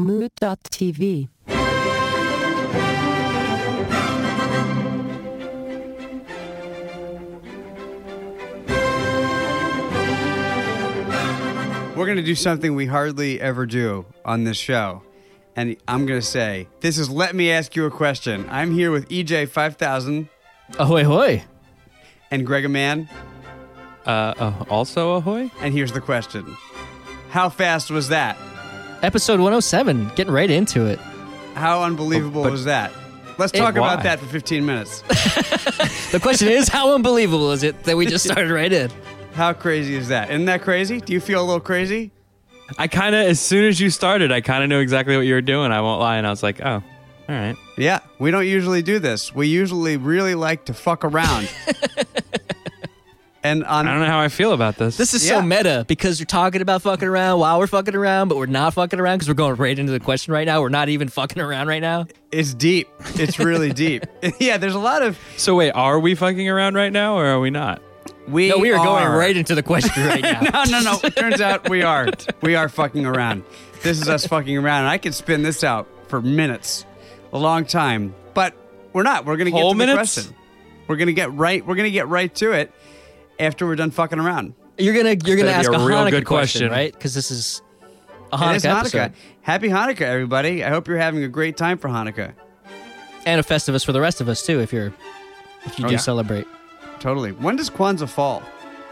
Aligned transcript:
Mood.tv. 0.00 1.28
We're 11.96 12.06
going 12.06 12.16
to 12.16 12.22
do 12.22 12.34
something 12.34 12.74
we 12.74 12.86
hardly 12.86 13.38
ever 13.42 13.66
do 13.66 14.06
on 14.24 14.44
this 14.44 14.56
show. 14.56 15.02
And 15.54 15.76
I'm 15.86 16.06
going 16.06 16.18
to 16.18 16.26
say, 16.26 16.66
this 16.80 16.96
is 16.96 17.10
Let 17.10 17.34
Me 17.34 17.50
Ask 17.50 17.76
You 17.76 17.84
a 17.84 17.90
Question. 17.90 18.46
I'm 18.48 18.72
here 18.72 18.90
with 18.90 19.06
EJ 19.10 19.50
5000 19.50 20.30
Ahoy, 20.78 21.04
hoy. 21.04 21.44
and 22.30 22.46
Greg 22.46 22.70
Man. 22.70 23.06
Uh, 24.06 24.10
uh, 24.10 24.64
also 24.70 25.16
ahoy? 25.16 25.50
And 25.60 25.74
here's 25.74 25.92
the 25.92 26.00
question 26.00 26.56
How 27.28 27.50
fast 27.50 27.90
was 27.90 28.08
that? 28.08 28.38
Episode 29.02 29.40
107, 29.40 30.10
getting 30.14 30.32
right 30.32 30.50
into 30.50 30.86
it. 30.86 30.98
How 31.54 31.82
unbelievable 31.82 32.42
But- 32.42 32.52
was 32.52 32.64
that? 32.66 32.92
Let's 33.38 33.52
It- 33.54 33.58
talk 33.58 33.76
about 33.76 34.02
that 34.02 34.20
for 34.20 34.26
15 34.26 34.64
minutes. 34.66 35.02
The 36.10 36.18
question 36.18 36.48
is, 36.48 36.66
how 36.68 36.92
unbelievable 36.96 37.52
is 37.52 37.62
it 37.62 37.84
that 37.84 37.96
we 37.96 38.04
just 38.04 38.24
started 38.24 38.50
right 38.50 38.72
in? 38.72 38.90
How 39.34 39.52
crazy 39.52 39.94
is 39.94 40.08
that? 40.08 40.28
Isn't 40.28 40.46
that 40.46 40.62
crazy? 40.62 41.00
Do 41.00 41.12
you 41.12 41.20
feel 41.20 41.40
a 41.40 41.44
little 41.46 41.60
crazy? 41.60 42.10
I 42.78 42.88
kind 42.88 43.14
of, 43.14 43.26
as 43.26 43.38
soon 43.38 43.64
as 43.66 43.78
you 43.80 43.90
started, 43.90 44.32
I 44.32 44.40
kind 44.40 44.64
of 44.64 44.68
knew 44.68 44.80
exactly 44.80 45.14
what 45.16 45.24
you 45.26 45.34
were 45.34 45.40
doing. 45.40 45.70
I 45.70 45.80
won't 45.82 46.00
lie. 46.00 46.16
And 46.16 46.26
I 46.26 46.30
was 46.30 46.42
like, 46.42 46.60
oh, 46.60 46.72
all 46.72 46.82
right. 47.28 47.54
Yeah, 47.78 48.00
we 48.18 48.32
don't 48.32 48.46
usually 48.48 48.82
do 48.82 48.98
this. 48.98 49.32
We 49.32 49.46
usually 49.46 49.96
really 49.98 50.34
like 50.34 50.64
to 50.64 50.74
fuck 50.74 51.04
around. 51.04 51.48
and 53.42 53.64
on 53.64 53.88
I 53.88 53.92
don't 53.92 54.00
know 54.00 54.06
how 54.06 54.20
I 54.20 54.28
feel 54.28 54.52
about 54.52 54.76
this. 54.76 54.96
This 54.96 55.14
is 55.14 55.24
Yeah. 55.26 55.36
so 55.40 55.42
meta 55.42 55.84
because 55.88 56.18
you're 56.20 56.26
talking 56.26 56.60
about 56.62 56.82
fucking 56.82 57.08
around 57.08 57.38
while 57.40 57.58
we're 57.58 57.66
fucking 57.66 57.94
around, 57.94 58.28
but 58.28 58.36
we're 58.38 58.46
not 58.46 58.74
fucking 58.74 59.00
around 59.00 59.16
because 59.16 59.28
we're 59.28 59.34
going 59.34 59.54
right 59.56 59.78
into 59.78 59.92
the 59.92 60.00
question 60.00 60.32
right 60.32 60.44
now. 60.46 60.60
We're 60.60 60.68
not 60.68 60.88
even 60.88 61.08
fucking 61.08 61.40
around 61.42 61.68
right 61.68 61.80
now. 61.82 62.06
it's 62.30 62.52
deep. 62.54 62.88
It's 63.14 63.38
really 63.38 63.72
deep. 63.74 64.04
yeah, 64.40 64.56
there's 64.58 64.74
a 64.74 64.78
lot 64.78 65.02
of 65.02 65.18
so 65.36 65.54
wait, 65.56 65.70
are 65.72 65.98
we 65.98 66.14
fucking 66.14 66.48
around 66.48 66.74
right 66.74 66.92
now 66.92 67.16
or 67.16 67.26
are 67.26 67.40
we 67.40 67.50
not? 67.50 67.80
we. 68.28 68.48
No, 68.50 68.58
we 68.58 68.70
are, 68.72 68.84
going 68.84 69.06
right 69.08 69.36
into 69.36 69.54
the 69.54 69.62
question 69.62 70.06
right 70.06 70.22
now. 70.22 70.40
no, 70.40 70.64
no, 70.64 70.80
no. 70.82 71.00
It 71.02 71.16
turns 71.16 71.40
out 71.40 71.68
we 71.68 71.82
are. 71.82 72.08
We 72.42 72.54
are 72.54 72.68
fucking 72.68 73.04
around. 73.06 73.42
This 73.82 74.00
is 74.00 74.08
us 74.08 74.26
fucking 74.26 74.56
around. 74.58 74.80
And 74.80 74.88
I 74.88 74.98
could 74.98 75.14
spin 75.14 75.42
this 75.42 75.64
out 75.64 75.88
for 76.08 76.20
minutes, 76.20 76.84
a 77.32 77.38
long 77.38 77.64
time, 77.64 78.14
but 78.34 78.54
we're 78.92 79.02
not. 79.02 79.24
We're 79.24 79.36
gonna 79.36 79.50
get 79.50 79.60
to 79.68 79.74
minutes? 79.74 80.14
the 80.16 80.20
question. 80.22 80.36
We're 80.86 80.96
gonna 80.96 81.12
get 81.12 81.32
right. 81.32 81.64
We're 81.66 81.76
gonna 81.76 81.90
get 81.90 82.08
right 82.08 82.32
to 82.36 82.52
it 82.52 82.72
after 83.40 83.66
we're 83.66 83.76
done 83.76 83.90
fucking 83.90 84.18
around. 84.18 84.54
You're 84.78 84.94
gonna 84.94 85.10
you're 85.24 85.36
gonna 85.36 85.48
Better 85.48 85.58
ask 85.58 85.70
be 85.70 85.76
a, 85.76 85.80
a 85.80 85.84
real 85.86 85.98
Hanukkah 85.98 86.10
good 86.10 86.26
question, 86.26 86.68
question. 86.68 86.70
right? 86.70 86.92
Because 86.92 87.14
this 87.14 87.30
is 87.30 87.62
a 88.32 88.36
Hanukkah 88.38 88.54
is 88.56 88.64
Hanukkah. 88.64 88.78
episode 88.80 89.12
Happy 89.42 89.68
Hanukkah, 89.68 90.02
everybody. 90.02 90.64
I 90.64 90.68
hope 90.70 90.86
you're 90.88 90.96
having 90.98 91.24
a 91.24 91.28
great 91.28 91.56
time 91.56 91.76
for 91.78 91.88
Hanukkah. 91.88 92.32
and 93.26 93.40
a 93.40 93.44
Festivus 93.44 93.84
for 93.84 93.92
the 93.92 94.00
rest 94.00 94.20
of 94.20 94.28
us 94.28 94.44
too. 94.44 94.60
If 94.60 94.72
you're 94.72 94.92
if 95.64 95.78
you 95.78 95.84
Oh, 95.84 95.88
do 95.88 95.94
yeah. 95.94 95.98
celebrate, 95.98 96.46
Totally. 97.00 97.32
When 97.32 97.56
does 97.56 97.68
Kwanzaa 97.70 98.08
fall? 98.08 98.42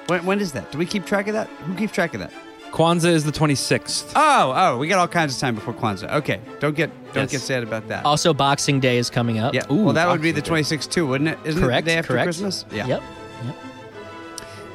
When, 0.07 0.25
when 0.25 0.41
is 0.41 0.53
that? 0.53 0.71
Do 0.73 0.79
we 0.79 0.87
keep 0.87 1.05
track 1.07 1.29
of 1.29 1.35
that? 1.35 1.47
Who 1.49 1.75
keeps 1.75 1.93
track 1.93 2.15
of 2.15 2.21
that? 2.21 2.33
Kwanzaa 2.73 3.07
is 3.11 3.25
the 3.25 3.33
26th. 3.33 4.13
Oh, 4.17 4.53
oh, 4.55 4.77
we 4.79 4.89
got 4.89 4.99
all 4.99 5.09
kinds 5.09 5.35
of 5.35 5.41
time 5.41 5.55
before 5.55 5.73
Kwanzaa. 5.73 6.13
Okay, 6.17 6.41
don't 6.61 6.75
get 6.77 6.91
don't 7.15 7.25
Yes. 7.25 7.31
get 7.33 7.41
sad 7.41 7.63
about 7.63 7.89
that. 7.89 8.05
also 8.05 8.35
Boxing 8.35 8.81
Day 8.81 8.99
is 8.99 9.09
coming 9.09 9.39
up. 9.39 9.55
yeah. 9.55 9.63
Ooh, 9.71 9.85
well, 9.85 9.95
that 9.95 10.09
would 10.09 10.21
be 10.21 10.33
the 10.33 10.43
Boxing 10.43 10.79
26th 10.79 10.91
too, 10.91 11.07
wouldn't 11.07 11.31
it? 11.31 11.39
Isn't 11.45 11.63
correct. 11.63 11.79
it 11.81 11.85
the 11.87 11.91
day 11.93 11.99
after 11.99 12.13
correct. 12.13 12.27
Christmas? 12.27 12.65
Yeah. 12.71 12.87
Yep. 12.87 13.03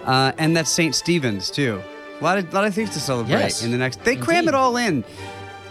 Uh, 0.06 0.32
and 0.38 0.56
that's 0.56 0.70
St. 0.70 0.94
Stephen's 0.94 1.50
too. 1.50 1.82
A 2.20 2.24
lot 2.24 2.38
of 2.38 2.54
lot 2.54 2.66
of 2.66 2.74
things 2.74 2.92
to 2.92 3.00
celebrate 3.00 3.40
Yes. 3.40 3.64
in 3.64 3.72
the 3.72 3.78
next. 3.78 4.04
They 4.04 4.16
cram 4.16 4.48
it 4.48 4.54
all 4.54 4.78
in. 4.78 5.04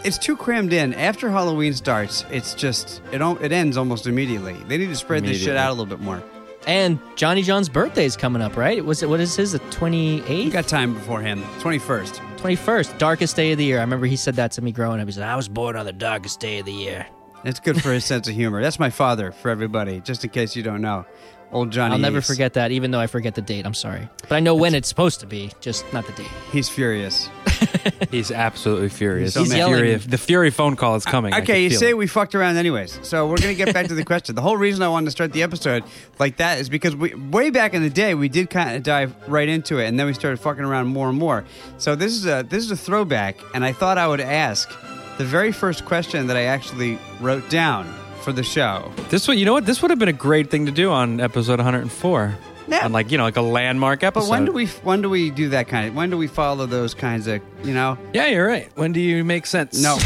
It's 0.03 0.17
too 0.17 0.35
crammed 0.35 0.73
in. 0.73 0.93
After 0.93 1.29
Halloween 1.29 1.73
starts, 1.73 2.25
it's 2.29 2.53
just 2.53 3.01
it 3.11 3.21
it 3.41 3.51
ends 3.51 3.77
almost 3.77 4.05
immediately. 4.07 4.53
They 4.67 4.77
need 4.77 4.87
to 4.89 4.95
spread 4.95 5.23
this 5.23 5.41
shit 5.41 5.55
out 5.55 5.69
a 5.69 5.73
little 5.73 5.85
bit 5.85 5.99
more. 5.99 6.21
And 6.65 6.99
Johnny 7.15 7.41
John's 7.43 7.67
birthday 7.69 8.05
is 8.05 8.15
coming 8.15 8.41
up, 8.41 8.55
right? 8.55 8.83
Was 8.83 9.03
it 9.03 9.09
what 9.09 9.19
is 9.19 9.35
his? 9.35 9.51
The 9.53 9.59
28th? 9.59 10.51
got 10.51 10.67
time 10.67 10.93
beforehand. 10.93 11.43
Twenty 11.59 11.79
first. 11.79 12.21
21st, 12.37 12.97
darkest 12.97 13.37
day 13.37 13.53
of 13.53 13.57
the 13.57 13.63
year. 13.63 13.77
I 13.77 13.81
remember 13.81 14.05
he 14.05 14.17
said 14.17 14.35
that 14.35 14.51
to 14.53 14.61
me 14.61 14.73
growing 14.73 14.99
up. 14.99 15.07
He 15.07 15.13
said, 15.13 15.23
I 15.23 15.37
was 15.37 15.47
born 15.47 15.77
on 15.77 15.85
the 15.85 15.93
darkest 15.93 16.41
day 16.41 16.59
of 16.59 16.65
the 16.65 16.73
year. 16.73 17.07
It's 17.45 17.61
good 17.61 17.81
for 17.81 17.93
his 17.93 18.03
sense 18.03 18.27
of 18.27 18.33
humor. 18.35 18.61
That's 18.61 18.79
my 18.79 18.89
father 18.89 19.31
for 19.31 19.49
everybody, 19.49 20.01
just 20.01 20.25
in 20.25 20.29
case 20.29 20.53
you 20.53 20.61
don't 20.61 20.81
know. 20.81 21.05
Old 21.51 21.71
Johnny. 21.71 21.93
I'll 21.93 21.99
never 21.99 22.17
Ace. 22.19 22.27
forget 22.27 22.53
that, 22.53 22.71
even 22.71 22.91
though 22.91 22.99
I 22.99 23.07
forget 23.07 23.35
the 23.35 23.41
date. 23.41 23.65
I'm 23.65 23.73
sorry. 23.75 24.09
But 24.27 24.31
I 24.33 24.39
know 24.39 24.55
when 24.55 24.73
it's 24.73 24.87
supposed 24.87 25.19
to 25.19 25.27
be, 25.27 25.51
just 25.61 25.85
not 25.93 26.05
the 26.07 26.13
date. 26.13 26.31
He's 26.51 26.67
furious. 26.69 27.29
He's 28.11 28.31
absolutely 28.31 28.89
furious. 28.89 29.35
He's 29.35 29.49
the, 29.49 29.57
yelling. 29.57 29.75
fury, 29.75 29.95
the 29.95 30.17
fury 30.17 30.49
phone 30.49 30.75
call 30.75 30.95
is 30.95 31.05
coming. 31.05 31.33
I 31.33 31.37
Okay, 31.41 31.53
can 31.53 31.61
you 31.63 31.69
say 31.71 31.89
it. 31.89 31.97
we 31.97 32.07
fucked 32.07 32.33
around 32.35 32.57
anyways. 32.57 32.99
So 33.03 33.27
we're 33.27 33.37
gonna 33.37 33.53
get 33.53 33.73
back 33.73 33.87
to 33.87 33.93
the 33.95 34.03
question. 34.03 34.35
The 34.35 34.41
whole 34.41 34.57
reason 34.57 34.81
I 34.83 34.89
wanted 34.89 35.05
to 35.05 35.11
start 35.11 35.31
the 35.33 35.43
episode 35.43 35.83
like 36.19 36.37
that 36.37 36.59
is 36.59 36.69
because 36.69 36.95
we 36.95 37.13
way 37.13 37.49
back 37.51 37.73
in 37.73 37.81
the 37.83 37.89
day 37.89 38.15
we 38.15 38.29
did 38.29 38.49
kind 38.49 38.75
of 38.75 38.83
dive 38.83 39.15
right 39.27 39.47
into 39.47 39.77
it, 39.79 39.87
and 39.87 39.99
then 39.99 40.07
we 40.07 40.13
started 40.13 40.37
fucking 40.39 40.63
around 40.63 40.87
more 40.87 41.09
and 41.09 41.17
more. 41.17 41.45
So 41.77 41.95
this 41.95 42.13
is 42.13 42.25
a 42.25 42.45
this 42.49 42.63
is 42.63 42.71
a 42.71 42.77
throwback, 42.77 43.37
and 43.53 43.63
I 43.63 43.73
thought 43.73 43.97
I 43.97 44.07
would 44.07 44.21
ask 44.21 44.69
the 45.17 45.25
very 45.25 45.51
first 45.51 45.85
question 45.85 46.27
that 46.27 46.37
I 46.37 46.43
actually 46.43 46.97
wrote 47.21 47.47
down 47.49 47.85
for 48.23 48.31
the 48.33 48.43
show. 48.43 48.91
This 49.09 49.27
would, 49.27 49.37
you 49.37 49.45
know 49.45 49.53
what? 49.53 49.65
This 49.65 49.81
would 49.81 49.91
have 49.91 49.99
been 49.99 50.09
a 50.09 50.13
great 50.13 50.49
thing 50.49 50.65
to 50.65 50.71
do 50.71 50.91
on 50.91 51.19
episode 51.19 51.59
104. 51.59 52.35
Yeah. 52.65 52.85
On 52.85 52.93
like 52.93 53.11
you 53.11 53.17
know, 53.17 53.25
like 53.25 53.35
a 53.35 53.41
landmark 53.41 54.03
episode. 54.03 54.13
But 54.13 54.19
episode. 54.21 54.31
when 54.31 54.45
do 54.45 54.51
we 54.53 54.65
when 54.67 55.01
do 55.01 55.09
we 55.09 55.29
do 55.31 55.49
that 55.49 55.67
kind 55.67 55.85
of 55.89 55.95
when 55.95 56.09
do 56.09 56.17
we 56.17 56.27
follow 56.27 56.65
those 56.65 56.93
kinds 56.93 57.27
of 57.27 57.41
you 57.65 57.73
know? 57.73 57.97
Yeah, 58.13 58.27
you're 58.27 58.47
right. 58.47 58.69
When 58.77 58.93
do 58.93 59.01
you 59.01 59.25
make 59.25 59.45
sense? 59.45 59.81
No. 59.83 59.97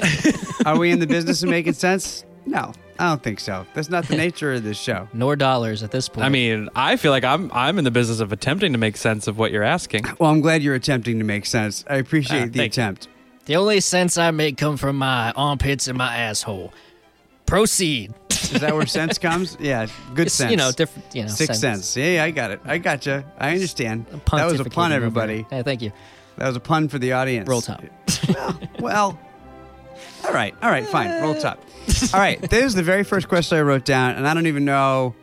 Are 0.66 0.78
we 0.78 0.90
in 0.90 0.98
the 0.98 1.06
business 1.06 1.42
of 1.42 1.50
making 1.50 1.74
sense? 1.74 2.24
No, 2.46 2.72
I 2.98 3.08
don't 3.10 3.22
think 3.22 3.38
so. 3.38 3.66
That's 3.74 3.90
not 3.90 4.08
the 4.08 4.16
nature 4.16 4.54
of 4.54 4.62
this 4.62 4.78
show. 4.78 5.08
Nor 5.12 5.36
dollars 5.36 5.82
at 5.82 5.90
this 5.90 6.08
point. 6.08 6.24
I 6.24 6.30
mean, 6.30 6.70
I 6.74 6.96
feel 6.96 7.12
like 7.12 7.22
I'm 7.24 7.50
I'm 7.52 7.78
in 7.78 7.84
the 7.84 7.90
business 7.90 8.20
of 8.20 8.32
attempting 8.32 8.72
to 8.72 8.78
make 8.78 8.96
sense 8.96 9.26
of 9.26 9.36
what 9.38 9.52
you're 9.52 9.62
asking. 9.62 10.04
Well, 10.18 10.30
I'm 10.30 10.40
glad 10.40 10.62
you're 10.62 10.74
attempting 10.74 11.18
to 11.18 11.24
make 11.24 11.44
sense. 11.44 11.84
I 11.88 11.96
appreciate 11.96 12.42
Ah, 12.42 12.46
the 12.46 12.50
thank 12.52 12.76
you. 12.78 12.82
attempt. 12.82 13.08
the 13.44 13.56
only 13.56 13.80
sense 13.80 14.16
I 14.16 14.30
make 14.30 14.56
come 14.56 14.78
from 14.78 14.96
my 14.96 15.32
armpits 15.32 15.86
and 15.86 15.98
my 15.98 16.16
asshole. 16.16 16.72
Proceed. 17.50 18.14
Is 18.30 18.60
that 18.60 18.74
where 18.74 18.86
sense 18.86 19.18
comes? 19.28 19.56
Yeah, 19.60 19.86
good 20.14 20.26
It's, 20.28 20.34
sense. 20.36 20.50
you 20.50 20.56
know, 20.56 20.72
different, 20.72 21.14
you 21.14 21.22
know, 21.22 21.28
Sixth 21.28 21.60
sense. 21.60 21.96
Yeah, 21.96 22.06
yeah, 22.14 22.24
I 22.24 22.30
got 22.30 22.50
it. 22.52 22.60
I 22.64 22.78
got 22.78 23.04
you. 23.06 23.24
I 23.38 23.52
understand. 23.52 24.06
That 24.32 24.46
was 24.46 24.60
a 24.60 24.64
pun, 24.64 24.92
everybody. 24.92 25.40
it. 25.40 25.46
Hey, 25.50 25.62
thank 25.62 25.82
you. 25.82 25.92
That 26.36 26.46
was 26.46 26.56
a 26.56 26.60
pun 26.60 26.88
for 26.88 26.98
the 26.98 27.12
audience. 27.12 27.48
Roll 27.48 27.60
top. 27.60 27.82
Well, 28.78 29.18
all 30.24 30.32
right, 30.32 30.54
all 30.62 30.70
right, 30.70 30.86
fine. 30.86 31.20
Roll 31.22 31.34
top. 31.34 31.60
All 32.14 32.20
right, 32.20 32.40
this 32.40 32.64
is 32.64 32.74
the 32.74 32.82
very 32.82 33.04
first 33.04 33.28
question 33.28 33.58
I 33.58 33.62
wrote 33.62 33.84
down, 33.84 34.14
and 34.14 34.26
I 34.28 34.32
don't 34.34 34.46
even 34.46 34.64
know. 34.64 35.14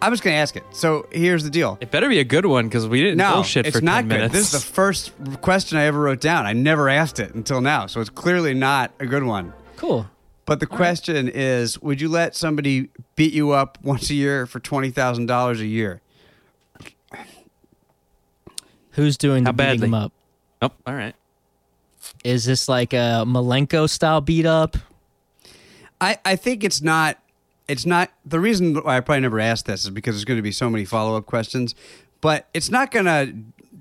I'm 0.00 0.12
just 0.12 0.22
going 0.22 0.34
to 0.34 0.38
ask 0.38 0.56
it. 0.56 0.62
So 0.72 1.06
here's 1.10 1.42
the 1.44 1.50
deal. 1.50 1.78
It 1.80 1.90
better 1.90 2.08
be 2.08 2.18
a 2.20 2.24
good 2.24 2.46
one 2.46 2.66
because 2.68 2.86
we 2.86 3.00
didn't 3.02 3.18
No, 3.18 3.34
bullshit 3.34 3.66
it's 3.66 3.78
for 3.78 3.84
not 3.84 3.96
10 4.02 4.08
good. 4.08 4.14
minutes. 4.14 4.32
This 4.34 4.44
is 4.46 4.52
the 4.52 4.72
first 4.72 5.12
question 5.40 5.78
I 5.78 5.84
ever 5.84 6.00
wrote 6.00 6.20
down. 6.20 6.46
I 6.46 6.52
never 6.52 6.88
asked 6.88 7.18
it 7.20 7.34
until 7.34 7.60
now, 7.60 7.86
so 7.86 8.00
it's 8.00 8.10
clearly 8.10 8.54
not 8.54 8.92
a 9.00 9.06
good 9.06 9.24
one. 9.24 9.52
Cool. 9.76 10.06
But 10.44 10.60
the 10.60 10.66
question 10.66 11.28
is, 11.28 11.80
would 11.80 12.00
you 12.00 12.08
let 12.08 12.34
somebody 12.34 12.88
beat 13.14 13.32
you 13.32 13.52
up 13.52 13.78
once 13.82 14.10
a 14.10 14.14
year 14.14 14.46
for 14.46 14.60
twenty 14.60 14.90
thousand 14.90 15.26
dollars 15.26 15.60
a 15.60 15.66
year? 15.66 16.00
Who's 18.92 19.16
doing 19.16 19.44
How 19.44 19.52
the 19.52 19.62
beating 19.62 19.80
them 19.80 19.94
up? 19.94 20.12
oh, 20.60 20.70
all 20.86 20.94
right. 20.94 21.14
Is 22.24 22.44
this 22.44 22.68
like 22.68 22.92
a 22.92 23.24
Malenko 23.26 23.88
style 23.88 24.20
beat 24.20 24.46
up? 24.46 24.76
I, 26.00 26.18
I 26.24 26.36
think 26.36 26.64
it's 26.64 26.82
not. 26.82 27.18
It's 27.68 27.86
not 27.86 28.10
the 28.26 28.40
reason 28.40 28.74
why 28.74 28.96
I 28.96 29.00
probably 29.00 29.20
never 29.20 29.40
asked 29.40 29.66
this 29.66 29.84
is 29.84 29.90
because 29.90 30.16
there's 30.16 30.24
going 30.24 30.38
to 30.38 30.42
be 30.42 30.52
so 30.52 30.68
many 30.68 30.84
follow 30.84 31.16
up 31.16 31.26
questions. 31.26 31.74
But 32.20 32.48
it's 32.52 32.70
not 32.70 32.90
going 32.90 33.06
to 33.06 33.34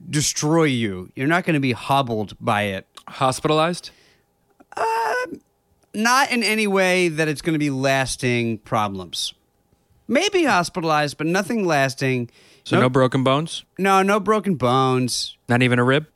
destroy 0.09 0.65
you. 0.65 1.11
You're 1.15 1.27
not 1.27 1.43
going 1.43 1.55
to 1.55 1.59
be 1.59 1.71
hobbled 1.73 2.37
by 2.39 2.63
it. 2.63 2.87
Hospitalized? 3.07 3.89
Not 5.93 6.31
in 6.31 6.43
any 6.43 6.67
way 6.67 7.09
that 7.09 7.27
it's 7.27 7.41
going 7.41 7.53
to 7.53 7.59
be 7.59 7.69
lasting 7.69 8.59
problems. 8.59 9.33
Maybe 10.07 10.45
hospitalized, 10.45 11.17
but 11.17 11.27
nothing 11.27 11.65
lasting. 11.65 12.29
So 12.63 12.79
no, 12.79 12.89
broken 12.89 13.23
bones? 13.23 13.63
no, 13.77 14.01
no 14.01 14.19
broken 14.19 14.55
bones. 14.55 15.37
Not 15.49 15.61
even 15.61 15.79
a 15.79 15.83
rib? 15.83 16.07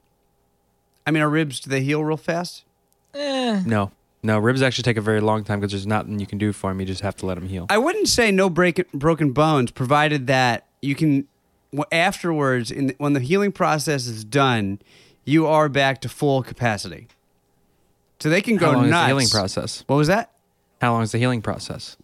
I 1.07 1.11
mean, 1.11 1.21
our 1.21 1.29
ribs 1.29 1.59
do 1.59 1.69
they 1.69 1.81
heal 1.81 2.03
real 2.03 2.17
fast? 2.17 2.63
Eh. 3.13 3.63
No. 3.65 3.91
No, 4.23 4.39
ribs 4.39 4.61
actually 4.63 4.83
take 4.83 4.97
a 4.97 5.01
very 5.01 5.21
long 5.21 5.43
time 5.43 5.59
because 5.59 5.71
there's 5.71 5.85
nothing 5.85 6.19
you 6.19 6.25
can 6.25 6.39
do 6.39 6.51
for 6.51 6.71
them. 6.71 6.79
You 6.79 6.85
just 6.87 7.01
have 7.01 7.15
to 7.17 7.27
let 7.27 7.35
them 7.35 7.47
heal. 7.47 7.67
I 7.69 7.77
wouldn't 7.77 8.07
say 8.07 8.31
no 8.31 8.49
break, 8.49 8.91
broken 8.91 9.33
bones, 9.33 9.69
provided 9.69 10.25
that 10.27 10.65
you 10.81 10.95
can 10.95 11.27
afterwards, 11.91 12.71
in 12.71 12.87
the, 12.87 12.95
when 12.97 13.13
the 13.13 13.19
healing 13.19 13.51
process 13.51 14.07
is 14.07 14.23
done, 14.23 14.79
you 15.25 15.45
are 15.47 15.69
back 15.69 16.01
to 16.01 16.09
full 16.09 16.43
capacity. 16.43 17.07
So 18.25 18.31
they 18.31 18.41
can 18.41 18.57
go 18.57 18.71
How 18.71 18.77
long 18.77 18.89
nuts. 18.89 19.01
is 19.01 19.03
the 19.03 19.07
healing 19.07 19.27
process? 19.29 19.83
What 19.85 19.97
was 19.97 20.07
that? 20.07 20.31
How 20.81 20.93
long 20.93 21.03
is 21.03 21.11
the 21.11 21.19
healing 21.19 21.43
process? 21.43 21.95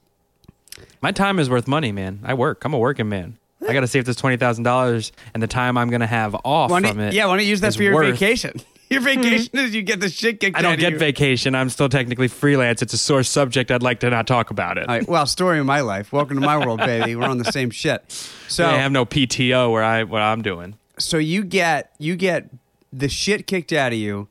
My 1.02 1.12
time 1.12 1.40
is 1.40 1.50
worth 1.50 1.68
money, 1.68 1.92
man. 1.92 2.20
I 2.24 2.36
work. 2.36 2.64
I'm 2.64 2.76
a 2.76 2.78
working 2.78 3.10
man. 3.10 3.40
I 3.68 3.74
got 3.74 3.80
to 3.80 3.88
save 3.88 4.06
this 4.06 4.18
twenty 4.18 4.38
thousand 4.38 4.64
dollars, 4.64 5.12
and 5.34 5.42
the 5.42 5.48
time 5.48 5.80
I'm 5.80 5.90
going 5.90 6.02
to 6.02 6.06
have 6.06 6.36
off 6.46 6.70
Why 6.70 6.80
from 6.80 7.00
it. 7.00 7.16
yeah, 7.16 7.26
why 7.26 7.38
don't 7.38 7.44
you 7.44 7.50
use 7.50 7.62
that 7.62 7.70
is 7.70 7.78
for 7.78 7.82
your 7.82 7.96
worth- 7.96 8.12
vacation? 8.12 8.62
Your 8.92 9.00
hmm. 9.00 9.06
vacation 9.06 9.58
is 9.58 9.74
you 9.74 9.82
get 9.82 10.00
the 10.00 10.10
shit 10.10 10.40
kicked 10.40 10.58
out 10.58 10.60
of 10.60 10.64
you. 10.64 10.68
I 10.68 10.74
out 10.74 10.74
don't 10.74 10.74
of 10.74 10.80
get 10.80 10.92
you. 10.92 11.00
vacation. 11.00 11.56
I'm 11.56 11.70
still 11.70 11.90
technically 11.90 12.28
freelance. 12.28 12.84
It's 12.84 12.94
a 12.94 13.00
sore 13.00 13.24
subject. 13.24 13.72
I'd 13.72 13.82
like 13.82 14.02
to 14.02 14.10
not 14.12 14.28
talk 14.28 14.52
about 14.52 14.78
it. 14.78 14.88
All 14.88 14.94
right, 14.94 15.08
well, 15.08 15.26
story 15.26 15.58
of 15.58 15.66
my 15.66 15.80
life. 15.82 16.12
Welcome 16.12 16.40
to 16.40 16.46
my 16.46 16.58
world, 16.58 16.80
baby. 16.86 17.16
We're 17.16 17.24
on 17.24 17.40
the 17.40 17.52
same 17.52 17.72
shit. 17.72 18.12
So, 18.48 18.68
I 18.68 18.74
have 18.74 18.92
no 18.92 19.08
PTO 19.08 19.72
where 19.72 19.84
I 19.84 20.04
what 20.04 20.22
I'm 20.22 20.44
doing. 20.44 20.76
so 21.00 21.18
you 21.18 21.44
get 21.44 21.96
you 21.98 22.16
get 22.16 22.48
the 22.94 23.10
shit 23.10 23.48
kicked 23.48 23.74
out 23.74 23.92
of 23.92 23.98
you 23.98 24.28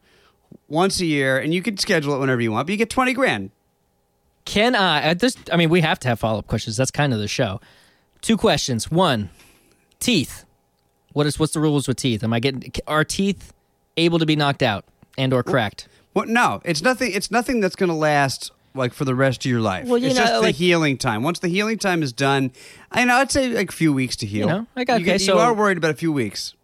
once 0.69 1.01
a 1.01 1.07
year, 1.07 1.39
and 1.39 1.53
you 1.55 1.63
can 1.63 1.77
schedule 1.77 2.15
it 2.15 2.19
whenever 2.19 2.41
you 2.41 2.53
want. 2.53 2.67
But 2.67 2.73
you 2.73 2.77
get 2.79 2.91
twenty 2.91 3.13
grand. 3.13 3.51
Can 4.45 4.75
I? 4.75 5.01
At 5.03 5.21
this, 5.21 5.37
I 5.53 5.57
mean, 5.57 5.69
we 5.71 5.81
have 5.83 5.99
to 6.01 6.09
have 6.09 6.19
follow 6.19 6.39
up 6.39 6.47
questions. 6.47 6.77
That's 6.77 6.91
kind 6.91 7.13
of 7.13 7.19
the 7.19 7.29
show. 7.29 7.61
Two 8.23 8.37
questions. 8.37 8.91
One, 8.91 9.31
teeth. 10.01 10.45
What 11.13 11.27
is 11.27 11.39
what's 11.39 11.53
the 11.53 11.61
rules 11.61 11.87
with 11.89 11.97
teeth? 11.99 12.23
Am 12.25 12.33
I 12.33 12.41
getting 12.41 12.73
are 12.87 13.05
teeth 13.05 13.53
able 13.97 14.19
to 14.19 14.27
be 14.27 14.37
knocked 14.37 14.63
out 14.63 14.85
and 15.19 15.33
or 15.33 15.43
cracked? 15.43 15.89
Well, 16.15 16.27
no, 16.27 16.61
it's 16.65 16.83
nothing. 16.83 17.13
It's 17.13 17.31
nothing 17.31 17.61
that's 17.61 17.77
going 17.77 17.91
to 17.91 17.95
last 17.95 18.51
like 18.75 18.93
for 18.95 19.05
the 19.05 19.15
rest 19.15 19.45
of 19.45 19.51
your 19.51 19.61
life. 19.61 19.87
Well, 19.89 19.99
you 19.99 20.07
it's 20.09 20.17
know, 20.17 20.23
just 20.23 20.35
the 20.35 20.41
like- 20.41 20.55
healing 20.55 20.97
time. 20.99 21.23
Once 21.23 21.41
the 21.41 21.49
healing 21.49 21.79
time 21.79 22.03
is 22.03 22.13
done, 22.13 22.53
I 22.93 23.05
know 23.05 23.17
I'd 23.17 23.31
say 23.31 23.49
like 23.49 23.71
a 23.71 23.73
few 23.73 23.93
weeks 23.93 24.17
to 24.17 24.27
heal. 24.27 24.47
You 24.47 24.53
know, 24.53 24.67
I 24.77 24.85
got- 24.85 25.01
you, 25.01 25.07
okay, 25.07 25.15
you 25.15 25.19
so- 25.19 25.39
are 25.39 25.53
worried 25.53 25.77
about 25.79 25.91
a 25.91 25.95
few 25.97 26.13
weeks. 26.13 26.55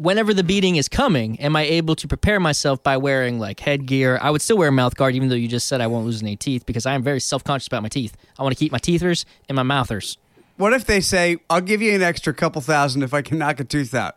Whenever 0.00 0.32
the 0.32 0.42
beating 0.42 0.76
is 0.76 0.88
coming, 0.88 1.38
am 1.40 1.54
I 1.54 1.62
able 1.62 1.94
to 1.96 2.08
prepare 2.08 2.40
myself 2.40 2.82
by 2.82 2.96
wearing 2.96 3.38
like 3.38 3.60
headgear? 3.60 4.18
I 4.22 4.30
would 4.30 4.40
still 4.40 4.56
wear 4.56 4.68
a 4.68 4.72
mouth 4.72 4.96
guard, 4.96 5.14
even 5.14 5.28
though 5.28 5.34
you 5.34 5.46
just 5.46 5.68
said 5.68 5.82
I 5.82 5.86
won't 5.88 6.06
lose 6.06 6.22
any 6.22 6.36
teeth 6.36 6.64
because 6.64 6.86
I 6.86 6.94
am 6.94 7.02
very 7.02 7.20
self 7.20 7.44
conscious 7.44 7.66
about 7.66 7.82
my 7.82 7.90
teeth. 7.90 8.16
I 8.38 8.42
want 8.42 8.56
to 8.56 8.58
keep 8.58 8.72
my 8.72 8.78
teethers 8.78 9.26
and 9.48 9.56
my 9.56 9.62
mouthers. 9.62 10.16
What 10.56 10.72
if 10.72 10.86
they 10.86 11.00
say, 11.02 11.36
"I'll 11.50 11.60
give 11.60 11.82
you 11.82 11.94
an 11.94 12.02
extra 12.02 12.32
couple 12.32 12.62
thousand 12.62 13.02
if 13.02 13.12
I 13.12 13.20
can 13.20 13.36
knock 13.38 13.60
a 13.60 13.64
tooth 13.64 13.94
out"? 13.94 14.16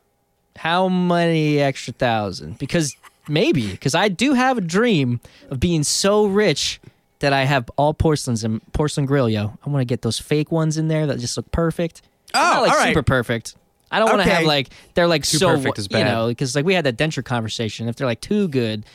How 0.57 0.87
many 0.87 1.59
extra 1.59 1.91
thousand? 1.93 2.59
Because 2.59 2.95
maybe, 3.27 3.69
because 3.71 3.93
I 3.93 4.07
do 4.07 4.33
have 4.33 4.57
a 4.57 4.61
dream 4.61 5.19
of 5.49 5.59
being 5.59 5.83
so 5.83 6.25
rich 6.25 6.79
that 7.19 7.33
I 7.33 7.43
have 7.43 7.69
all 7.77 7.93
porcelains 7.93 8.43
and 8.45 8.61
porcelain 8.71 9.05
grill, 9.05 9.29
yo. 9.29 9.57
I 9.65 9.69
want 9.69 9.81
to 9.81 9.85
get 9.85 10.01
those 10.01 10.19
fake 10.19 10.49
ones 10.51 10.77
in 10.77 10.87
there 10.87 11.07
that 11.07 11.19
just 11.19 11.35
look 11.35 11.51
perfect. 11.51 12.01
Oh, 12.33 12.39
Not 12.39 12.61
like 12.63 12.71
all 12.71 12.77
right. 12.77 12.87
super 12.89 13.03
perfect. 13.03 13.55
I 13.93 13.99
don't 13.99 14.09
want 14.09 14.21
to 14.23 14.27
Okay. 14.27 14.35
have 14.39 14.43
like 14.45 14.69
they're 14.95 15.07
like 15.07 15.23
Too 15.25 15.37
so 15.37 15.47
perfect 15.55 15.77
is 15.77 15.87
you 15.89 16.03
know 16.03 16.27
because 16.27 16.55
like 16.55 16.65
we 16.65 16.73
had 16.73 16.85
that 16.85 16.97
denture 16.97 17.23
conversation. 17.23 17.87
If 17.87 17.95
they're 17.95 18.07
like 18.07 18.21
too 18.21 18.47
good, 18.49 18.85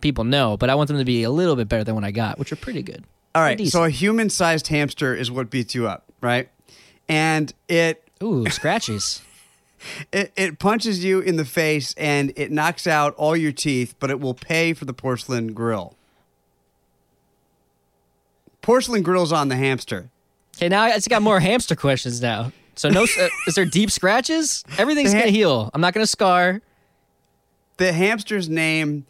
people 0.00 0.24
know. 0.24 0.56
But 0.56 0.68
I 0.68 0.74
want 0.74 0.88
them 0.88 0.98
to 0.98 1.04
be 1.04 1.22
a 1.22 1.30
little 1.30 1.56
bit 1.56 1.68
better 1.68 1.84
than 1.84 1.94
what 1.94 2.04
I 2.04 2.10
got, 2.10 2.38
which 2.38 2.52
are 2.52 2.56
pretty 2.56 2.82
good. 2.82 3.04
All 3.34 3.42
right, 3.42 3.66
so 3.68 3.84
a 3.84 3.90
human-sized 3.90 4.66
hamster 4.66 5.14
is 5.14 5.30
what 5.30 5.48
beats 5.48 5.74
you 5.74 5.86
up, 5.86 6.04
right? 6.20 6.48
And 7.08 7.52
it 7.68 8.02
Ooh, 8.22 8.44
scratchies. 8.44 9.22
it, 10.12 10.32
it 10.36 10.58
punches 10.58 11.04
you 11.04 11.20
in 11.20 11.36
the 11.36 11.44
face 11.44 11.94
and 11.96 12.32
it 12.34 12.50
knocks 12.50 12.86
out 12.86 13.14
all 13.14 13.36
your 13.36 13.52
teeth, 13.52 13.94
but 14.00 14.10
it 14.10 14.18
will 14.18 14.34
pay 14.34 14.72
for 14.72 14.84
the 14.86 14.92
porcelain 14.92 15.52
grill. 15.52 15.94
Porcelain 18.62 19.02
grill's 19.02 19.32
on 19.32 19.48
the 19.48 19.56
hamster. 19.56 20.10
Okay, 20.56 20.68
now 20.68 20.82
I 20.82 20.92
just 20.92 21.08
got 21.08 21.22
more 21.22 21.40
hamster 21.40 21.76
questions 21.76 22.20
now. 22.20 22.52
So 22.78 22.88
no, 22.90 23.02
uh, 23.02 23.28
is 23.48 23.56
there 23.56 23.64
deep 23.64 23.90
scratches? 23.90 24.62
Everything's 24.78 25.12
ha- 25.12 25.18
gonna 25.18 25.32
heal. 25.32 25.68
I'm 25.74 25.80
not 25.80 25.94
gonna 25.94 26.06
scar. 26.06 26.62
The 27.76 27.92
hamster's 27.92 28.48
name 28.48 29.04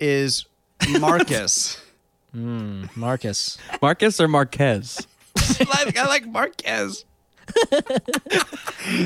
is 0.00 0.46
Marcus. 0.98 1.78
Marcus. 2.32 3.58
Marcus 3.82 4.18
or 4.18 4.28
Marquez? 4.28 5.06
I, 5.36 5.84
like, 5.84 5.98
I 5.98 6.06
like 6.06 6.26
Marquez. 6.26 7.04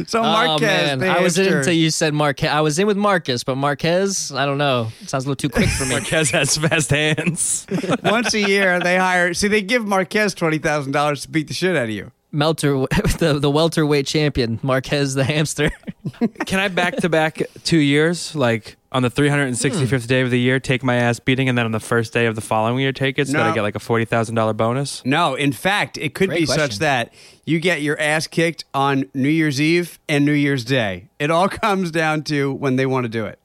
so 0.07 0.21
oh 0.21 0.23
Marquez, 0.23 0.99
man, 0.99 1.03
I 1.03 1.21
was 1.21 1.37
in 1.37 1.53
until 1.53 1.73
you 1.73 1.91
said 1.91 2.15
Marquez. 2.15 2.49
I 2.49 2.61
was 2.61 2.79
in 2.79 2.87
with 2.87 2.97
Marcus, 2.97 3.43
but 3.43 3.57
Marquez, 3.57 4.31
I 4.31 4.47
don't 4.47 4.59
know. 4.59 4.93
Sounds 5.07 5.25
a 5.25 5.29
little 5.29 5.35
too 5.35 5.49
quick 5.49 5.69
for 5.69 5.85
me. 5.85 5.91
Marquez 5.97 6.31
has 6.31 6.57
fast 6.57 6.91
hands. 6.91 7.67
once 8.05 8.35
a 8.35 8.41
year 8.41 8.79
they 8.79 8.99
hire. 8.99 9.35
See, 9.35 9.49
they 9.49 9.63
give 9.63 9.85
Marquez 9.85 10.33
twenty 10.33 10.59
thousand 10.59 10.93
dollars 10.93 11.23
to 11.23 11.31
beat 11.31 11.49
the 11.49 11.55
shit 11.55 11.75
out 11.75 11.85
of 11.85 11.91
you. 11.91 12.13
Melter, 12.37 12.73
the 13.19 13.39
the 13.41 13.51
welterweight 13.51 14.07
champion, 14.07 14.61
Marquez 14.63 15.15
the 15.15 15.25
hamster. 15.25 15.71
Can 16.47 16.61
I 16.61 16.69
back 16.69 16.97
to 16.97 17.09
back 17.09 17.43
two 17.65 17.79
years? 17.79 18.35
Like 18.37 18.77
on 18.93 19.03
the 19.03 19.11
365th 19.11 20.01
hmm. 20.01 20.07
day 20.07 20.21
of 20.23 20.31
the 20.31 20.39
year, 20.39 20.61
take 20.61 20.83
my 20.83 20.95
ass 20.95 21.19
beating, 21.19 21.49
and 21.49 21.59
then 21.59 21.65
on 21.67 21.73
the 21.73 21.81
first 21.81 22.13
day 22.13 22.27
of 22.27 22.35
the 22.35 22.41
following 22.41 22.79
year, 22.79 22.93
take 22.93 23.19
it 23.19 23.27
so 23.27 23.35
that 23.35 23.45
No. 23.45 23.51
I 23.51 23.55
get 23.55 23.63
like 23.63 23.75
a 23.75 23.79
$40,000 23.79 24.57
bonus? 24.57 25.05
No, 25.05 25.35
in 25.35 25.53
fact, 25.53 25.99
it 25.99 26.15
could 26.15 26.31
Great 26.31 26.41
be 26.41 26.47
such 26.47 26.57
question. 26.57 26.81
that 26.81 27.13
you 27.45 27.61
get 27.61 27.83
your 27.83 28.01
ass 28.01 28.27
kicked 28.27 28.65
on 28.73 29.11
New 29.13 29.29
Year's 29.29 29.61
Eve 29.61 29.99
and 30.09 30.25
New 30.25 30.33
Year's 30.33 30.65
Day. 30.65 31.09
It 31.19 31.31
all 31.31 31.49
comes 31.51 31.91
down 31.91 32.23
to 32.25 32.55
when 32.55 32.77
they 32.77 32.87
want 32.87 33.05
to 33.05 33.09
do 33.09 33.27
it. 33.27 33.39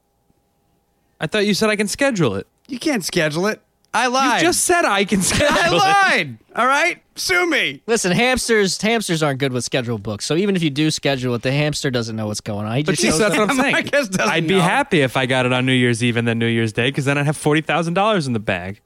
I 1.20 1.28
thought 1.28 1.46
you 1.46 1.54
said 1.54 1.70
I 1.70 1.76
can 1.76 1.88
schedule 1.90 2.36
it. 2.36 2.48
You 2.68 2.80
can't 2.80 3.04
schedule 3.04 3.46
it. 3.48 3.62
I 3.94 4.08
lied. 4.08 4.42
You 4.42 4.48
just 4.48 4.64
said 4.64 4.86
I 4.86 5.04
can 5.06 5.20
I 5.20 5.24
schedule. 5.24 5.80
I 5.82 6.10
lied. 6.12 6.38
All 6.56 6.66
right, 6.66 7.02
sue 7.16 7.46
me. 7.50 7.82
Listen, 7.88 8.12
hamsters 8.12 8.82
hamsters 8.82 9.22
aren't 9.22 9.40
good 9.40 9.52
with 9.54 9.64
scheduled 9.64 10.02
books. 10.04 10.26
So 10.26 10.36
even 10.36 10.56
if 10.56 10.64
you 10.64 10.70
do 10.70 10.92
schedule 10.92 11.36
it, 11.36 11.42
the 11.42 11.52
hamster 11.52 11.92
doesn't 11.92 12.16
know 12.16 12.28
what's 12.28 12.42
going 12.42 12.66
on. 12.66 12.76
He 12.78 12.84
But 12.84 12.96
just 12.98 13.18
see, 13.18 13.24
that's 13.24 13.38
what 13.38 13.50
I'm 13.50 13.56
saying. 13.58 13.72
Marquez 13.74 14.10
doesn't 14.10 14.34
I'd 14.34 14.48
be 14.48 14.56
know. 14.56 14.62
happy 14.62 15.02
if 15.02 15.18
I 15.18 15.26
got 15.26 15.46
it 15.46 15.54
on 15.54 15.66
New 15.66 15.74
Year's 15.74 16.04
Eve 16.04 16.18
and 16.18 16.28
then 16.28 16.40
New 16.40 16.48
Year's 16.48 16.72
Day, 16.74 16.90
because 16.90 17.06
then 17.06 17.18
I'd 17.18 17.26
have 17.26 17.38
forty 17.38 17.62
thousand 17.62 17.94
dollars 17.96 18.28
in 18.28 18.34
the 18.34 18.40
bag. 18.40 18.80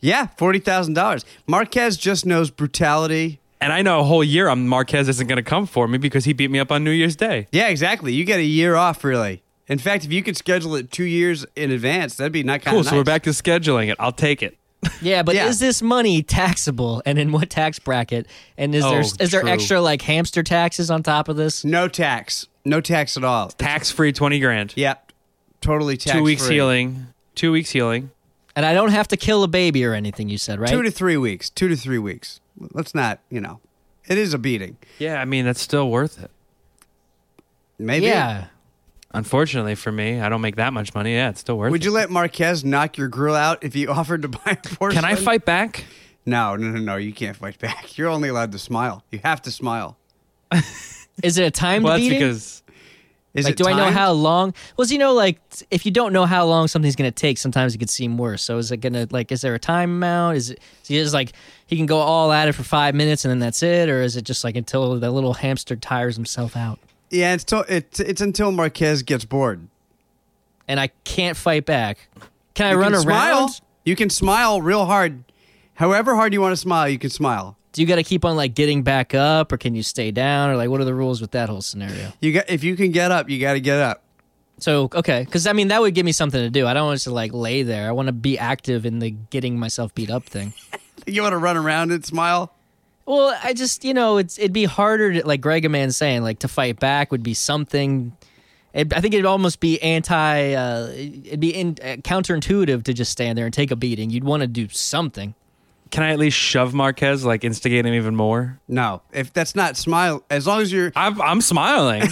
Yeah, 0.00 0.28
forty 0.38 0.58
thousand 0.58 0.94
dollars. 0.94 1.24
Marquez 1.46 1.96
just 1.96 2.24
knows 2.24 2.50
brutality. 2.50 3.40
And 3.62 3.74
I 3.74 3.82
know 3.82 4.00
a 4.00 4.04
whole 4.04 4.24
year 4.24 4.48
I'm 4.48 4.66
Marquez 4.66 5.06
isn't 5.06 5.26
going 5.26 5.36
to 5.36 5.42
come 5.42 5.66
for 5.66 5.86
me 5.86 5.98
because 5.98 6.24
he 6.24 6.32
beat 6.32 6.50
me 6.50 6.58
up 6.58 6.72
on 6.72 6.82
New 6.82 6.90
Year's 6.92 7.14
Day. 7.14 7.46
Yeah, 7.52 7.68
exactly. 7.68 8.14
You 8.14 8.24
get 8.24 8.38
a 8.38 8.42
year 8.44 8.74
off, 8.74 9.04
really. 9.04 9.42
In 9.70 9.78
fact, 9.78 10.04
if 10.04 10.12
you 10.12 10.22
could 10.22 10.36
schedule 10.36 10.74
it 10.74 10.90
two 10.90 11.04
years 11.04 11.46
in 11.56 11.70
advance, 11.70 12.16
that'd 12.16 12.32
be 12.32 12.42
not 12.42 12.60
kind 12.60 12.72
Cool. 12.74 12.80
of 12.80 12.86
So 12.88 12.96
we're 12.96 13.04
back 13.04 13.22
to 13.22 13.30
scheduling 13.30 13.88
it. 13.88 13.96
I'll 13.98 14.12
take 14.12 14.42
it. 14.42 14.56
Yeah, 15.02 15.22
but 15.22 15.34
Yeah. 15.34 15.46
is 15.46 15.60
this 15.60 15.80
money 15.80 16.22
taxable, 16.22 17.02
and 17.06 17.18
in 17.18 17.32
what 17.32 17.48
tax 17.50 17.78
bracket? 17.78 18.26
And 18.58 18.74
is 18.74 18.82
there 18.82 18.98
Oh, 19.00 19.22
is 19.24 19.30
there 19.30 19.46
extra 19.46 19.80
like 19.80 20.02
hamster 20.02 20.42
taxes 20.42 20.90
on 20.90 21.02
top 21.02 21.28
of 21.28 21.36
this? 21.36 21.64
No 21.64 21.86
tax. 21.88 22.48
No 22.64 22.80
tax 22.82 23.16
at 23.16 23.24
all. 23.24 23.48
Tax 23.48 23.90
free 23.90 24.12
twenty 24.12 24.40
grand. 24.40 24.72
Yep. 24.76 25.12
Totally 25.60 25.96
tax 25.96 26.16
Two 26.16 26.22
weeks 26.22 26.46
free. 26.46 26.56
healing. 26.56 27.06
Two 27.34 27.52
weeks 27.52 27.70
healing. 27.70 28.10
And 28.56 28.66
I 28.66 28.74
don't 28.74 28.90
have 28.90 29.06
to 29.08 29.16
kill 29.16 29.42
a 29.44 29.48
baby 29.48 29.84
or 29.84 29.94
anything. 29.94 30.28
You 30.28 30.36
said 30.38 30.58
right? 30.58 30.68
Two 30.70 30.82
to 30.82 30.90
three 30.90 31.16
weeks. 31.16 31.48
Two 31.48 31.68
to 31.68 31.76
three 31.76 31.98
weeks. 31.98 32.40
Let's 32.72 32.94
not, 32.94 33.20
you 33.30 33.40
know, 33.40 33.60
it 34.08 34.18
is 34.18 34.34
a 34.34 34.38
beating. 34.38 34.76
Yeah, 34.98 35.20
I 35.20 35.24
mean 35.26 35.44
that's 35.44 35.60
still 35.60 35.88
worth 35.90 36.22
it. 36.22 36.30
Maybe. 37.78 38.06
yeah. 38.06 38.46
Unfortunately 39.12 39.74
for 39.74 39.90
me, 39.90 40.20
I 40.20 40.28
don't 40.28 40.40
make 40.40 40.56
that 40.56 40.72
much 40.72 40.94
money. 40.94 41.14
Yeah, 41.14 41.30
it's 41.30 41.40
still 41.40 41.58
worth 41.58 41.72
Would 41.72 41.82
it. 41.82 41.84
you 41.84 41.90
let 41.90 42.10
Marquez 42.10 42.64
knock 42.64 42.96
your 42.96 43.08
grill 43.08 43.34
out 43.34 43.64
if 43.64 43.74
he 43.74 43.86
offered 43.88 44.22
to 44.22 44.28
buy 44.28 44.40
a 44.52 44.56
porcelain? 44.56 45.02
Can 45.02 45.04
I 45.04 45.16
fight 45.16 45.44
back? 45.44 45.84
No, 46.26 46.54
no, 46.54 46.68
no, 46.68 46.78
no. 46.80 46.96
You 46.96 47.12
can't 47.12 47.36
fight 47.36 47.58
back. 47.58 47.96
You're 47.98 48.08
only 48.08 48.28
allowed 48.28 48.52
to 48.52 48.58
smile. 48.58 49.02
You 49.10 49.18
have 49.24 49.42
to 49.42 49.50
smile. 49.50 49.96
Is 51.22 51.38
it 51.38 51.44
a 51.44 51.50
time 51.50 51.82
Well, 51.82 51.94
that's 51.94 52.02
beating? 52.04 52.18
because 52.18 52.62
Is 53.34 53.44
like, 53.46 53.52
it 53.52 53.56
do 53.58 53.66
I 53.68 53.72
know 53.72 53.84
timed? 53.84 53.96
how 53.96 54.12
long? 54.12 54.54
Well, 54.76 54.86
you 54.86 54.98
know, 54.98 55.12
like 55.12 55.40
if 55.70 55.84
you 55.84 55.90
don't 55.92 56.12
know 56.12 56.24
how 56.26 56.46
long 56.46 56.68
something's 56.68 56.94
gonna 56.96 57.10
take, 57.10 57.36
sometimes 57.38 57.74
it 57.74 57.78
could 57.78 57.90
seem 57.90 58.16
worse. 58.16 58.42
So 58.42 58.58
is 58.58 58.70
it 58.70 58.78
gonna 58.78 59.06
like? 59.10 59.32
Is 59.32 59.40
there 59.40 59.54
a 59.54 59.58
time 59.58 59.90
amount? 59.90 60.36
Is 60.36 60.50
it? 60.50 60.60
Is 60.82 60.88
he 60.88 60.96
just 60.98 61.14
like 61.14 61.32
he 61.66 61.76
can 61.76 61.86
go 61.86 61.98
all 61.98 62.32
at 62.32 62.48
it 62.48 62.52
for 62.52 62.62
five 62.62 62.94
minutes 62.94 63.24
and 63.24 63.30
then 63.30 63.38
that's 63.40 63.62
it, 63.62 63.88
or 63.88 64.02
is 64.02 64.16
it 64.16 64.22
just 64.22 64.44
like 64.44 64.56
until 64.56 64.98
the 65.00 65.10
little 65.10 65.34
hamster 65.34 65.74
tires 65.76 66.16
himself 66.16 66.56
out? 66.56 66.78
Yeah, 67.10 67.34
it's 67.34 67.44
till 67.44 67.64
it's 67.68 68.00
it's 68.00 68.20
until 68.20 68.52
Marquez 68.52 69.02
gets 69.02 69.24
bored. 69.24 69.66
And 70.68 70.78
I 70.78 70.88
can't 71.04 71.36
fight 71.36 71.66
back. 71.66 72.08
Can 72.54 72.66
I 72.66 72.70
You 72.70 72.76
run 72.78 72.92
can 72.92 73.06
around? 73.08 73.48
Smile. 73.50 73.54
You 73.84 73.96
can 73.96 74.10
smile 74.10 74.62
real 74.62 74.86
hard. 74.86 75.24
However 75.74 76.14
hard 76.14 76.32
you 76.32 76.40
want 76.40 76.52
to 76.52 76.56
smile, 76.56 76.88
you 76.88 76.98
can 76.98 77.10
smile. 77.10 77.56
Do 77.72 77.80
you 77.80 77.88
got 77.88 77.96
to 77.96 78.02
keep 78.02 78.24
on 78.24 78.36
like 78.36 78.54
getting 78.54 78.82
back 78.82 79.14
up, 79.14 79.52
or 79.52 79.56
can 79.56 79.74
you 79.74 79.82
stay 79.82 80.10
down, 80.10 80.50
or 80.50 80.56
like 80.56 80.68
what 80.70 80.80
are 80.80 80.84
the 80.84 80.94
rules 80.94 81.20
with 81.20 81.30
that 81.32 81.48
whole 81.48 81.62
scenario? 81.62 82.12
You 82.20 82.32
got 82.32 82.48
if 82.48 82.62
you 82.62 82.76
can 82.76 82.90
get 82.92 83.10
up, 83.10 83.28
you 83.28 83.40
got 83.40 83.54
to 83.54 83.60
get 83.60 83.78
up. 83.78 84.02
So 84.58 84.88
okay, 84.94 85.24
because 85.24 85.46
I 85.46 85.52
mean 85.52 85.68
that 85.68 85.80
would 85.80 85.94
give 85.94 86.04
me 86.04 86.12
something 86.12 86.40
to 86.40 86.50
do. 86.50 86.66
I 86.66 86.74
don't 86.74 86.86
want 86.86 87.00
to 87.00 87.10
like 87.12 87.32
lay 87.32 87.62
there. 87.62 87.88
I 87.88 87.92
want 87.92 88.06
to 88.06 88.12
be 88.12 88.38
active 88.38 88.84
in 88.86 88.98
the 88.98 89.10
getting 89.10 89.58
myself 89.58 89.94
beat 89.94 90.10
up 90.10 90.24
thing. 90.24 90.54
You 91.06 91.22
want 91.22 91.32
to 91.32 91.38
run 91.38 91.56
around 91.56 91.92
and 91.92 92.04
smile. 92.04 92.52
Well, 93.10 93.36
I 93.42 93.54
just 93.54 93.84
you 93.84 93.92
know 93.92 94.18
it's 94.18 94.38
it'd 94.38 94.52
be 94.52 94.66
harder 94.66 95.12
to 95.14 95.26
like 95.26 95.40
Greg 95.40 95.68
man's 95.68 95.96
saying 95.96 96.22
like 96.22 96.38
to 96.40 96.48
fight 96.48 96.78
back 96.78 97.10
would 97.10 97.24
be 97.24 97.34
something. 97.34 98.16
It, 98.72 98.94
I 98.94 99.00
think 99.00 99.14
it'd 99.14 99.26
almost 99.26 99.58
be 99.58 99.82
anti. 99.82 100.52
Uh, 100.52 100.92
it'd 100.94 101.40
be 101.40 101.50
in, 101.50 101.70
uh, 101.82 101.96
counterintuitive 102.02 102.84
to 102.84 102.94
just 102.94 103.10
stand 103.10 103.36
there 103.36 103.46
and 103.46 103.52
take 103.52 103.72
a 103.72 103.76
beating. 103.76 104.10
You'd 104.10 104.22
want 104.22 104.42
to 104.42 104.46
do 104.46 104.68
something. 104.68 105.34
can 105.90 106.04
I 106.04 106.12
at 106.12 106.20
least 106.20 106.36
shove 106.36 106.72
Marquez, 106.72 107.24
like 107.24 107.42
instigate 107.42 107.84
him 107.84 107.94
even 107.94 108.14
more? 108.14 108.60
No, 108.68 109.02
if 109.12 109.32
that's 109.32 109.56
not 109.56 109.76
smile, 109.76 110.22
as 110.30 110.46
long 110.46 110.60
as 110.60 110.72
you're 110.72 110.92
I'm, 110.96 111.20
I'm 111.20 111.40
smiling. 111.40 112.04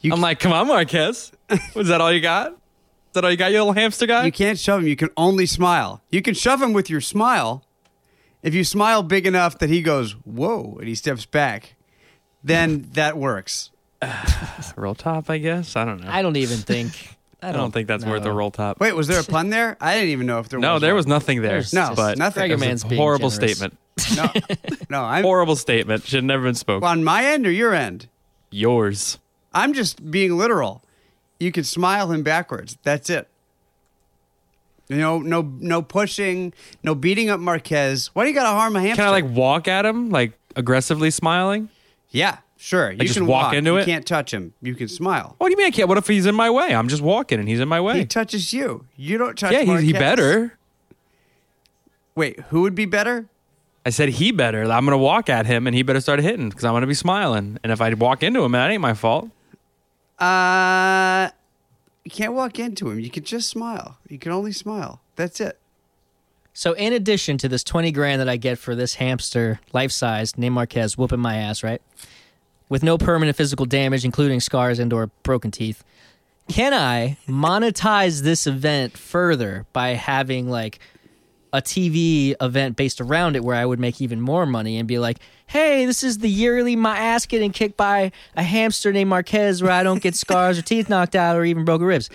You 0.00 0.12
I'm 0.12 0.20
like, 0.20 0.38
come 0.38 0.52
on, 0.52 0.68
Marquez. 0.68 1.32
Was 1.74 1.88
that 1.88 2.00
all 2.00 2.12
you 2.12 2.20
got? 2.20 2.52
Is 2.52 2.56
that 3.14 3.24
all 3.24 3.32
you 3.32 3.36
got, 3.36 3.50
you 3.50 3.58
little 3.58 3.72
hamster 3.72 4.06
guy? 4.06 4.26
you 4.26 4.30
can't 4.30 4.60
shove 4.60 4.82
him. 4.82 4.86
You 4.86 4.94
can 4.94 5.08
only 5.16 5.46
smile. 5.46 6.02
You 6.10 6.22
can 6.22 6.34
shove 6.34 6.62
him 6.62 6.72
with 6.72 6.88
your 6.88 7.00
smile. 7.00 7.64
If 8.44 8.54
you 8.54 8.62
smile 8.62 9.02
big 9.02 9.26
enough 9.26 9.58
that 9.58 9.70
he 9.70 9.82
goes 9.82 10.12
whoa 10.24 10.76
and 10.78 10.86
he 10.86 10.94
steps 10.94 11.24
back, 11.26 11.74
then 12.44 12.88
that 12.92 13.16
works. 13.16 13.70
roll 14.76 14.94
top, 14.94 15.30
I 15.30 15.38
guess. 15.38 15.74
I 15.76 15.84
don't 15.84 16.00
know. 16.02 16.10
I 16.10 16.22
don't 16.22 16.36
even 16.36 16.58
think. 16.58 17.16
I 17.42 17.48
I 17.48 17.52
don't 17.52 17.72
think 17.72 17.88
that's 17.88 18.04
worth 18.04 18.24
a 18.24 18.32
roll 18.32 18.50
top. 18.50 18.80
Wait, 18.80 18.94
was 18.94 19.08
there 19.08 19.20
a 19.20 19.24
pun 19.24 19.50
there? 19.50 19.76
I 19.80 19.94
didn't 19.94 20.10
even 20.10 20.26
know 20.26 20.38
if 20.40 20.48
there 20.48 20.58
was. 20.58 20.62
no, 20.62 20.78
there 20.78 20.92
one. 20.92 20.96
was 20.98 21.06
nothing 21.06 21.42
there. 21.42 21.52
There's 21.52 21.72
No, 21.72 21.92
but 21.96 22.16
nothing. 22.18 22.40
Dragon 22.42 22.56
was 22.60 22.66
Man's 22.66 22.84
a 22.84 22.88
being 22.88 23.00
horrible 23.00 23.30
generous. 23.30 23.58
statement. 23.58 23.78
No, 24.16 24.30
no. 24.90 25.02
I'm 25.04 25.22
Horrible 25.24 25.56
statement. 25.56 26.04
Should 26.04 26.18
have 26.18 26.24
never 26.24 26.42
been 26.44 26.54
spoken. 26.54 26.86
on 26.86 27.02
my 27.02 27.24
end 27.24 27.46
or 27.46 27.50
your 27.50 27.72
end. 27.74 28.08
Yours. 28.50 29.18
I'm 29.52 29.72
just 29.72 30.10
being 30.10 30.36
literal. 30.36 30.82
You 31.40 31.50
could 31.52 31.66
smile 31.66 32.12
him 32.12 32.22
backwards. 32.22 32.76
That's 32.82 33.08
it. 33.10 33.28
You 34.88 34.96
know, 34.98 35.18
no, 35.18 35.42
no 35.60 35.80
pushing, 35.82 36.52
no 36.82 36.94
beating 36.94 37.30
up 37.30 37.40
Marquez. 37.40 38.10
Why 38.12 38.24
do 38.24 38.28
you 38.28 38.34
got 38.34 38.42
to 38.44 38.50
harm 38.56 38.76
a 38.76 38.80
hamster? 38.80 38.96
Can 39.02 39.06
I 39.08 39.10
like 39.10 39.24
walk 39.24 39.66
at 39.66 39.86
him, 39.86 40.10
like 40.10 40.32
aggressively 40.56 41.10
smiling? 41.10 41.70
Yeah, 42.10 42.38
sure. 42.58 42.92
You 42.92 42.98
just 42.98 43.14
can 43.14 43.26
walk 43.26 43.54
into 43.54 43.70
You 43.72 43.76
it? 43.78 43.86
can't 43.86 44.06
touch 44.06 44.32
him. 44.32 44.52
You 44.60 44.74
can 44.74 44.88
smile. 44.88 45.36
What 45.38 45.48
do 45.48 45.52
you 45.52 45.56
mean 45.56 45.66
I 45.68 45.70
can't? 45.70 45.88
What 45.88 45.96
if 45.98 46.06
he's 46.06 46.26
in 46.26 46.34
my 46.34 46.50
way? 46.50 46.74
I'm 46.74 46.88
just 46.88 47.02
walking 47.02 47.40
and 47.40 47.48
he's 47.48 47.60
in 47.60 47.68
my 47.68 47.80
way. 47.80 47.98
He 47.98 48.04
touches 48.04 48.52
you. 48.52 48.84
You 48.96 49.16
don't 49.18 49.38
touch. 49.38 49.52
yeah, 49.52 49.80
he 49.80 49.92
better. 49.94 50.58
Wait, 52.14 52.38
who 52.50 52.60
would 52.62 52.74
be 52.74 52.84
better? 52.84 53.26
I 53.86 53.90
said 53.90 54.10
he 54.10 54.30
better. 54.32 54.62
I'm 54.64 54.84
gonna 54.84 54.96
walk 54.98 55.28
at 55.28 55.46
him 55.46 55.66
and 55.66 55.74
he 55.74 55.82
better 55.82 56.00
start 56.00 56.20
hitting 56.20 56.48
because 56.50 56.64
I'm 56.64 56.72
gonna 56.74 56.86
be 56.86 56.94
smiling. 56.94 57.58
And 57.64 57.72
if 57.72 57.80
I 57.80 57.92
walk 57.94 58.22
into 58.22 58.42
him, 58.44 58.52
that 58.52 58.70
ain't 58.70 58.80
my 58.80 58.94
fault. 58.94 59.30
Uh, 60.18 61.28
you 62.04 62.10
can't 62.10 62.34
walk 62.34 62.58
into 62.58 62.90
him. 62.90 63.00
You 63.00 63.10
can 63.10 63.24
just 63.24 63.48
smile. 63.48 63.98
You 64.08 64.18
can 64.18 64.32
only 64.32 64.52
smile. 64.52 65.00
That's 65.16 65.40
it. 65.40 65.58
So, 66.52 66.72
in 66.74 66.92
addition 66.92 67.36
to 67.38 67.48
this 67.48 67.64
20 67.64 67.90
grand 67.90 68.20
that 68.20 68.28
I 68.28 68.36
get 68.36 68.58
for 68.58 68.74
this 68.76 68.94
hamster, 68.94 69.60
life 69.72 69.90
size, 69.90 70.38
named 70.38 70.54
Marquez, 70.54 70.96
whooping 70.96 71.18
my 71.18 71.36
ass, 71.36 71.64
right? 71.64 71.82
With 72.68 72.82
no 72.82 72.96
permanent 72.96 73.36
physical 73.36 73.66
damage, 73.66 74.04
including 74.04 74.40
scars 74.40 74.78
and 74.78 74.92
or 74.92 75.08
broken 75.24 75.50
teeth, 75.50 75.82
can 76.48 76.72
I 76.72 77.16
monetize 77.26 78.22
this 78.22 78.46
event 78.46 78.96
further 78.96 79.66
by 79.72 79.90
having 79.90 80.48
like 80.48 80.78
a 81.54 81.62
TV 81.62 82.34
event 82.40 82.76
based 82.76 83.00
around 83.00 83.36
it 83.36 83.44
where 83.44 83.54
I 83.54 83.64
would 83.64 83.78
make 83.78 84.00
even 84.00 84.20
more 84.20 84.44
money 84.44 84.76
and 84.76 84.88
be 84.88 84.98
like, 84.98 85.18
hey, 85.46 85.86
this 85.86 86.02
is 86.02 86.18
the 86.18 86.28
yearly 86.28 86.74
my 86.74 86.98
ass 86.98 87.26
getting 87.26 87.52
kicked 87.52 87.76
by 87.76 88.10
a 88.36 88.42
hamster 88.42 88.92
named 88.92 89.08
Marquez 89.08 89.62
where 89.62 89.70
I 89.70 89.84
don't 89.84 90.02
get 90.02 90.16
scars 90.16 90.58
or 90.58 90.62
teeth 90.62 90.88
knocked 90.88 91.14
out 91.14 91.36
or 91.36 91.44
even 91.44 91.64
broken 91.64 91.86
ribs. 91.86 92.10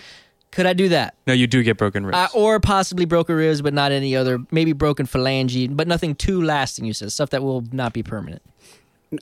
Could 0.52 0.66
I 0.66 0.74
do 0.74 0.90
that? 0.90 1.14
No, 1.26 1.32
you 1.32 1.46
do 1.46 1.62
get 1.62 1.78
broken 1.78 2.04
ribs. 2.04 2.18
Uh, 2.18 2.26
or 2.34 2.60
possibly 2.60 3.06
broken 3.06 3.34
ribs, 3.34 3.62
but 3.62 3.72
not 3.72 3.92
any 3.92 4.14
other, 4.14 4.40
maybe 4.50 4.74
broken 4.74 5.06
phalange, 5.06 5.74
but 5.74 5.88
nothing 5.88 6.14
too 6.14 6.42
lasting, 6.42 6.84
you 6.84 6.92
said. 6.92 7.10
Stuff 7.10 7.30
that 7.30 7.42
will 7.42 7.64
not 7.72 7.94
be 7.94 8.02
permanent. 8.02 8.42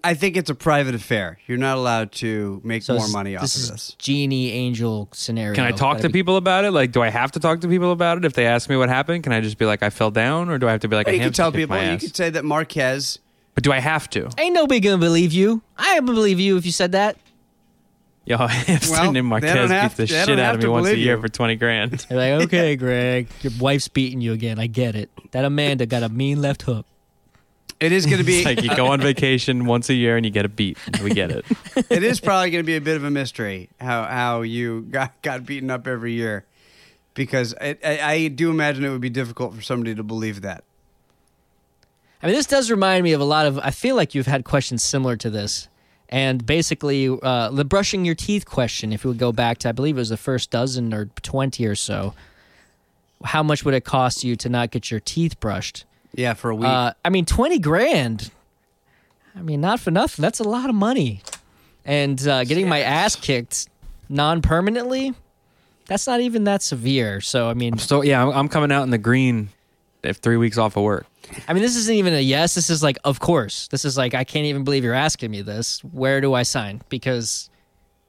I 0.04 0.12
think 0.12 0.36
it's 0.36 0.50
a 0.50 0.54
private 0.54 0.94
affair. 0.94 1.38
You're 1.46 1.56
not 1.56 1.78
allowed 1.78 2.12
to 2.12 2.60
make 2.62 2.82
So 2.82 2.94
more 2.94 3.04
this- 3.04 3.12
money 3.12 3.36
off 3.36 3.42
this 3.42 3.56
of 3.56 3.62
is 3.62 3.70
this. 3.70 3.96
genie 3.98 4.50
angel 4.52 5.08
scenario. 5.12 5.54
can 5.54 5.64
I 5.64 5.70
talk 5.70 5.96
Gotta 5.96 6.02
to 6.02 6.08
be- 6.10 6.18
people 6.18 6.36
about 6.36 6.66
it? 6.66 6.72
Like, 6.72 6.92
do 6.92 7.00
I 7.02 7.08
have 7.08 7.32
to 7.32 7.40
talk 7.40 7.62
to 7.62 7.68
people 7.68 7.90
about 7.92 8.18
it 8.18 8.24
if 8.26 8.34
they 8.34 8.44
ask 8.46 8.68
me 8.68 8.76
what 8.76 8.90
happened? 8.90 9.22
Can 9.24 9.32
I 9.32 9.40
just 9.40 9.56
be 9.56 9.64
like, 9.64 9.82
I 9.82 9.88
fell 9.88 10.10
down, 10.10 10.50
or 10.50 10.58
do 10.58 10.68
I 10.68 10.72
have 10.72 10.80
to 10.80 10.88
be 10.88 10.96
like, 10.96 11.08
Or 11.08 11.12
a 11.12 11.14
you 11.14 11.20
could 11.24 11.34
tell 11.34 11.50
people. 11.52 11.76
You 11.76 11.82
ass? 11.82 12.02
could 12.02 12.14
say 12.16 12.28
that 12.28 12.44
Marquez. 12.44 13.18
But 13.54 13.64
do 13.64 13.72
I 13.72 13.78
have 13.80 14.10
to? 14.10 14.28
Ain't 14.36 14.54
nobody 14.54 14.78
gonna 14.80 14.98
believe 14.98 15.32
you. 15.32 15.62
I 15.78 15.94
would 15.98 16.06
believe 16.06 16.38
you 16.38 16.58
if 16.58 16.66
you 16.66 16.72
said 16.72 16.92
that. 16.92 17.16
Yo, 18.26 18.36
a 18.40 18.46
hamster 18.46 18.92
Well, 18.92 19.04
named 19.04 19.16
they 19.16 19.20
Marquez 19.22 19.54
don't 19.54 19.70
have 19.70 19.92
beats 19.92 19.94
the 19.96 20.06
to- 20.06 20.12
they 20.12 20.18
shit 20.20 20.28
don't 20.28 20.38
out 20.38 20.44
have 20.44 20.54
of 20.56 20.60
me 20.60 20.64
to 20.66 20.70
once 20.70 20.86
a 20.86 20.90
believe 20.90 21.04
year 21.06 21.16
you. 21.16 21.20
for 21.22 21.28
twenty 21.28 21.56
grand. 21.56 21.92
They're 22.10 22.36
like, 22.38 22.44
okay, 22.46 22.76
Greg, 22.76 23.26
your 23.40 23.54
wife's 23.58 23.88
beating 23.88 24.20
you 24.20 24.34
again. 24.34 24.58
I 24.58 24.66
get 24.66 24.94
it. 24.94 25.08
That 25.30 25.46
Amanda 25.46 25.86
got 25.86 26.02
a 26.02 26.10
mean 26.10 26.42
left 26.42 26.60
hook. 26.62 26.84
It 27.80 27.92
is 27.92 28.06
going 28.06 28.18
to 28.18 28.24
be. 28.24 28.38
It's 28.38 28.46
like 28.46 28.62
you 28.62 28.74
go 28.74 28.88
on 28.88 29.00
vacation 29.00 29.64
once 29.64 29.88
a 29.88 29.94
year 29.94 30.16
and 30.16 30.24
you 30.26 30.30
get 30.30 30.44
a 30.44 30.48
beat. 30.48 30.78
We 31.02 31.10
get 31.10 31.30
it. 31.30 31.44
it 31.90 32.02
is 32.02 32.20
probably 32.20 32.50
going 32.50 32.62
to 32.62 32.66
be 32.66 32.76
a 32.76 32.80
bit 32.80 32.96
of 32.96 33.04
a 33.04 33.10
mystery 33.10 33.68
how 33.80 34.04
how 34.04 34.42
you 34.42 34.82
got 34.82 35.20
got 35.22 35.46
beaten 35.46 35.70
up 35.70 35.86
every 35.86 36.12
year, 36.12 36.44
because 37.14 37.54
I, 37.60 37.76
I, 37.84 38.00
I 38.00 38.28
do 38.28 38.50
imagine 38.50 38.84
it 38.84 38.90
would 38.90 39.00
be 39.00 39.10
difficult 39.10 39.54
for 39.54 39.62
somebody 39.62 39.94
to 39.94 40.02
believe 40.02 40.42
that. 40.42 40.64
I 42.22 42.26
mean, 42.26 42.34
this 42.34 42.46
does 42.46 42.70
remind 42.70 43.04
me 43.04 43.12
of 43.12 43.20
a 43.20 43.24
lot 43.24 43.46
of. 43.46 43.58
I 43.58 43.70
feel 43.70 43.94
like 43.94 44.14
you've 44.14 44.26
had 44.26 44.44
questions 44.44 44.82
similar 44.82 45.16
to 45.16 45.30
this, 45.30 45.68
and 46.08 46.44
basically 46.44 47.08
uh, 47.22 47.50
the 47.50 47.64
brushing 47.64 48.04
your 48.04 48.16
teeth 48.16 48.44
question. 48.44 48.92
If 48.92 49.04
you 49.04 49.10
would 49.10 49.18
go 49.18 49.30
back 49.30 49.58
to, 49.58 49.68
I 49.68 49.72
believe 49.72 49.96
it 49.96 50.00
was 50.00 50.08
the 50.08 50.16
first 50.16 50.50
dozen 50.50 50.92
or 50.92 51.06
twenty 51.22 51.64
or 51.64 51.76
so. 51.76 52.14
How 53.24 53.42
much 53.42 53.64
would 53.64 53.74
it 53.74 53.84
cost 53.84 54.22
you 54.22 54.36
to 54.36 54.48
not 54.48 54.70
get 54.70 54.90
your 54.90 55.00
teeth 55.00 55.38
brushed? 55.40 55.84
Yeah, 56.14 56.34
for 56.34 56.50
a 56.50 56.54
week. 56.54 56.68
Uh, 56.68 56.92
I 57.04 57.10
mean, 57.10 57.24
twenty 57.24 57.58
grand. 57.58 58.30
I 59.36 59.42
mean, 59.42 59.60
not 59.60 59.78
for 59.80 59.90
nothing. 59.90 60.22
That's 60.22 60.40
a 60.40 60.44
lot 60.48 60.68
of 60.68 60.74
money, 60.74 61.22
and 61.84 62.26
uh, 62.26 62.44
getting 62.44 62.68
my 62.68 62.80
ass 62.80 63.14
kicked 63.14 63.68
non-permanently. 64.08 65.14
That's 65.86 66.06
not 66.06 66.20
even 66.20 66.44
that 66.44 66.62
severe. 66.62 67.20
So 67.20 67.48
I 67.48 67.54
mean, 67.54 67.78
So 67.78 68.02
yeah, 68.02 68.22
I'm, 68.22 68.30
I'm 68.30 68.48
coming 68.48 68.72
out 68.72 68.82
in 68.82 68.90
the 68.90 68.98
green. 68.98 69.50
If 70.02 70.18
three 70.18 70.36
weeks 70.36 70.58
off 70.58 70.76
of 70.76 70.84
work, 70.84 71.06
I 71.48 71.52
mean, 71.52 71.62
this 71.62 71.74
isn't 71.74 71.94
even 71.94 72.14
a 72.14 72.20
yes. 72.20 72.54
This 72.54 72.70
is 72.70 72.84
like, 72.84 72.98
of 73.02 73.18
course. 73.18 73.66
This 73.68 73.84
is 73.84 73.96
like, 73.98 74.14
I 74.14 74.22
can't 74.22 74.46
even 74.46 74.62
believe 74.62 74.84
you're 74.84 74.94
asking 74.94 75.32
me 75.32 75.42
this. 75.42 75.82
Where 75.82 76.20
do 76.20 76.34
I 76.34 76.44
sign? 76.44 76.82
Because 76.88 77.50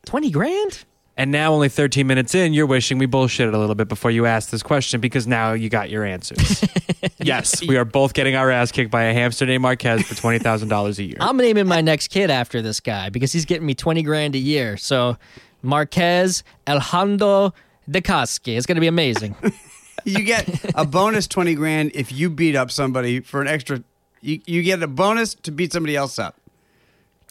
twenty 0.06 0.30
grand. 0.30 0.86
And 1.20 1.34
now 1.34 1.52
only 1.52 1.68
13 1.68 2.08
minutes 2.08 2.34
in, 2.34 2.54
you're 2.54 2.66
wishing 2.66 2.98
we 2.98 3.06
bullshitted 3.06 3.54
a 3.54 3.58
little 3.58 3.76
bit 3.76 3.90
before 3.90 4.10
you 4.10 4.26
asked 4.26 4.52
this 4.52 4.64
question 4.64 5.02
because 5.02 5.28
now 5.28 5.52
you 5.52 5.68
got 5.68 5.90
your 5.90 6.06
answers. 6.06 6.64
yes, 7.20 7.62
we 7.62 7.76
are 7.76 7.84
both 7.84 8.14
getting 8.14 8.38
our 8.38 8.50
ass 8.50 8.72
kicked 8.72 8.90
by 8.90 9.04
a 9.04 9.14
hamster 9.14 9.46
named 9.46 9.62
Marquez 9.62 10.08
for 10.08 10.16
twenty 10.16 10.40
thousand 10.40 10.70
dollars 10.70 10.98
a 10.98 11.04
year. 11.04 11.18
I'm 11.20 11.36
naming 11.36 11.68
my 11.68 11.82
next 11.82 12.08
kid 12.08 12.32
after 12.32 12.62
this 12.62 12.80
guy 12.80 13.10
because 13.10 13.34
he's 13.34 13.44
getting 13.44 13.68
me 13.68 13.76
twenty 13.76 14.02
grand 14.02 14.34
a 14.34 14.38
year. 14.38 14.78
So 14.78 15.18
Marquez 15.62 16.42
Alejandro 16.66 17.54
de 17.90 18.00
Casque. 18.02 18.48
It's 18.48 18.66
gonna 18.66 18.80
be 18.80 18.88
amazing. 18.88 19.36
you 20.06 20.24
get 20.24 20.48
a 20.74 20.86
bonus 20.86 21.28
twenty 21.28 21.54
grand 21.54 21.92
if 21.96 22.14
you 22.14 22.30
beat 22.30 22.56
up 22.56 22.72
somebody 22.72 23.20
for 23.20 23.42
an 23.42 23.48
extra. 23.50 23.84
You, 24.22 24.40
you 24.46 24.64
get 24.64 24.82
a 24.82 24.88
bonus 24.88 25.34
to 25.34 25.52
beat 25.52 25.74
somebody 25.74 25.98
else 25.98 26.18
up. 26.18 26.40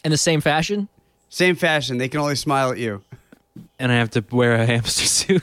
In 0.04 0.11
the 0.11 0.18
same 0.18 0.42
fashion. 0.42 0.88
Same 1.30 1.57
fashion. 1.57 1.97
They 1.97 2.09
can 2.09 2.21
only 2.21 2.37
smile 2.37 2.71
at 2.71 2.78
you. 2.78 3.02
And 3.78 3.92
I 3.92 3.96
have 3.96 4.10
to 4.10 4.24
wear 4.30 4.54
a 4.54 4.66
hamster 4.72 5.04
suit. 5.06 5.42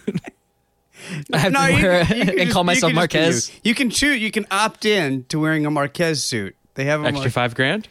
I 1.31 1.37
have 1.37 1.51
No, 1.51 1.67
to 1.67 1.73
wear 1.73 2.05
can- 2.05 2.17
you 2.17 2.21
and 2.29 2.37
just- 2.39 2.51
call 2.51 2.63
you 2.63 2.65
myself 2.65 2.93
can 2.93 3.01
just 3.01 3.13
be 3.13 3.17
Marquez. 3.19 3.51
You. 3.55 3.59
You 3.69 3.75
can 3.75 3.89
choose. 3.89 4.21
You 4.21 4.31
can 4.31 4.45
opt 4.51 4.85
in 4.85 5.23
to 5.25 5.39
wearing 5.39 5.65
a 5.65 5.71
Marquez 5.71 6.23
suit. 6.23 6.55
They 6.75 6.85
have 6.85 7.01
a 7.03 7.07
Extra 7.07 7.21
Mar- 7.25 7.29
five 7.29 7.55
grand. 7.55 7.87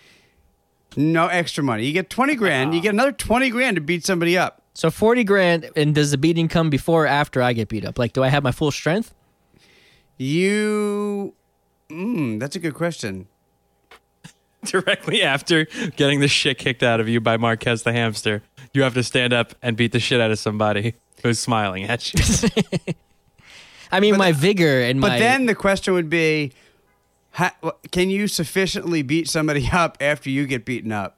no 0.97 1.26
extra 1.28 1.62
money. 1.64 1.85
You 1.87 1.93
get 1.93 2.11
twenty 2.11 2.35
grand. 2.35 2.75
You 2.75 2.81
get 2.81 2.93
another 2.95 3.12
twenty 3.12 3.50
grand 3.50 3.76
to 3.76 3.81
beat 3.81 4.04
somebody 4.04 4.37
up. 4.37 4.62
So 4.75 4.90
forty 4.90 5.25
grand. 5.25 5.71
And 5.76 5.95
does 5.95 6.11
the 6.11 6.19
beating 6.19 6.49
come 6.49 6.69
before 6.71 7.04
or 7.04 7.07
after 7.07 7.40
I 7.40 7.52
get 7.52 7.69
beat 7.69 7.85
up? 7.85 7.99
Like, 7.99 8.12
do 8.12 8.23
I 8.23 8.28
have 8.28 8.43
my 8.43 8.52
full 8.52 8.71
strength? 8.71 9.14
You. 10.19 11.35
Mm, 11.90 12.40
that's 12.40 12.57
a 12.57 12.59
good 12.59 12.75
question. 12.75 13.26
Directly 14.64 15.23
after 15.23 15.66
getting 15.97 16.21
the 16.21 16.28
shit 16.28 16.59
kicked 16.59 16.83
out 16.83 16.99
of 17.00 17.09
you 17.09 17.21
by 17.21 17.37
Marquez 17.37 17.83
the 17.83 17.93
hamster, 17.93 18.43
you 18.75 18.83
have 18.83 18.95
to 18.95 19.02
stand 19.02 19.33
up 19.33 19.54
and 19.62 19.76
beat 19.76 19.93
the 19.93 20.00
shit 20.00 20.21
out 20.21 20.31
of 20.31 20.38
somebody 20.38 20.95
who's 21.23 21.38
smiling 21.38 21.85
at 21.85 22.12
you. 22.12 22.49
I 23.93 24.00
mean, 24.00 24.16
my 24.16 24.33
vigor 24.33 24.81
and 24.83 25.00
But 25.00 25.09
my. 25.09 25.14
But 25.14 25.19
then 25.21 25.47
the 25.47 25.54
question 25.54 25.95
would 25.95 26.11
be, 26.11 26.52
ha, 27.33 27.54
can 27.93 28.11
you 28.11 28.26
sufficiently 28.28 29.02
beat 29.02 29.28
somebody 29.28 29.69
up 29.73 29.97
after 30.00 30.28
you 30.28 30.47
get 30.47 30.64
beaten 30.64 30.93
up? 30.93 31.16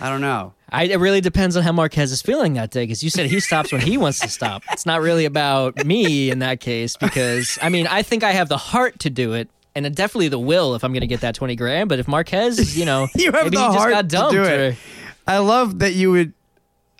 I 0.00 0.08
don't 0.10 0.20
know. 0.20 0.54
I, 0.70 0.84
it 0.84 0.98
really 0.98 1.20
depends 1.20 1.56
on 1.56 1.62
how 1.62 1.70
Marquez 1.70 2.10
is 2.10 2.20
feeling 2.20 2.54
that 2.54 2.70
day 2.72 2.82
because 2.82 3.04
you 3.04 3.10
said 3.10 3.26
he 3.26 3.38
stops 3.38 3.70
when 3.70 3.80
he 3.80 3.96
wants 3.98 4.18
to 4.20 4.28
stop. 4.28 4.62
It's 4.72 4.86
not 4.86 5.00
really 5.00 5.24
about 5.24 5.84
me 5.84 6.30
in 6.30 6.40
that 6.40 6.58
case 6.58 6.96
because, 6.96 7.58
I 7.62 7.68
mean, 7.68 7.86
I 7.86 8.02
think 8.02 8.24
I 8.24 8.32
have 8.32 8.48
the 8.48 8.56
heart 8.56 8.98
to 9.00 9.10
do 9.10 9.34
it 9.34 9.48
and 9.76 9.92
definitely 9.94 10.28
the 10.28 10.38
will 10.38 10.74
if 10.74 10.82
I'm 10.82 10.92
going 10.92 11.02
to 11.02 11.06
get 11.06 11.20
that 11.20 11.36
20 11.36 11.54
grand. 11.54 11.88
But 11.88 12.00
if 12.00 12.08
Marquez, 12.08 12.76
you 12.76 12.84
know, 12.84 13.06
You 13.14 13.30
have 13.32 13.44
maybe 13.44 13.56
the 13.56 13.62
he 13.62 13.66
just 13.68 13.78
heart 13.78 13.90
got 13.92 14.10
to 14.10 14.34
do 14.36 14.42
it. 14.44 14.72
or- 14.72 14.76
I 15.26 15.38
love 15.38 15.78
that 15.78 15.94
you 15.94 16.10
would. 16.10 16.32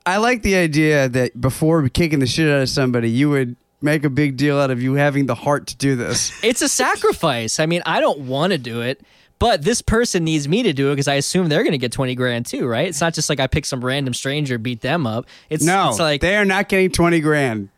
I 0.07 0.19
like 0.19 0.43
the 0.43 0.55
idea 0.57 1.09
that 1.09 1.41
before 1.41 1.89
kicking 1.89 2.19
the 2.19 2.27
shit 2.27 2.49
out 2.51 2.63
of 2.63 2.69
somebody, 2.69 3.11
you 3.11 3.31
would 3.31 3.57
make 3.81 4.05
a 4.05 4.11
big 4.11 4.37
deal 4.37 4.59
out 4.59 4.71
of 4.71 4.83
you 4.83 4.95
having 4.95 5.27
the 5.27 5.35
heart 5.35 5.67
to 5.69 5.77
do 5.77 5.97
this. 5.97 6.33
it's 6.45 6.63
a 6.63 6.69
sacrifice. 6.69 7.59
I 7.61 7.67
mean, 7.67 7.83
I 7.87 8.01
don't 8.01 8.21
want 8.21 8.53
to 8.53 8.59
do 8.59 8.81
it. 8.81 9.01
But 9.41 9.63
this 9.63 9.83
person 9.83 10.23
needs 10.25 10.47
me 10.49 10.63
to 10.63 10.73
do 10.73 10.89
it 10.89 10.93
because 10.93 11.09
I 11.09 11.15
assume 11.15 11.49
they're 11.49 11.65
going 11.65 11.73
to 11.73 11.79
get 11.79 11.91
20 11.91 12.15
grand 12.15 12.47
too, 12.47 12.67
right? 12.67 12.87
It's 12.87 13.01
not 13.01 13.15
just 13.15 13.29
like 13.29 13.41
I 13.41 13.47
pick 13.47 13.67
some 13.67 13.85
random 13.85 14.15
stranger, 14.15 14.59
beat 14.59 14.81
them 14.81 15.07
up. 15.07 15.27
It's, 15.51 15.65
No, 15.65 15.91
it's 15.91 15.99
like, 15.99 16.21
they 16.21 16.37
are 16.37 16.45
not 16.45 16.69
getting 16.69 16.91
twenty 16.91 17.21
grand. 17.21 17.69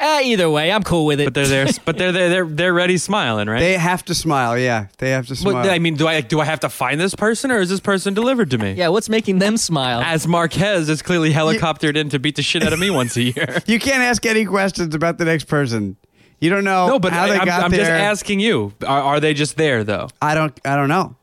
Eh, 0.00 0.22
either 0.24 0.50
way, 0.50 0.72
I'm 0.72 0.82
cool 0.82 1.06
with 1.06 1.20
it. 1.20 1.24
but 1.26 1.34
they're 1.34 1.46
there. 1.46 1.66
But 1.84 1.98
they're 1.98 2.12
there. 2.12 2.28
They're 2.28 2.46
they're 2.46 2.72
ready 2.72 2.98
smiling, 2.98 3.48
right? 3.48 3.60
They 3.60 3.76
have 3.76 4.04
to 4.06 4.14
smile. 4.14 4.58
Yeah, 4.58 4.86
they 4.98 5.10
have 5.10 5.26
to 5.28 5.36
smile. 5.36 5.62
But, 5.62 5.70
I 5.70 5.78
mean, 5.78 5.94
do 5.94 6.06
I 6.08 6.20
do 6.20 6.40
I 6.40 6.44
have 6.44 6.60
to 6.60 6.68
find 6.68 7.00
this 7.00 7.14
person, 7.14 7.50
or 7.50 7.58
is 7.58 7.68
this 7.68 7.80
person 7.80 8.14
delivered 8.14 8.50
to 8.50 8.58
me? 8.58 8.72
yeah, 8.72 8.88
what's 8.88 9.08
making 9.08 9.38
them 9.38 9.56
smile? 9.56 10.00
As 10.00 10.26
Marquez 10.26 10.88
is 10.88 11.02
clearly 11.02 11.32
helicoptered 11.32 11.96
in 11.96 12.08
to 12.10 12.18
beat 12.18 12.36
the 12.36 12.42
shit 12.42 12.62
out 12.62 12.72
of 12.72 12.78
me 12.78 12.90
once 12.90 13.16
a 13.16 13.22
year. 13.22 13.62
you 13.66 13.78
can't 13.78 14.02
ask 14.02 14.24
any 14.26 14.44
questions 14.44 14.94
about 14.94 15.18
the 15.18 15.24
next 15.24 15.44
person. 15.44 15.96
You 16.40 16.48
don't 16.48 16.64
know. 16.64 16.86
No, 16.88 16.98
but 16.98 17.12
how 17.12 17.24
I, 17.24 17.28
they 17.28 17.38
am 17.38 17.44
got 17.44 17.64
I'm 17.64 17.70
there. 17.70 17.80
just 17.80 17.90
asking 17.90 18.40
you: 18.40 18.72
are, 18.86 19.02
are 19.02 19.20
they 19.20 19.34
just 19.34 19.56
there 19.56 19.84
though? 19.84 20.08
I 20.22 20.34
don't. 20.34 20.58
I 20.64 20.76
don't 20.76 20.88
know. 20.88 21.16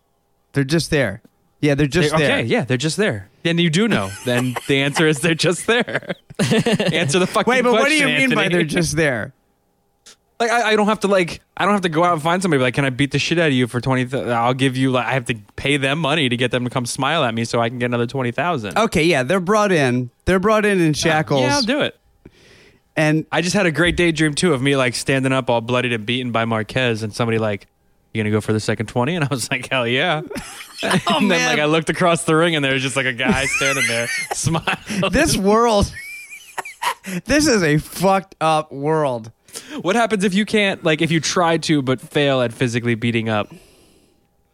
They're 0.54 0.64
just 0.64 0.90
there. 0.92 1.22
Yeah, 1.60 1.76
they're 1.76 1.88
just 1.88 2.12
They- 2.12 2.18
there. 2.20 2.38
okay, 2.40 2.44
yeah, 2.48 2.66
they're 2.66 2.78
just 2.78 2.98
there. 2.98 3.30
Then 3.44 3.58
you 3.58 3.70
do 3.70 3.88
know. 3.88 4.12
Then 4.26 4.56
the 4.68 4.82
answer 4.82 5.08
is 5.08 5.20
they're 5.22 5.34
just 5.34 5.66
there. 5.68 6.16
answer 6.40 7.18
the 7.20 7.26
fucking 7.28 7.44
question. 7.46 7.46
Wait, 7.46 7.62
but 7.64 7.72
what 7.74 7.88
do 7.88 7.96
you 7.96 8.04
question, 8.04 8.30
mean 8.30 8.36
by 8.36 8.50
they're 8.50 8.64
just 8.64 8.96
there? 8.96 9.34
like 10.40 10.52
I, 10.52 10.72
I 10.72 10.76
don't 10.76 10.86
have 10.88 11.00
to 11.00 11.08
like 11.08 11.42
I 11.56 11.66
don't 11.66 11.74
have 11.74 11.82
to 11.82 11.90
go 11.90 12.04
out 12.04 12.14
and 12.14 12.22
find 12.22 12.42
somebody 12.42 12.62
like 12.62 12.76
can 12.76 12.86
I 12.86 12.92
beat 12.92 13.12
the 13.12 13.18
shit 13.20 13.40
out 13.40 13.48
of 13.48 13.54
you 13.54 13.66
for 13.68 13.82
twenty? 13.82 14.06
Th- 14.06 14.28
I'll 14.28 14.54
give 14.54 14.78
you 14.78 14.92
like 14.92 15.08
I 15.08 15.14
have 15.14 15.26
to 15.26 15.36
pay 15.56 15.78
them 15.78 15.98
money 16.00 16.30
to 16.30 16.38
get 16.38 16.52
them 16.52 16.64
to 16.66 16.70
come 16.70 16.86
smile 16.86 17.24
at 17.24 17.34
me 17.34 17.44
so 17.46 17.60
I 17.60 17.70
can 17.70 17.80
get 17.80 17.86
another 17.88 18.06
twenty 18.06 18.32
thousand. 18.32 18.78
Okay, 18.78 19.04
yeah, 19.04 19.24
they're 19.24 19.40
brought 19.40 19.72
in. 19.72 20.12
They're 20.26 20.40
brought 20.40 20.66
in 20.66 20.80
in 20.80 20.92
uh, 20.92 20.94
shackles. 20.94 21.42
Yeah, 21.42 21.56
I'll 21.56 21.62
do 21.64 21.82
it. 21.82 21.98
and 22.96 23.26
I 23.32 23.42
just 23.42 23.56
had 23.56 23.66
a 23.66 23.72
great 23.72 23.96
daydream 23.98 24.36
too 24.36 24.54
of 24.54 24.62
me 24.62 24.76
like 24.76 24.94
standing 24.94 25.32
up 25.32 25.50
all 25.50 25.62
bloodied 25.62 25.94
and 25.94 26.06
beaten 26.06 26.32
by 26.32 26.46
Marquez 26.46 27.02
and 27.02 27.12
somebody 27.14 27.40
like, 27.40 27.66
You 28.18 28.24
gonna 28.24 28.32
go 28.34 28.42
for 28.42 28.52
the 28.54 28.60
second 28.60 28.88
twenty? 28.88 29.16
And 29.16 29.24
I 29.24 29.28
was 29.30 29.50
like, 29.52 29.70
Hell 29.70 29.88
yeah. 29.88 30.22
Oh, 30.84 30.88
and 30.90 30.92
then 30.94 31.02
Oh, 31.08 31.20
man. 31.22 31.50
like 31.50 31.60
I 31.60 31.66
looked 31.66 31.90
across 31.90 32.24
the 32.26 32.36
ring 32.36 32.56
and 32.56 32.64
there 32.64 32.74
was 32.74 32.82
just 32.84 32.96
like 32.96 33.06
a 33.08 33.14
guy 33.14 33.46
standing 33.58 33.86
there 33.88 34.08
smiling. 34.34 34.78
this 35.12 35.36
world, 35.36 35.92
this 37.26 37.48
is 37.48 37.64
a 37.64 37.78
fucked 37.78 38.36
up 38.42 38.72
world. 38.72 39.32
What 39.82 39.96
happens 39.96 40.24
if 40.24 40.34
you 40.36 40.46
can't 40.46 40.84
like 40.84 41.02
if 41.02 41.10
you 41.10 41.20
try 41.20 41.58
to 41.60 41.82
but 41.82 42.00
fail 42.00 42.42
at 42.42 42.54
physically 42.54 42.94
beating 42.96 43.28
up 43.28 43.52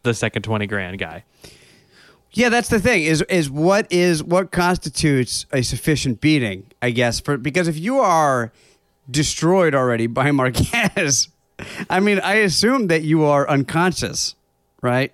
the 0.03 0.13
second 0.13 0.43
twenty 0.43 0.65
grand 0.67 0.97
guy? 0.99 1.23
Yeah, 2.31 2.49
that's 2.49 2.69
the 2.69 2.79
thing. 2.79 3.03
Is 3.03 3.21
is 3.23 3.49
what 3.49 3.91
is 3.91 4.23
what 4.23 4.51
constitutes 4.51 5.45
a 5.51 5.61
sufficient 5.61 6.21
beating? 6.21 6.65
I 6.81 6.91
guess 6.91 7.19
for 7.19 7.37
because 7.37 7.67
if 7.67 7.77
you 7.77 7.99
are 7.99 8.53
destroyed 9.11 9.75
already 9.75 10.07
by 10.07 10.31
Marquez, 10.31 11.27
I 11.89 11.99
mean, 11.99 12.19
I 12.19 12.35
assume 12.35 12.87
that 12.87 13.03
you 13.03 13.23
are 13.23 13.47
unconscious, 13.49 14.35
right? 14.81 15.13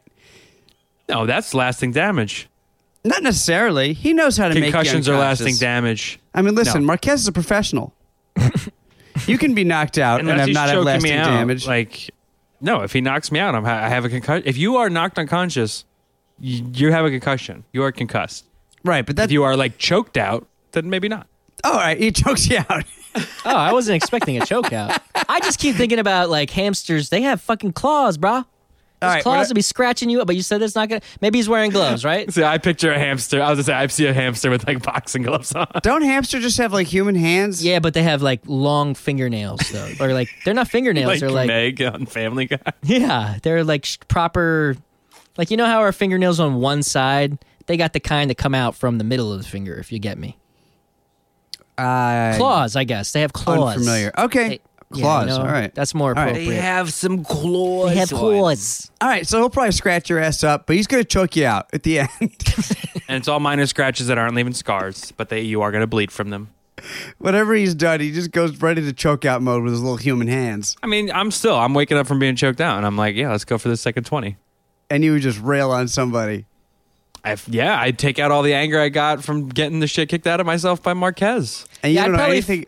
No, 1.08 1.26
that's 1.26 1.54
lasting 1.54 1.92
damage. 1.92 2.48
Not 3.04 3.24
necessarily. 3.24 3.94
He 3.94 4.14
knows 4.14 4.38
how 4.38 4.48
to 4.50 4.54
make 4.56 4.66
you 4.66 4.72
Concussions 4.72 5.08
are 5.10 5.18
lasting 5.18 5.56
damage. 5.56 6.20
I 6.34 6.42
mean, 6.42 6.56
listen, 6.56 6.82
No. 6.82 6.88
Marquez 6.88 7.22
is 7.22 7.28
a 7.28 7.32
professional. 7.32 7.94
you 9.28 9.38
can 9.38 9.54
be 9.54 9.64
knocked 9.64 9.98
out 9.98 10.20
and 10.20 10.30
Unless 10.30 10.40
have 10.42 10.48
he's 10.48 10.56
not 10.56 10.68
have 10.70 10.76
choking 10.76 10.86
lasting 10.86 11.12
me 11.12 11.18
out, 11.18 11.26
damage. 11.30 11.68
like 11.68 12.10
no, 12.62 12.82
if 12.82 12.92
he 12.94 13.00
knocks 13.02 13.32
me 13.32 13.40
out, 13.40 13.56
I'm 13.56 13.64
ha- 13.64 13.84
I 13.86 13.90
have 13.90 14.04
a 14.06 14.10
concussion. 14.10 14.44
If 14.46 14.58
you 14.58 14.78
are 14.78 14.90
knocked 14.90 15.18
unconscious, 15.18 15.86
you, 16.40 16.70
you 16.74 16.92
have 16.92 17.06
a 17.06 17.10
concussion. 17.10 17.64
You 17.72 17.84
are 17.84 17.92
concussed. 17.92 18.46
right, 18.84 19.06
but 19.06 19.12
If 19.12 19.16
that's 19.16 19.32
you 19.32 19.44
are 19.44 19.56
like 19.56 19.78
choked 19.78 20.18
out, 20.18 20.46
then 20.74 20.90
maybe 20.90 21.08
not. 21.08 21.28
Oh, 21.64 21.72
all 21.72 21.78
right. 21.78 21.98
He 21.98 22.12
chokes 22.14 22.48
you 22.50 22.60
out. 22.70 22.84
Oh, 23.16 23.26
I 23.46 23.74
wasn't 23.74 23.96
expecting 23.96 24.42
a 24.42 24.46
choke 24.46 24.72
out. 24.74 25.02
I 25.28 25.40
just 25.40 25.60
keep 25.60 25.76
thinking 25.76 26.00
about 26.00 26.30
like 26.30 26.50
hamsters. 26.50 27.10
They 27.10 27.22
have 27.24 27.42
fucking 27.42 27.74
claws, 27.74 28.18
bro. 28.18 28.44
Those 29.02 29.08
All 29.08 29.10
right, 29.16 29.24
claws 29.24 29.38
what- 29.38 29.48
will 29.50 29.56
be 29.56 29.62
scratching 29.62 30.10
you 30.10 30.20
up, 30.20 30.28
but 30.28 30.36
you 30.36 30.42
said 30.42 30.62
it's 30.62 30.76
not 30.76 30.90
gonna. 30.90 31.02
Maybe 31.22 31.40
he's 31.40 31.48
wearing 31.48 31.72
gloves, 31.72 32.04
right? 32.04 32.30
See, 32.34 32.44
I 32.44 32.58
picture 32.58 32.92
a 32.92 33.00
hamster. 33.00 33.42
I 33.42 33.50
was 33.50 33.58
gonna 33.58 33.64
say 33.64 33.74
I 33.74 33.88
see 33.88 34.06
a 34.08 34.14
hamster 34.14 34.50
with 34.50 34.68
like 34.68 34.84
boxing 34.84 35.22
gloves 35.24 35.54
on. 35.56 35.68
Don't 35.84 36.02
hamsters 36.02 36.44
just 36.44 36.58
have 36.58 36.74
like 36.74 36.88
human 36.88 37.16
hands? 37.16 37.64
Yeah, 37.64 37.80
but 37.80 37.94
they 37.94 38.04
have 38.04 38.22
like 38.22 38.42
long 38.46 38.96
fingernails 38.96 39.62
though, 39.72 39.90
or 40.02 40.14
like 40.14 40.28
they're 40.44 40.54
not 40.54 40.68
fingernails. 40.68 41.08
like 41.08 41.20
they're 41.22 41.32
like 41.32 41.48
Meg 41.48 41.82
on 41.82 42.06
Family 42.08 42.46
Guy. 42.48 42.60
yeah, 42.84 43.38
they're 43.42 43.64
like 43.64 43.86
sh- 43.86 43.98
proper. 44.10 44.76
Like 45.38 45.50
you 45.50 45.56
know 45.56 45.66
how 45.66 45.80
our 45.80 45.94
fingernails 45.94 46.42
on 46.42 46.56
one 46.56 46.84
side, 46.84 47.38
they 47.68 47.78
got 47.78 47.94
the 47.94 48.02
kind 48.02 48.30
that 48.30 48.36
come 48.38 48.54
out 48.54 48.76
from 48.76 48.98
the 48.98 49.06
middle 49.06 49.32
of 49.32 49.42
the 49.42 49.48
finger. 49.48 49.76
If 49.78 49.94
you 49.94 50.00
get 50.00 50.18
me, 50.18 50.38
Uh, 51.80 52.38
claws. 52.38 52.76
I 52.76 52.84
guess 52.84 53.12
they 53.12 53.22
have 53.22 53.34
claws. 53.34 53.78
Unfamiliar. 53.78 54.12
Okay. 54.18 54.48
They- 54.50 54.60
yeah, 54.92 54.98
you 54.98 55.04
claws. 55.04 55.38
All 55.38 55.46
right. 55.46 55.74
that's 55.76 55.94
more 55.94 56.14
right. 56.14 56.34
They 56.34 56.46
have 56.56 56.92
some 56.92 57.24
claws. 57.24 57.92
They 57.92 57.98
have 57.98 58.10
claws. 58.10 58.90
All 59.00 59.08
right. 59.08 59.28
So 59.28 59.38
he'll 59.38 59.52
probably 59.52 59.72
scratch 59.72 60.10
your 60.10 60.18
ass 60.18 60.44
up, 60.44 60.66
but 60.66 60.76
he's 60.76 60.88
going 60.88 61.04
to 61.04 61.08
choke 61.08 61.36
you 61.36 61.46
out 61.46 61.68
at 61.74 61.84
the 61.84 62.00
end. 62.00 62.10
and 63.08 63.18
it's 63.18 63.28
all 63.28 63.40
minor 63.40 63.68
scratches 63.68 64.08
that 64.08 64.18
aren't 64.18 64.34
leaving 64.34 64.54
scars, 64.54 65.12
but 65.16 65.30
they 65.30 65.42
you 65.42 65.62
are 65.62 65.72
gonna 65.72 65.86
bleed 65.88 66.12
from 66.12 66.30
them. 66.32 66.50
Whatever 67.18 67.54
he's 67.56 67.76
done, 67.76 68.00
he 68.00 68.12
just 68.12 68.32
goes 68.32 68.60
right 68.62 68.78
into 68.78 68.94
choke 68.94 69.26
out 69.26 69.42
mode 69.42 69.64
with 69.64 69.74
his 69.74 69.82
little 69.82 69.98
human 69.98 70.28
hands. 70.28 70.76
I 70.82 70.88
mean, 70.88 71.12
I'm 71.12 71.30
still 71.30 71.56
I'm 71.56 71.74
waking 71.74 71.98
up 71.98 72.08
from 72.08 72.18
being 72.20 72.36
choked 72.36 72.62
out, 72.62 72.78
and 72.78 72.86
I'm 72.86 72.98
like, 72.98 73.16
yeah, 73.16 73.30
let's 73.32 73.46
go 73.46 73.58
for 73.58 73.70
the 73.70 73.78
second 73.78 74.06
twenty. 74.06 74.38
And 74.90 75.04
you 75.04 75.12
would 75.14 75.22
just 75.22 75.40
rail 75.40 75.70
on 75.72 75.88
somebody. 75.88 76.46
I, 77.24 77.36
yeah, 77.48 77.80
I'd 77.80 77.98
take 78.00 78.20
out 78.20 78.32
all 78.32 78.42
the 78.44 78.54
anger 78.54 78.80
I 78.80 78.90
got 78.90 79.24
from 79.24 79.50
getting 79.50 79.80
the 79.80 79.88
shit 79.88 80.10
kicked 80.10 80.28
out 80.28 80.40
of 80.40 80.46
myself 80.46 80.82
by 80.82 80.94
Marquez. 80.94 81.66
And 81.84 81.92
you 81.94 81.98
Yeah, 82.00 82.04
I'd 82.04 82.06
don't 82.06 82.12
know 82.14 82.18
probably- 82.20 82.36
anything 82.38 82.66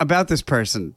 about 0.00 0.28
this 0.28 0.42
person. 0.42 0.94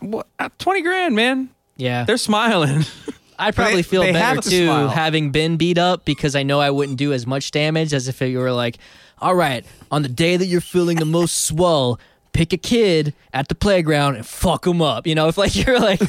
What, 0.00 0.26
uh, 0.38 0.48
Twenty 0.58 0.82
grand, 0.82 1.14
man. 1.16 1.48
Yeah, 1.76 2.04
They're 2.04 2.16
smiling. 2.18 2.84
I'd 3.38 3.54
probably 3.56 3.76
they- 3.76 3.82
feel 3.82 4.02
they 4.02 4.12
better 4.12 4.24
have 4.24 4.40
to 4.44 4.50
too 4.50 4.66
smile. 4.66 4.88
having 4.88 5.30
been 5.30 5.56
beat 5.56 5.78
up 5.78 6.04
because 6.04 6.36
I 6.36 6.42
know 6.44 6.60
I 6.60 6.70
wouldn't 6.70 6.98
do 6.98 7.12
as 7.12 7.26
much 7.26 7.50
damage 7.50 7.92
as 7.92 8.06
if 8.06 8.20
you 8.20 8.38
were 8.38 8.52
like, 8.52 8.78
all 9.20 9.34
right, 9.34 9.64
on 9.90 10.02
the 10.02 10.08
day 10.08 10.36
that 10.36 10.46
you're 10.46 10.60
feeling 10.60 10.98
the 10.98 11.04
most 11.04 11.44
swell, 11.46 11.98
pick 12.32 12.52
a 12.52 12.56
kid 12.56 13.14
at 13.32 13.48
the 13.48 13.54
playground 13.54 14.16
and 14.16 14.26
fuck 14.26 14.64
them 14.64 14.82
up. 14.82 15.06
You 15.06 15.14
know, 15.14 15.28
if 15.28 15.38
like 15.38 15.56
you're 15.66 15.80
like, 15.80 16.00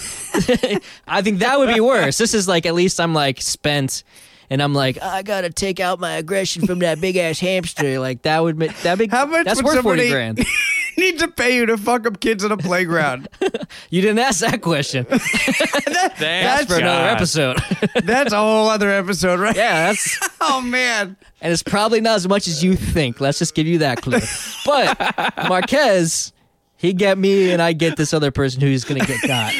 I 1.08 1.21
think 1.21 1.39
that 1.39 1.58
would 1.58 1.74
be 1.74 1.80
worse. 1.80 2.17
This 2.17 2.34
is 2.34 2.48
like 2.48 2.65
at 2.65 2.74
least 2.76 3.00
I'm 3.00 3.13
like 3.13 3.41
spent. 3.41 4.04
And 4.49 4.62
I'm 4.62 4.73
like, 4.73 5.01
I 5.01 5.23
gotta 5.23 5.49
take 5.49 5.79
out 5.79 5.99
my 5.99 6.13
aggression 6.13 6.65
from 6.67 6.79
that 6.79 7.01
big 7.01 7.17
ass 7.17 7.39
hamster. 7.39 7.99
Like 7.99 8.21
that 8.23 8.43
would 8.43 8.58
make 8.58 8.75
that 8.84 8.97
big. 8.97 9.12
How 9.12 9.25
much 9.25 9.45
That's 9.45 9.63
worth 9.63 9.81
forty 9.81 10.10
grand. 10.10 10.45
need 10.97 11.19
to 11.19 11.27
pay 11.27 11.55
you 11.55 11.65
to 11.65 11.77
fuck 11.77 12.05
up 12.08 12.19
kids 12.19 12.43
on 12.45 12.51
a 12.51 12.58
playground? 12.58 13.27
You 13.89 14.01
didn't 14.01 14.19
ask 14.19 14.39
that 14.41 14.62
question. 14.62 15.05
That- 15.10 16.13
Thanks, 16.17 16.71
For 16.73 16.79
another 16.79 17.08
episode. 17.10 17.58
that's 18.03 18.31
a 18.34 18.38
whole 18.38 18.69
other 18.69 18.89
episode, 18.89 19.39
right? 19.39 19.55
yeah, 19.55 19.88
that's 19.88 20.19
Oh 20.41 20.62
man. 20.62 21.15
and 21.41 21.53
it's 21.53 21.63
probably 21.63 22.01
not 22.01 22.15
as 22.15 22.27
much 22.27 22.47
as 22.47 22.63
you 22.63 22.75
think. 22.75 23.19
Let's 23.21 23.39
just 23.39 23.53
give 23.55 23.67
you 23.67 23.79
that 23.79 24.01
clue. 24.01 24.19
But 24.65 25.47
Marquez, 25.49 26.34
he 26.77 26.93
get 26.93 27.17
me, 27.17 27.51
and 27.51 27.62
I 27.62 27.73
get 27.73 27.97
this 27.97 28.13
other 28.13 28.31
person 28.31 28.62
who's 28.62 28.84
gonna 28.84 29.05
get 29.05 29.21
got 29.27 29.53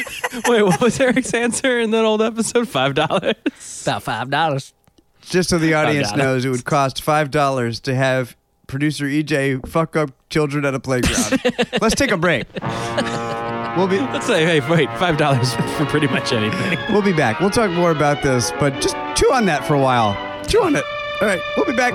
Wait, 0.48 0.62
what 0.62 0.80
was 0.80 0.98
Eric's 1.00 1.32
answer 1.34 1.78
in 1.80 1.90
that 1.92 2.04
old 2.04 2.22
episode? 2.22 2.68
Five 2.68 2.94
dollars. 2.94 3.34
about 3.82 4.02
five 4.02 4.30
dollars. 4.30 4.72
Just 5.28 5.50
so 5.50 5.58
the 5.58 5.74
audience 5.74 6.12
$5. 6.12 6.16
knows, 6.16 6.44
it 6.44 6.50
would 6.50 6.64
cost 6.64 7.02
five 7.02 7.30
dollars 7.30 7.80
to 7.80 7.94
have 7.94 8.36
producer 8.66 9.04
EJ 9.06 9.66
fuck 9.68 9.94
up 9.96 10.10
children 10.30 10.64
at 10.64 10.74
a 10.74 10.80
playground. 10.80 11.40
Let's 11.80 11.94
take 11.94 12.10
a 12.10 12.16
break. 12.16 12.46
We'll 13.76 13.86
be 13.88 13.98
Let's 13.98 14.26
say, 14.26 14.44
hey, 14.44 14.60
wait, 14.70 14.88
five 14.98 15.16
dollars 15.18 15.54
for 15.76 15.84
pretty 15.86 16.06
much 16.08 16.32
anything. 16.32 16.78
we'll 16.92 17.02
be 17.02 17.12
back. 17.12 17.40
We'll 17.40 17.50
talk 17.50 17.70
more 17.72 17.90
about 17.90 18.22
this, 18.22 18.50
but 18.58 18.80
just 18.80 18.96
chew 19.16 19.30
on 19.32 19.46
that 19.46 19.64
for 19.66 19.74
a 19.74 19.80
while. 19.80 20.14
Chew 20.46 20.62
on 20.62 20.74
it. 20.76 20.84
All 21.20 21.28
right, 21.28 21.40
we'll 21.56 21.66
be 21.66 21.76
back. 21.76 21.92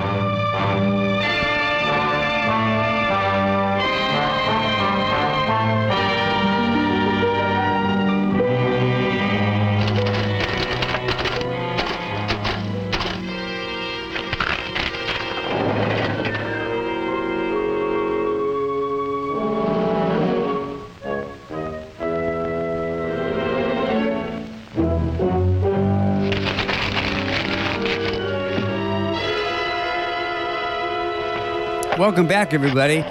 Welcome 32.01 32.27
back, 32.27 32.51
everybody. 32.55 33.01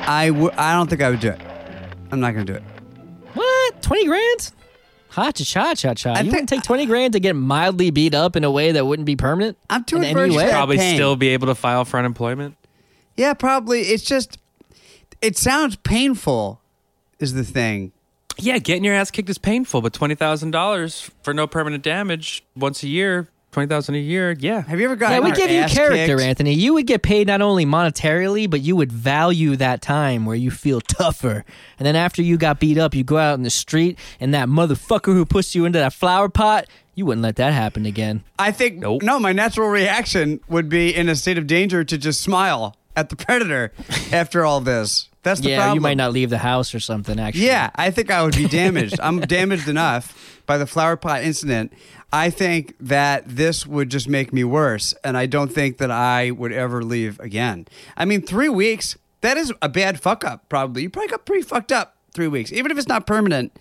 I 0.00 0.26
w- 0.26 0.50
I 0.56 0.72
don't 0.72 0.90
think 0.90 1.00
I 1.02 1.08
would 1.08 1.20
do 1.20 1.28
it. 1.28 1.40
I'm 2.10 2.18
not 2.18 2.34
going 2.34 2.44
to 2.46 2.52
do 2.52 2.56
it. 2.56 2.64
What? 3.34 3.80
Twenty 3.80 4.06
grand? 4.06 4.50
Ha 5.10 5.30
cha 5.30 5.44
cha 5.44 5.74
cha 5.74 5.94
cha. 5.94 6.08
You 6.10 6.16
think- 6.16 6.32
wouldn't 6.32 6.48
take 6.48 6.64
twenty 6.64 6.84
grand 6.84 7.12
to 7.12 7.20
get 7.20 7.36
mildly 7.36 7.92
beat 7.92 8.12
up 8.12 8.34
in 8.34 8.42
a 8.42 8.50
way 8.50 8.72
that 8.72 8.86
wouldn't 8.86 9.06
be 9.06 9.14
permanent. 9.14 9.56
I'm 9.70 9.84
too 9.84 9.98
in 9.98 10.02
adverse 10.06 10.22
any 10.24 10.32
to 10.32 10.36
way. 10.38 10.46
that 10.46 10.50
Probably 10.50 10.78
pain. 10.78 10.96
still 10.96 11.14
be 11.14 11.28
able 11.28 11.46
to 11.46 11.54
file 11.54 11.84
for 11.84 11.96
unemployment. 11.96 12.56
Yeah, 13.16 13.34
probably. 13.34 13.82
It's 13.82 14.02
just, 14.02 14.36
it 15.22 15.38
sounds 15.38 15.76
painful, 15.76 16.60
is 17.20 17.34
the 17.34 17.44
thing. 17.44 17.92
Yeah, 18.36 18.58
getting 18.58 18.82
your 18.82 18.94
ass 18.94 19.12
kicked 19.12 19.30
is 19.30 19.38
painful, 19.38 19.80
but 19.80 19.92
twenty 19.92 20.16
thousand 20.16 20.50
dollars 20.50 21.08
for 21.22 21.32
no 21.32 21.46
permanent 21.46 21.84
damage 21.84 22.42
once 22.56 22.82
a 22.82 22.88
year, 22.88 23.28
twenty 23.54 23.68
thousand 23.68 23.94
a 23.94 23.98
year. 23.98 24.36
Yeah, 24.38 24.62
Have 24.62 24.78
you 24.80 24.84
ever 24.86 24.96
gotten 24.96 25.16
Yeah, 25.16 25.20
we 25.30 25.34
give 25.34 25.50
you 25.50 25.64
character, 25.64 26.16
kicked? 26.16 26.20
Anthony. 26.20 26.52
You 26.54 26.74
would 26.74 26.86
get 26.86 27.02
paid 27.02 27.28
not 27.28 27.40
only 27.40 27.64
monetarily, 27.64 28.50
but 28.50 28.60
you 28.60 28.76
would 28.76 28.92
value 28.92 29.56
that 29.56 29.80
time 29.80 30.26
where 30.26 30.36
you 30.36 30.50
feel 30.50 30.80
tougher. 30.80 31.44
And 31.78 31.86
then 31.86 31.96
after 31.96 32.20
you 32.20 32.36
got 32.36 32.60
beat 32.60 32.76
up, 32.78 32.94
you 32.94 33.04
go 33.04 33.16
out 33.16 33.34
in 33.34 33.42
the 33.44 33.50
street, 33.50 33.98
and 34.20 34.34
that 34.34 34.48
motherfucker 34.48 35.14
who 35.14 35.24
pushed 35.24 35.54
you 35.54 35.64
into 35.64 35.78
that 35.78 35.92
flower 35.92 36.28
pot, 36.28 36.66
you 36.96 37.06
wouldn't 37.06 37.22
let 37.22 37.36
that 37.36 37.52
happen 37.52 37.86
again. 37.86 38.22
I 38.38 38.50
think 38.52 38.78
Nope. 38.78 39.02
no. 39.02 39.18
My 39.20 39.32
natural 39.32 39.68
reaction 39.68 40.40
would 40.48 40.68
be 40.68 40.94
in 40.94 41.08
a 41.08 41.16
state 41.16 41.38
of 41.38 41.46
danger 41.46 41.84
to 41.84 41.96
just 41.96 42.20
smile 42.20 42.76
at 42.96 43.08
the 43.08 43.16
predator 43.16 43.72
after 44.12 44.44
all 44.44 44.60
this. 44.60 45.08
That's 45.22 45.40
the 45.40 45.50
yeah, 45.50 45.58
problem. 45.58 45.76
you 45.76 45.80
might 45.80 45.96
not 45.96 46.12
leave 46.12 46.28
the 46.30 46.38
house 46.38 46.74
or 46.74 46.80
something. 46.80 47.18
Actually, 47.18 47.46
Yeah, 47.46 47.70
I 47.74 47.90
think 47.90 48.10
I 48.10 48.22
would 48.22 48.36
be 48.36 48.46
damaged. 48.46 49.00
I'm 49.00 49.20
damaged 49.20 49.68
enough 49.68 50.42
by 50.46 50.58
the 50.58 50.66
flower 50.66 50.96
pot 50.96 51.22
incident. 51.22 51.72
I 52.12 52.30
think 52.30 52.76
that 52.78 53.24
this 53.26 53.66
would 53.66 53.88
just 53.88 54.08
make 54.08 54.32
me 54.32 54.44
worse, 54.44 54.94
and 55.02 55.16
I 55.16 55.26
don't 55.26 55.52
think 55.52 55.78
that 55.78 55.90
I 55.90 56.30
would 56.30 56.52
ever 56.52 56.84
leave 56.84 57.18
again. 57.20 57.66
I 57.96 58.04
mean, 58.04 58.22
three 58.22 58.48
weeks, 58.48 58.96
that 59.22 59.36
is 59.36 59.52
a 59.62 59.68
bad 59.68 60.00
fuck 60.00 60.24
up, 60.24 60.48
probably. 60.48 60.82
You 60.82 60.90
probably 60.90 61.08
got 61.08 61.26
pretty 61.26 61.42
fucked 61.42 61.72
up 61.72 61.96
three 62.12 62.28
weeks, 62.28 62.52
even 62.52 62.70
if 62.70 62.78
it's 62.78 62.86
not 62.86 63.06
permanent. 63.06 63.56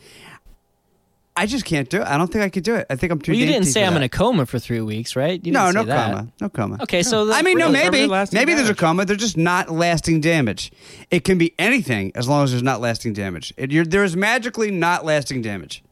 I 1.36 1.48
just 1.48 1.66
can't 1.66 1.90
do 1.90 2.00
it. 2.02 2.08
I 2.08 2.18
don't 2.18 2.32
think 2.32 2.44
I 2.44 2.50
could 2.50 2.64
do 2.64 2.76
it. 2.76 2.86
I 2.92 2.96
think 2.96 3.12
I'm 3.12 3.20
too 3.20 3.32
Well, 3.32 3.40
you 3.40 3.48
didn't 3.48 3.66
say 3.66 3.84
I'm 3.84 3.94
that. 3.94 3.98
in 3.98 4.04
a 4.04 4.10
coma 4.10 4.46
for 4.46 4.60
three 4.60 4.82
weeks, 4.82 5.16
right? 5.16 5.44
You 5.44 5.52
No, 5.52 5.66
didn't 5.66 5.76
no 5.76 5.82
say 5.82 5.88
that. 5.88 6.06
coma. 6.12 6.28
No 6.42 6.50
coma. 6.50 6.78
Okay, 6.84 7.02
so 7.02 7.26
the- 7.26 7.34
I 7.34 7.42
mean, 7.42 7.58
no, 7.58 7.72
really, 7.72 7.90
maybe, 7.90 8.06
lasting 8.08 8.38
maybe 8.38 8.54
there's 8.54 8.70
a 8.70 8.76
coma. 8.76 9.04
They're 9.06 9.16
just 9.16 9.36
not 9.36 9.72
lasting 9.72 10.22
damage. 10.22 10.72
It 11.10 11.24
can 11.24 11.40
be 11.40 11.56
anything 11.58 12.12
as 12.14 12.28
long 12.28 12.44
as 12.44 12.52
there's 12.52 12.62
not 12.62 12.82
lasting 12.82 13.14
damage. 13.14 13.52
It, 13.58 13.72
you're, 13.72 13.84
there 13.84 14.04
is 14.04 14.16
magically 14.16 14.70
not 14.70 15.06
lasting 15.06 15.42
damage. 15.42 15.84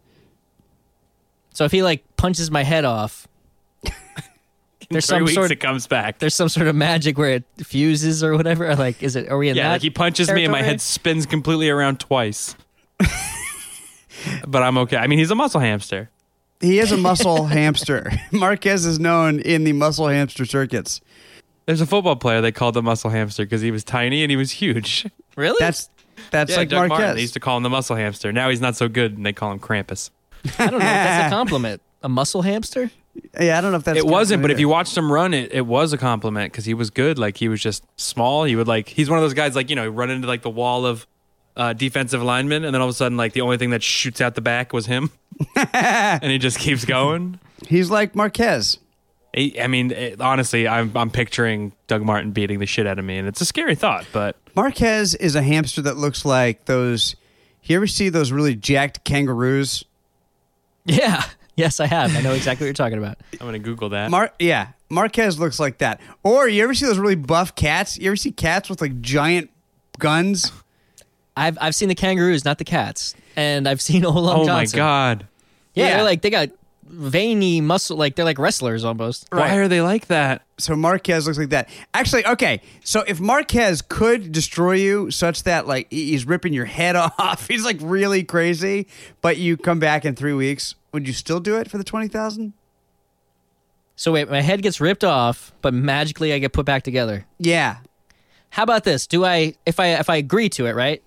So 1.54 1.66
if 1.66 1.72
he 1.72 1.82
like 1.82 2.04
punches 2.18 2.52
my 2.52 2.64
head 2.64 2.86
off, 2.86 3.28
there's 3.84 3.94
Three 4.92 5.02
some 5.02 5.24
weeks 5.24 5.34
sort 5.34 5.50
it 5.52 5.56
comes 5.56 5.88
back. 5.88 6.20
there's 6.20 6.36
some 6.36 6.50
sort 6.50 6.68
of 6.68 6.76
magic 6.76 7.18
where 7.18 7.32
it 7.32 7.44
fuses 7.64 8.24
or 8.24 8.38
whatever. 8.38 8.70
Or, 8.70 8.76
Like, 8.76 9.02
is 9.02 9.16
it? 9.16 9.28
Are 9.30 9.38
we 9.40 9.50
in 9.50 9.56
Yeah, 9.58 9.64
that? 9.70 9.72
like 9.74 9.82
he 9.82 9.90
punches 9.90 10.32
me 10.32 10.44
and 10.46 10.52
my 10.52 10.62
head 10.62 10.82
spins 10.82 11.26
completely 11.26 11.70
around 11.70 12.00
twice. 12.00 12.56
but 14.48 14.64
I'm 14.64 14.78
okay. 14.80 14.98
I 14.98 15.08
mean, 15.08 15.20
he's 15.20 15.32
a 15.32 15.36
muscle 15.36 15.60
hamster. 15.62 16.10
He 16.60 16.80
is 16.80 16.92
a 16.92 16.98
muscle 16.98 17.46
hamster. 17.48 18.12
Marquez 18.32 18.86
is 18.86 19.00
known 19.00 19.40
in 19.40 19.64
the 19.64 19.74
muscle 19.74 20.08
hamster 20.08 20.46
circuits. 20.46 21.02
There's 21.66 21.82
a 21.82 21.86
football 21.86 22.16
player 22.16 22.42
they 22.42 22.52
called 22.52 22.74
the 22.74 22.82
muscle 22.82 23.10
hamster 23.10 23.44
because 23.46 23.62
he 23.62 23.72
was 23.72 23.84
tiny 23.84 24.24
and 24.24 24.32
he 24.32 24.38
was 24.38 24.52
huge. 24.52 25.08
Really? 25.38 25.56
That's 25.62 25.90
that's 26.30 26.52
Yeah, 26.52 26.58
like 26.58 26.68
Doug 26.70 26.90
Martin. 26.90 26.98
Marquez. 26.98 27.16
They 27.16 27.22
used 27.22 27.34
to 27.36 27.40
call 27.40 27.56
him 27.56 27.64
the 27.64 27.70
muscle 27.70 27.96
hamster. 27.96 28.34
Now 28.34 28.50
he's 28.50 28.60
not 28.60 28.76
so 28.76 28.90
good 28.90 29.16
and 29.16 29.26
they 29.26 29.32
call 29.32 29.50
him 29.54 29.60
Krampus. 29.62 30.10
I 30.60 30.66
don't 30.66 30.72
know. 30.72 30.78
if 30.80 30.82
That's 30.84 31.32
a 31.32 31.36
compliment. 31.36 31.82
A 32.04 32.10
muscle 32.10 32.42
hamster? 32.42 32.92
yeah, 33.40 33.58
I 33.58 33.62
don't 33.62 33.72
know 33.72 33.78
if 33.78 33.86
that's 33.86 33.98
it 33.98 34.06
wasn't, 34.06 34.42
but 34.42 34.52
if 34.52 34.60
you 34.60 34.68
watched 34.68 34.98
him 34.98 35.10
run, 35.10 35.34
it 35.34 35.54
it 35.54 35.66
was 35.66 35.94
a 35.94 35.98
compliment 35.98 36.52
because 36.52 36.66
he 36.66 36.74
was 36.74 36.90
good. 36.90 37.18
Like 37.18 37.38
he 37.38 37.48
was 37.48 37.62
just 37.62 37.86
small. 37.96 38.44
He 38.44 38.58
would 38.58 38.68
like 38.68 38.90
he's 38.90 39.10
one 39.10 39.20
of 39.20 39.24
those 39.24 39.34
guys 39.34 39.56
like 39.56 39.70
you 39.70 39.76
know 39.78 39.84
he 39.84 39.88
run 39.88 40.10
into 40.10 40.28
like 40.28 40.42
the 40.42 40.50
wall 40.50 40.86
of 40.86 41.08
uh, 41.56 41.74
defensive 41.74 42.22
linemen, 42.24 42.64
and 42.64 42.74
then 42.74 42.82
all 42.82 42.88
of 42.88 42.94
a 42.94 42.98
sudden 42.98 43.18
like 43.18 43.34
the 43.34 43.42
only 43.42 43.58
thing 43.58 43.72
that 43.72 43.84
shoots 43.84 44.22
out 44.22 44.36
the 44.36 44.42
back 44.42 44.74
was 44.74 44.86
him, 44.86 45.12
and 45.56 46.32
he 46.32 46.38
just 46.38 46.60
keeps 46.60 46.86
going. 46.86 47.40
he's 47.68 47.90
like 47.90 48.16
Marquez. 48.16 48.78
He- 49.34 49.60
I 49.62 49.68
mean, 49.68 49.92
it, 49.92 50.20
honestly, 50.22 50.68
I'm 50.68 50.96
I'm 50.96 51.10
picturing 51.10 51.74
Doug 51.88 52.04
Martin 52.04 52.32
beating 52.32 52.60
the 52.60 52.66
shit 52.66 52.86
out 52.88 53.00
of 53.00 53.06
me, 53.06 53.18
and 53.18 53.28
it's 53.28 53.42
a 53.42 53.46
scary 53.46 53.76
thought. 53.76 54.06
But 54.12 54.36
Marquez 54.56 55.16
is 55.16 55.36
a 55.36 55.42
hamster 55.42 55.82
that 55.84 55.98
looks 55.98 56.26
like 56.26 56.66
those. 56.66 57.16
You 57.64 57.76
ever 57.76 57.88
see 57.88 58.10
those 58.10 58.32
really 58.32 58.56
jacked 58.56 59.04
kangaroos? 59.04 59.84
Yeah. 60.86 61.24
Yes, 61.56 61.80
I 61.80 61.86
have. 61.86 62.16
I 62.16 62.22
know 62.22 62.34
exactly 62.34 62.64
what 62.66 62.68
you're 62.70 62.74
talking 62.74 62.98
about. 62.98 63.18
I'm 63.34 63.46
gonna 63.46 63.60
Google 63.60 63.90
that. 63.90 64.10
Mar- 64.10 64.32
yeah, 64.40 64.70
Marquez 64.90 65.38
looks 65.40 65.60
like 65.60 65.78
that. 65.80 66.00
Or 66.24 66.48
you 66.48 66.64
ever 66.64 66.74
see 66.74 66.86
those 66.86 66.98
really 66.98 67.16
buff 67.16 67.56
cats? 67.56 67.98
You 68.00 68.08
ever 68.08 68.16
see 68.16 68.32
cats 68.32 68.70
with 68.70 68.82
like 68.82 69.00
giant 69.02 69.50
guns? 70.00 70.52
I've 71.38 71.58
I've 71.62 71.76
seen 71.76 71.90
the 71.90 71.96
kangaroos, 71.96 72.44
not 72.46 72.58
the 72.58 72.64
cats, 72.66 73.16
and 73.36 73.68
I've 73.68 73.82
seen 73.82 74.06
Olaf 74.06 74.38
oh 74.38 74.40
my 74.42 74.46
Johnson. 74.64 74.78
god, 74.78 75.28
Yeah, 75.74 75.88
Yeah. 75.88 75.96
they're 75.96 76.04
like 76.04 76.22
they 76.22 76.30
got 76.30 76.50
veiny 76.84 77.62
muscle, 77.62 77.96
like 77.96 78.16
they're 78.16 78.26
like 78.26 78.38
wrestlers 78.38 78.84
almost. 78.84 79.26
why 79.32 79.56
are 79.56 79.68
they 79.70 79.82
like 79.82 80.08
that? 80.08 80.42
So 80.58 80.76
Marquez 80.76 81.26
looks 81.26 81.38
like 81.40 81.50
that. 81.52 81.70
Actually, 81.94 82.26
okay. 82.28 82.62
So 82.84 83.04
if 83.08 83.20
Marquez 83.22 83.82
could 83.82 84.32
destroy 84.34 84.74
you 84.74 85.10
such 85.10 85.44
that 85.44 85.68
like 85.68 85.88
he- 85.90 86.12
he's 86.12 86.26
ripping 86.26 86.52
your 86.54 86.66
head 86.66 86.96
off, 86.98 87.48
he's 87.48 87.64
like 87.64 87.78
really 87.80 88.24
crazy, 88.26 88.88
but 89.22 89.38
you 89.38 89.56
come 89.56 89.80
back 89.80 90.04
in 90.06 90.16
three 90.16 90.34
weeks, 90.34 90.76
would 90.92 91.08
you 91.08 91.14
still 91.14 91.40
do 91.40 91.58
it 91.58 91.72
for 91.72 91.78
the 91.78 91.84
twenty 91.86 92.10
thousand? 92.10 92.52
So 93.96 94.12
wait, 94.12 94.30
my 94.30 94.42
head 94.42 94.62
gets 94.62 94.82
ripped 94.82 95.04
off, 95.04 95.54
but 95.62 95.74
magically 95.74 96.34
I 96.34 96.40
get 96.40 96.54
put 96.54 96.66
back 96.66 96.84
together. 96.84 97.26
Yeah. 97.38 97.78
How 98.50 98.64
about 98.64 98.84
this? 98.84 99.08
Do 99.08 99.24
I 99.24 99.54
if 99.66 99.80
I 99.80 99.94
if 99.96 100.10
I 100.10 100.18
agree 100.18 100.50
to 100.50 100.66
it, 100.66 100.76
right? 100.76 101.02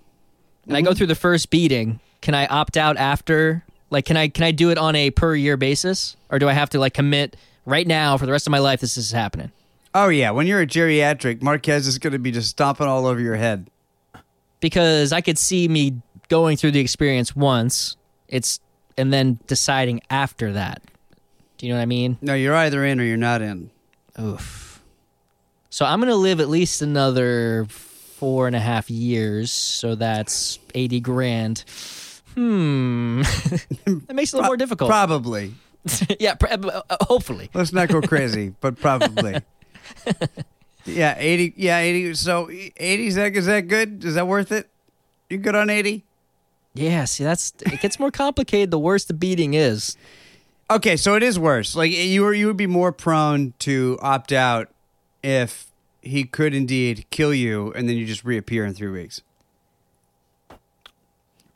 And 0.66 0.76
I 0.76 0.80
Mm-hmm. 0.80 0.86
go 0.88 0.94
through 0.94 1.06
the 1.08 1.14
first 1.14 1.50
beating, 1.50 2.00
can 2.20 2.34
I 2.34 2.46
opt 2.46 2.76
out 2.76 2.96
after? 2.96 3.64
Like 3.90 4.04
can 4.06 4.16
I 4.16 4.28
can 4.28 4.44
I 4.44 4.50
do 4.50 4.70
it 4.70 4.78
on 4.78 4.96
a 4.96 5.10
per 5.10 5.34
year 5.34 5.56
basis 5.56 6.16
or 6.30 6.38
do 6.38 6.48
I 6.48 6.52
have 6.52 6.70
to 6.70 6.78
like 6.78 6.94
commit 6.94 7.36
right 7.66 7.86
now 7.86 8.16
for 8.16 8.26
the 8.26 8.32
rest 8.32 8.46
of 8.46 8.50
my 8.50 8.58
life 8.58 8.80
this 8.80 8.96
is 8.96 9.12
happening? 9.12 9.52
Oh 9.94 10.08
yeah. 10.08 10.30
When 10.32 10.46
you're 10.46 10.60
a 10.62 10.66
geriatric, 10.66 11.42
Marquez 11.42 11.86
is 11.86 11.98
going 11.98 12.12
to 12.14 12.18
be 12.18 12.32
just 12.32 12.50
stomping 12.50 12.86
all 12.88 13.06
over 13.06 13.20
your 13.20 13.36
head. 13.36 13.68
Because 14.60 15.12
I 15.12 15.20
could 15.20 15.38
see 15.38 15.68
me 15.68 16.00
going 16.28 16.56
through 16.56 16.70
the 16.72 16.80
experience 16.80 17.36
once, 17.36 17.96
it's 18.28 18.58
and 18.96 19.12
then 19.12 19.38
deciding 19.46 20.00
after 20.10 20.52
that. 20.54 20.82
Do 21.58 21.66
you 21.66 21.72
know 21.72 21.78
what 21.78 21.82
I 21.82 21.86
mean? 21.86 22.18
No, 22.22 22.34
you're 22.34 22.54
either 22.54 22.84
in 22.84 22.98
or 23.00 23.04
you're 23.04 23.16
not 23.16 23.42
in. 23.42 23.70
Oof. 24.20 24.82
So 25.70 25.84
I'm 25.84 26.00
gonna 26.00 26.14
live 26.16 26.40
at 26.40 26.48
least 26.48 26.82
another 26.82 27.66
four 28.24 28.46
and 28.46 28.56
a 28.56 28.60
half 28.60 28.88
years. 28.88 29.50
So 29.50 29.96
that's 29.96 30.58
eighty 30.74 30.98
grand. 30.98 31.62
Hmm. 32.34 33.20
that 33.84 34.14
makes 34.14 34.32
it 34.32 34.36
a 34.36 34.36
little 34.38 34.48
more 34.48 34.56
difficult. 34.56 34.88
Probably. 34.88 35.52
yeah. 36.18 36.36
pr- 36.36 36.46
uh, 36.46 36.80
uh, 36.88 36.96
hopefully. 37.02 37.50
Let's 37.52 37.74
not 37.74 37.88
go 37.88 38.00
crazy, 38.00 38.54
but 38.62 38.80
probably. 38.80 39.42
Yeah, 40.86 41.16
eighty. 41.18 41.52
Yeah, 41.54 41.80
eighty. 41.80 42.14
So 42.14 42.48
eighty 42.48 43.08
is 43.08 43.16
that 43.16 43.36
is 43.36 43.44
that 43.44 43.68
good? 43.68 44.02
Is 44.02 44.14
that 44.14 44.26
worth 44.26 44.52
it? 44.52 44.70
You 45.28 45.36
good 45.36 45.54
on 45.54 45.68
eighty? 45.68 46.02
Yeah. 46.72 47.04
See, 47.04 47.24
that's 47.24 47.52
it 47.66 47.82
gets 47.82 48.00
more 48.00 48.10
complicated 48.10 48.70
the 48.70 48.78
worse 48.78 49.04
the 49.04 49.12
beating 49.12 49.52
is. 49.52 49.98
Okay, 50.70 50.96
so 50.96 51.14
it 51.14 51.22
is 51.22 51.38
worse. 51.38 51.76
Like 51.76 51.92
you 51.92 52.22
were, 52.22 52.32
you 52.32 52.46
would 52.46 52.56
be 52.56 52.66
more 52.66 52.90
prone 52.90 53.52
to 53.58 53.98
opt 54.00 54.32
out 54.32 54.70
if 55.22 55.66
he 56.04 56.24
could 56.24 56.54
indeed 56.54 57.06
kill 57.10 57.32
you, 57.34 57.72
and 57.74 57.88
then 57.88 57.96
you 57.96 58.06
just 58.06 58.24
reappear 58.24 58.64
in 58.64 58.74
three 58.74 58.90
weeks. 58.90 59.22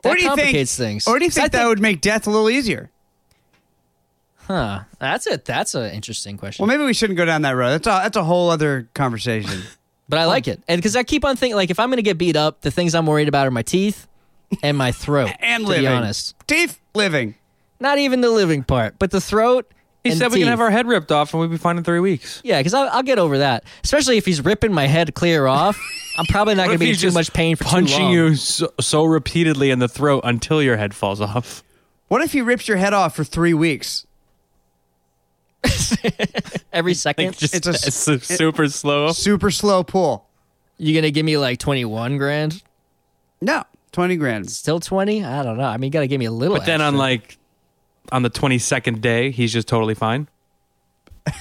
That 0.01 0.11
or 0.11 0.15
do 0.15 0.21
you 0.21 0.27
think? 0.29 0.39
complicates 0.39 0.77
things. 0.77 1.07
Or 1.07 1.19
do 1.19 1.25
you 1.25 1.31
'Cause 1.31 1.37
I 1.37 1.41
think 1.43 1.51
that 1.53 1.67
would 1.67 1.81
make 1.81 2.01
death 2.01 2.25
a 2.27 2.29
little 2.29 2.49
easier? 2.49 2.89
Huh. 4.47 4.81
That's 4.97 5.27
it. 5.27 5.45
That's 5.45 5.75
an 5.75 5.91
interesting 5.91 6.37
question. 6.37 6.63
Well, 6.65 6.75
maybe 6.75 6.85
we 6.85 6.93
shouldn't 6.93 7.17
go 7.17 7.25
down 7.25 7.43
that 7.43 7.51
road. 7.51 7.71
That's 7.71 7.87
a 7.87 8.01
that's 8.03 8.17
a 8.17 8.23
whole 8.23 8.49
other 8.49 8.87
conversation. 8.93 9.61
but 10.09 10.19
I 10.19 10.25
like 10.25 10.47
it, 10.47 10.61
and 10.67 10.79
because 10.79 10.95
I 10.95 11.03
keep 11.03 11.23
on 11.25 11.35
thinking, 11.35 11.55
like, 11.55 11.69
if 11.69 11.79
I'm 11.79 11.89
gonna 11.89 12.01
get 12.01 12.17
beat 12.17 12.35
up, 12.35 12.61
the 12.61 12.71
things 12.71 12.95
I'm 12.95 13.05
worried 13.05 13.27
about 13.27 13.45
are 13.45 13.51
my 13.51 13.61
teeth 13.61 14.07
and 14.63 14.75
my 14.77 14.91
throat. 14.91 15.29
and 15.39 15.63
to 15.63 15.69
living. 15.69 15.83
be 15.83 15.87
honest, 15.87 16.33
teeth 16.47 16.79
living. 16.95 17.35
not 17.79 17.99
even 17.99 18.21
the 18.21 18.31
living 18.31 18.63
part, 18.63 18.95
but 18.97 19.11
the 19.11 19.21
throat. 19.21 19.71
He 20.03 20.11
said 20.11 20.27
we 20.27 20.35
teeth. 20.35 20.43
can 20.45 20.47
have 20.49 20.61
our 20.61 20.69
head 20.71 20.87
ripped 20.87 21.11
off 21.11 21.33
and 21.33 21.41
we'd 21.41 21.51
be 21.51 21.57
fine 21.57 21.77
in 21.77 21.83
three 21.83 21.99
weeks. 21.99 22.41
Yeah, 22.43 22.59
because 22.59 22.73
I'll, 22.73 22.87
I'll 22.89 23.03
get 23.03 23.19
over 23.19 23.39
that. 23.39 23.65
Especially 23.83 24.17
if 24.17 24.25
he's 24.25 24.43
ripping 24.43 24.71
my 24.73 24.87
head 24.87 25.13
clear 25.13 25.45
off. 25.45 25.77
I'm 26.17 26.25
probably 26.25 26.55
not 26.55 26.63
What 26.63 26.67
going 26.67 26.69
to 26.69 26.75
if 26.75 26.79
be 26.79 26.85
in 26.85 26.91
he's 26.93 27.01
too 27.01 27.07
just 27.07 27.15
much 27.15 27.33
pain 27.33 27.55
for 27.57 27.65
too 27.65 27.69
punching 27.69 28.03
long. 28.05 28.11
you 28.13 28.35
so, 28.35 28.71
so 28.79 29.03
repeatedly 29.03 29.71
in 29.71 29.79
the 29.79 29.87
throat 29.89 30.21
until 30.23 30.63
your 30.63 30.77
head 30.77 30.93
falls 30.93 31.19
off. 31.19 31.63
What 32.07 32.21
if 32.21 32.31
he 32.31 32.41
rips 32.41 32.67
your 32.67 32.77
head 32.77 32.93
off 32.93 33.15
for 33.15 33.23
three 33.25 33.53
weeks? 33.53 34.05
every 36.73 36.93
second. 36.93 37.25
Like 37.27 37.37
just 37.37 37.53
It's 37.53 37.67
a- 37.67 37.69
it's 37.87 37.95
su- 37.95 38.19
super 38.19 38.67
slow. 38.69 39.11
Super 39.11 39.51
slow 39.51 39.83
pull. 39.83 40.25
you 40.77 40.95
gonna 40.95 41.11
give 41.11 41.25
me 41.25 41.37
like 41.37 41.59
21 41.59 42.17
grand? 42.17 42.63
No, 43.41 43.63
twenty 43.91 44.17
grand. 44.17 44.49
Still 44.49 44.79
20? 44.79 45.23
I 45.23 45.43
don't 45.43 45.57
know. 45.57 45.63
I 45.63 45.77
mean, 45.77 45.87
you 45.89 45.91
got 45.91 46.01
to 46.01 46.07
give 46.07 46.19
me 46.19 46.25
a 46.25 46.31
little. 46.31 46.57
But 46.57 46.65
then 46.65 46.81
on 46.81 46.95
extra. 46.95 46.99
like 46.99 47.37
on 48.11 48.23
the 48.23 48.29
twenty 48.29 48.57
second 48.59 49.01
day, 49.01 49.31
he's 49.31 49.51
just 49.53 49.67
totally 49.67 49.95
fine. 49.95 50.27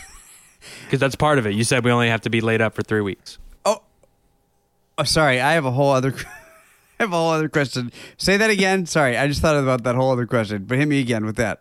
Because 0.85 1.01
that's 1.01 1.15
part 1.15 1.39
of 1.39 1.47
it. 1.47 1.55
You 1.55 1.65
said 1.65 1.85
we 1.85 1.91
only 1.91 2.09
have 2.09 2.23
to 2.23 2.31
be 2.31 2.41
laid 2.41 2.61
up 2.61 2.75
for 2.75 2.83
three 2.83 3.01
weeks. 3.03 3.39
Oh, 3.65 5.05
sorry. 5.05 5.41
I 5.41 5.53
have 5.53 5.65
a 5.65 5.71
whole 5.71 5.91
other. 5.93 6.13
I 7.01 7.05
have 7.05 7.13
a 7.13 7.17
whole 7.17 7.31
other 7.31 7.49
question. 7.49 7.93
Say 8.17 8.37
that 8.39 8.51
again. 8.51 8.87
Sorry, 8.87 9.17
I 9.17 9.29
just 9.29 9.41
thought 9.41 9.55
about 9.57 9.85
that 9.85 9.95
whole 9.95 10.11
other 10.11 10.27
question. 10.27 10.65
But 10.65 10.79
hit 10.79 10.89
me 10.89 10.99
again 11.01 11.25
with 11.25 11.37
that. 11.37 11.61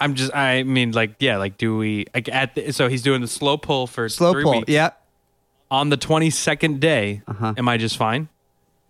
I'm 0.00 0.14
just. 0.14 0.34
I 0.34 0.64
mean, 0.64 0.90
like, 0.92 1.14
yeah, 1.20 1.36
like, 1.36 1.56
do 1.58 1.76
we? 1.76 2.06
Like, 2.14 2.28
at 2.28 2.54
the, 2.56 2.72
so 2.72 2.88
he's 2.88 3.02
doing 3.02 3.20
the 3.20 3.28
slow 3.28 3.56
pull 3.56 3.86
for 3.86 4.08
Slow 4.08 4.32
three 4.32 4.42
pull. 4.42 4.52
weeks. 4.60 4.68
Yeah. 4.68 4.90
On 5.70 5.88
the 5.90 5.96
twenty 5.96 6.30
second 6.30 6.80
day, 6.80 7.22
Uh-huh. 7.28 7.54
am 7.56 7.68
I 7.68 7.76
just 7.76 7.96
fine? 7.96 8.28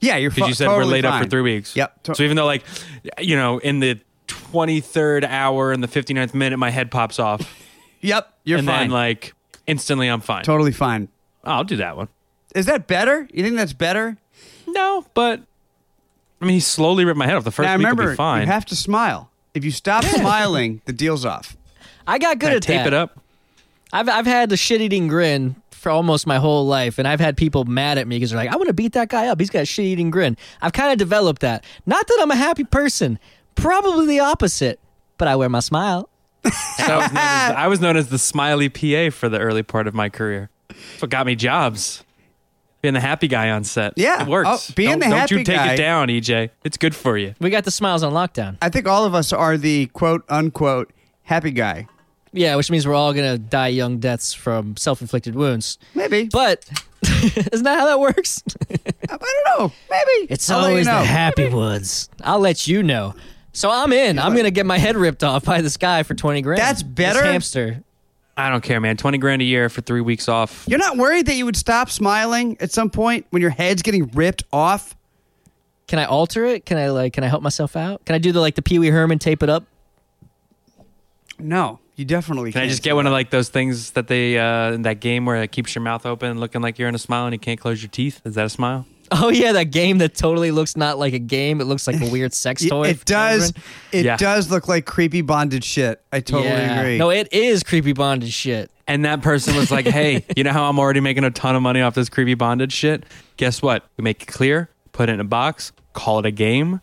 Yeah, 0.01 0.17
you're. 0.17 0.31
Because 0.31 0.49
you 0.49 0.55
said 0.55 0.67
totally 0.67 0.87
we're 0.87 0.93
laid 0.93 1.05
up 1.05 1.23
for 1.23 1.29
three 1.29 1.43
weeks. 1.43 1.77
Yep. 1.77 2.03
To- 2.05 2.15
so 2.15 2.23
even 2.23 2.37
though, 2.37 2.47
like, 2.47 2.65
you 3.19 3.37
know, 3.37 3.59
in 3.59 3.81
the 3.81 4.01
twenty 4.55 4.81
third 4.81 5.25
hour 5.25 5.73
and 5.73 5.83
the 5.83 5.89
59th 5.89 6.33
minute, 6.33 6.59
my 6.59 6.71
head 6.71 6.91
pops 6.93 7.19
off, 7.19 7.43
Yep. 8.03 8.33
You're 8.45 8.59
and 8.59 8.67
fine. 8.69 8.81
then 8.83 8.91
like 8.91 9.35
instantly, 9.67 10.07
I'm 10.09 10.21
fine. 10.21 10.45
totally 10.45 10.71
fine. 10.73 11.09
I'll 11.43 11.65
do 11.65 11.77
that 11.77 11.97
one. 11.97 12.07
Is 12.55 12.67
that 12.67 12.87
better? 12.87 13.27
You 13.33 13.43
think 13.43 13.57
that's 13.57 13.73
better? 13.73 14.17
No, 14.69 15.05
but 15.15 15.41
I 16.41 16.45
mean, 16.45 16.55
he 16.55 16.61
slowly 16.61 17.05
ripped 17.05 17.19
my 17.19 17.27
head 17.27 17.35
off. 17.35 17.43
The 17.45 17.51
first 17.51 17.67
now 17.67 17.73
week 17.75 17.79
remember, 17.79 18.05
will 18.05 18.11
be 18.11 18.17
fine. 18.17 18.43
you 18.43 18.47
have 18.53 18.65
to 18.67 18.77
smile. 18.77 19.31
If 19.55 19.65
you 19.65 19.71
stop 19.73 20.05
smiling, 20.05 20.83
the 20.85 20.93
deal's 20.93 21.25
off. 21.25 21.57
I 22.07 22.19
got 22.19 22.39
good 22.39 22.47
Kinda 22.53 22.57
at 22.57 22.63
tape 22.63 22.77
that. 22.79 22.87
it 22.89 22.95
up. 22.95 23.19
I've 23.93 24.09
I've 24.09 24.27
had 24.27 24.51
the 24.51 24.57
shit 24.57 24.81
eating 24.81 25.09
grin 25.09 25.57
for 25.71 25.91
almost 25.91 26.27
my 26.27 26.37
whole 26.39 26.67
life, 26.67 26.99
and 26.99 27.09
I've 27.09 27.21
had 27.21 27.37
people 27.37 27.65
mad 27.65 27.99
at 27.99 28.07
me 28.07 28.17
because 28.17 28.31
they're 28.31 28.39
like, 28.39 28.53
"I 28.53 28.57
want 28.57 28.69
to 28.69 28.73
beat 28.75 28.93
that 28.93 29.09
guy 29.09 29.27
up. 29.27 29.41
He's 29.41 29.51
got 29.51 29.63
a 29.63 29.67
shit 29.67 29.85
eating 29.87 30.11
grin." 30.11 30.37
I've 30.63 30.73
kind 30.73 30.93
of 30.93 30.99
developed 30.99 31.41
that. 31.43 31.65
Not 31.87 32.07
that 32.07 32.19
I'm 32.21 32.31
a 32.31 32.37
happy 32.37 32.65
person. 32.65 33.19
Probably 33.55 34.07
the 34.07 34.21
opposite. 34.21 34.81
But 35.19 35.29
I 35.29 35.37
wear 35.37 35.49
my 35.49 35.61
smile. 35.61 36.09
I, 36.45 36.49
was 36.51 36.79
known 36.89 37.17
as, 37.17 37.55
I 37.57 37.67
was 37.69 37.81
known 37.81 37.97
as 37.97 38.09
the 38.09 38.19
smiley 38.19 38.69
PA 38.69 39.11
for 39.15 39.29
the 39.29 39.39
early 39.39 39.63
part 39.63 39.87
of 39.87 39.95
my 39.95 40.09
career. 40.09 40.51
That's 40.69 41.03
what 41.03 41.11
got 41.11 41.25
me 41.27 41.37
jobs. 41.37 42.05
Being 42.83 42.95
the 42.95 43.01
happy 43.01 43.29
guy 43.29 43.51
on 43.51 43.65
set. 43.65 43.95
Yeah. 43.97 44.23
It 44.23 44.29
works. 44.29 44.49
Oh, 44.71 44.73
being 44.75 44.99
don't, 44.99 45.11
the 45.11 45.17
don't 45.17 45.31
you 45.31 45.39
take 45.39 45.57
guy- 45.57 45.73
it 45.73 45.77
down, 45.77 46.09
EJ. 46.09 46.51
It's 46.65 46.77
good 46.77 46.95
for 46.95 47.17
you. 47.17 47.35
We 47.41 47.49
got 47.49 47.65
the 47.65 47.71
smiles 47.71 48.03
on 48.03 48.13
lockdown. 48.13 48.59
I 48.61 48.69
think 48.69 48.87
all 48.87 49.07
of 49.07 49.15
us 49.15 49.33
are 49.33 49.57
the 49.57 49.87
quote 49.87 50.23
unquote 50.29 50.93
happy 51.23 51.51
guy. 51.53 51.87
Yeah, 52.33 52.57
which 52.57 52.71
means 52.71 52.87
we're 52.87 52.95
all 52.95 53.15
gonna 53.15 53.39
die 53.39 53.69
young 53.69 53.99
deaths 53.99 54.35
from 54.35 54.77
self-inflicted 54.77 55.35
wounds. 55.35 55.79
Maybe. 55.95 56.25
But 56.31 56.69
isn't 57.05 57.63
that 57.63 57.79
how 57.79 57.87
that 57.87 58.01
works? 58.01 58.43
I 58.71 59.17
don't 59.17 59.59
know. 59.59 59.73
Maybe. 59.91 60.27
It's 60.33 60.51
I'll 60.51 60.59
let 60.59 60.65
you 60.67 60.71
always 60.73 60.87
know. 60.87 60.99
the 61.01 61.07
happy 61.07 61.49
ones. 61.49 62.11
I'll 62.23 62.41
let 62.41 62.67
you 62.67 62.83
know. 62.83 63.15
So 63.55 63.71
I'm 63.71 63.93
in. 63.93 64.19
I'm 64.19 64.35
gonna 64.37 64.51
get 64.51 64.67
my 64.67 64.77
head 64.79 64.97
ripped 64.97 65.25
off 65.25 65.45
by 65.45 65.63
this 65.63 65.77
guy 65.79 66.03
for 66.03 66.15
twenty 66.15 66.43
grand. 66.43 66.61
That's 66.61 66.83
This 66.83 66.93
better? 66.93 67.23
hamster. 67.23 67.83
I 68.37 68.51
don't 68.51 68.65
care, 68.65 68.81
man. 68.81 68.97
20 68.97 69.19
grand 69.19 69.43
a 69.43 69.45
year 69.45 69.69
for 69.69 69.81
three 69.81 70.01
weeks 70.01 70.29
off. 70.29 70.65
You're 70.67 70.81
not 70.81 70.97
worried 70.97 71.27
that 71.27 71.37
you 71.37 71.45
would 71.45 71.55
stop 71.55 71.89
smiling 71.89 72.57
at 72.59 72.73
some 72.73 72.91
point 72.91 73.27
when 73.31 73.41
your 73.41 73.53
head's 73.53 73.81
getting 73.83 74.09
ripped 74.09 74.43
off? 74.53 74.97
Can 75.87 76.01
I 76.01 76.05
alter 76.07 76.45
it? 76.45 76.67
Can 76.67 76.77
I 76.77 76.89
like? 76.91 77.13
Can 77.13 77.23
I 77.23 77.29
help 77.29 77.45
myself 77.45 77.77
out? 77.77 78.05
Can 78.05 78.17
I 78.17 78.19
do 78.19 78.33
the 78.33 78.41
like 78.41 78.57
the 78.57 78.63
Pee 78.63 78.81
Wee 78.81 78.89
Herman 78.89 79.21
tape 79.21 79.45
it 79.45 79.49
up? 79.49 79.63
No, 81.39 81.79
you 81.95 82.05
definitely 82.05 82.51
Can 82.51 82.59
I 82.59 82.63
can't 82.63 82.71
just 82.71 82.83
do 82.83 82.89
get 82.91 82.97
one 82.97 83.07
of 83.07 83.13
like 83.13 83.31
those 83.31 83.51
things 83.51 83.93
that 83.93 84.09
they 84.09 84.37
uh 84.37 84.73
in 84.73 84.83
that 84.83 84.99
game 84.99 85.27
where 85.27 85.41
it 85.43 85.53
keeps 85.53 85.73
your 85.75 85.83
mouth 85.83 86.05
open 86.05 86.41
looking 86.41 86.61
like 86.61 86.77
you're 86.79 86.89
in 86.89 86.95
a 86.97 86.99
smile 86.99 87.27
and 87.27 87.35
you 87.35 87.39
can't 87.39 87.61
close 87.61 87.83
your 87.83 87.91
teeth? 87.91 88.21
Is 88.25 88.35
that 88.35 88.47
a 88.47 88.51
smile? 88.51 88.85
Oh 89.13 89.29
yeah, 89.29 89.53
that 89.53 89.67
game 89.67 89.99
that 89.99 90.15
totally 90.15 90.51
looks 90.51 90.77
not 90.77 90.99
like 90.99 91.13
a 91.15 91.19
game. 91.19 91.61
It 91.61 91.65
looks 91.65 91.87
like 91.87 92.01
a 92.01 92.11
weird 92.11 92.33
sex 92.35 92.65
toy. 92.69 92.89
It 92.89 93.05
does. 93.05 93.53
children. 93.53 93.65
It 93.93 94.05
Yeah. 94.05 94.17
does 94.17 94.51
look 94.51 94.67
like 94.69 94.87
creepy 94.87 95.21
bondage 95.21 95.65
shit. 95.65 96.01
I 96.13 96.21
totally 96.21 96.49
Yeah. 96.49 96.81
agree. 96.81 96.99
No, 96.99 97.11
it 97.11 97.29
is 97.33 97.63
creepy 97.63 97.93
bondage 97.93 98.33
shit. 98.33 98.71
And 98.87 99.05
that 99.05 99.23
person 99.23 99.57
was 99.57 99.71
like, 99.71 99.87
"Hey, 99.87 100.25
you 100.37 100.45
know 100.45 100.53
how 100.53 100.69
I'm 100.69 100.79
already 100.79 101.01
making 101.01 101.25
a 101.25 101.31
ton 101.31 101.55
of 101.57 101.63
money 101.63 101.81
off 101.81 101.95
this 101.95 102.09
creepy 102.09 102.35
bondage 102.35 102.73
shit? 102.73 103.05
Guess 103.37 103.63
what? 103.63 103.85
We 103.97 104.03
make 104.03 104.23
it 104.23 104.27
clear, 104.27 104.69
put 104.93 105.09
it 105.09 105.13
in 105.13 105.21
a 105.21 105.25
box, 105.25 105.73
call 105.95 106.19
it 106.19 106.27
a 106.27 106.31
game, 106.31 106.81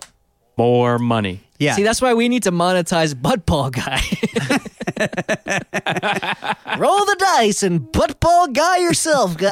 more 0.57 0.97
money." 0.99 1.41
Yeah. 1.61 1.75
See, 1.75 1.83
that's 1.83 2.01
why 2.01 2.13
we 2.13 2.27
need 2.29 2.43
to 2.43 2.51
monetize 2.51 3.19
butt 3.19 3.45
ball 3.45 3.69
guy. 3.69 4.01
Roll 6.77 7.05
the 7.05 7.15
dice 7.19 7.63
and 7.63 7.91
butt 7.91 8.19
ball 8.19 8.47
guy 8.47 8.77
yourself, 8.77 9.37
guy. 9.37 9.51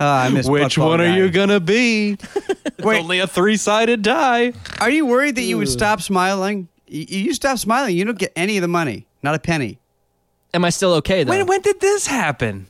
Ah, 0.00 0.24
I 0.24 0.28
miss 0.28 0.48
Which 0.48 0.76
Buttball 0.76 0.86
one 0.86 1.00
are 1.00 1.16
you 1.16 1.28
gonna 1.30 1.58
be? 1.60 2.12
it's 2.12 2.84
Wait. 2.84 3.00
only 3.00 3.18
a 3.18 3.26
three-sided 3.26 4.02
die. 4.02 4.52
Are 4.80 4.90
you 4.90 5.06
worried 5.06 5.34
that 5.36 5.42
you 5.42 5.58
would 5.58 5.68
stop 5.68 6.00
smiling? 6.00 6.68
Y- 6.90 7.06
You 7.08 7.34
stop 7.34 7.58
smiling, 7.58 7.96
you 7.96 8.04
don't 8.04 8.18
get 8.18 8.32
any 8.36 8.56
of 8.56 8.62
the 8.62 8.68
money, 8.68 9.06
not 9.22 9.34
a 9.34 9.38
penny. 9.40 9.78
Am 10.54 10.64
I 10.64 10.70
still 10.70 10.94
okay 10.94 11.24
though? 11.24 11.30
When 11.30 11.46
when 11.46 11.60
did 11.62 11.80
this 11.80 12.06
happen? 12.06 12.68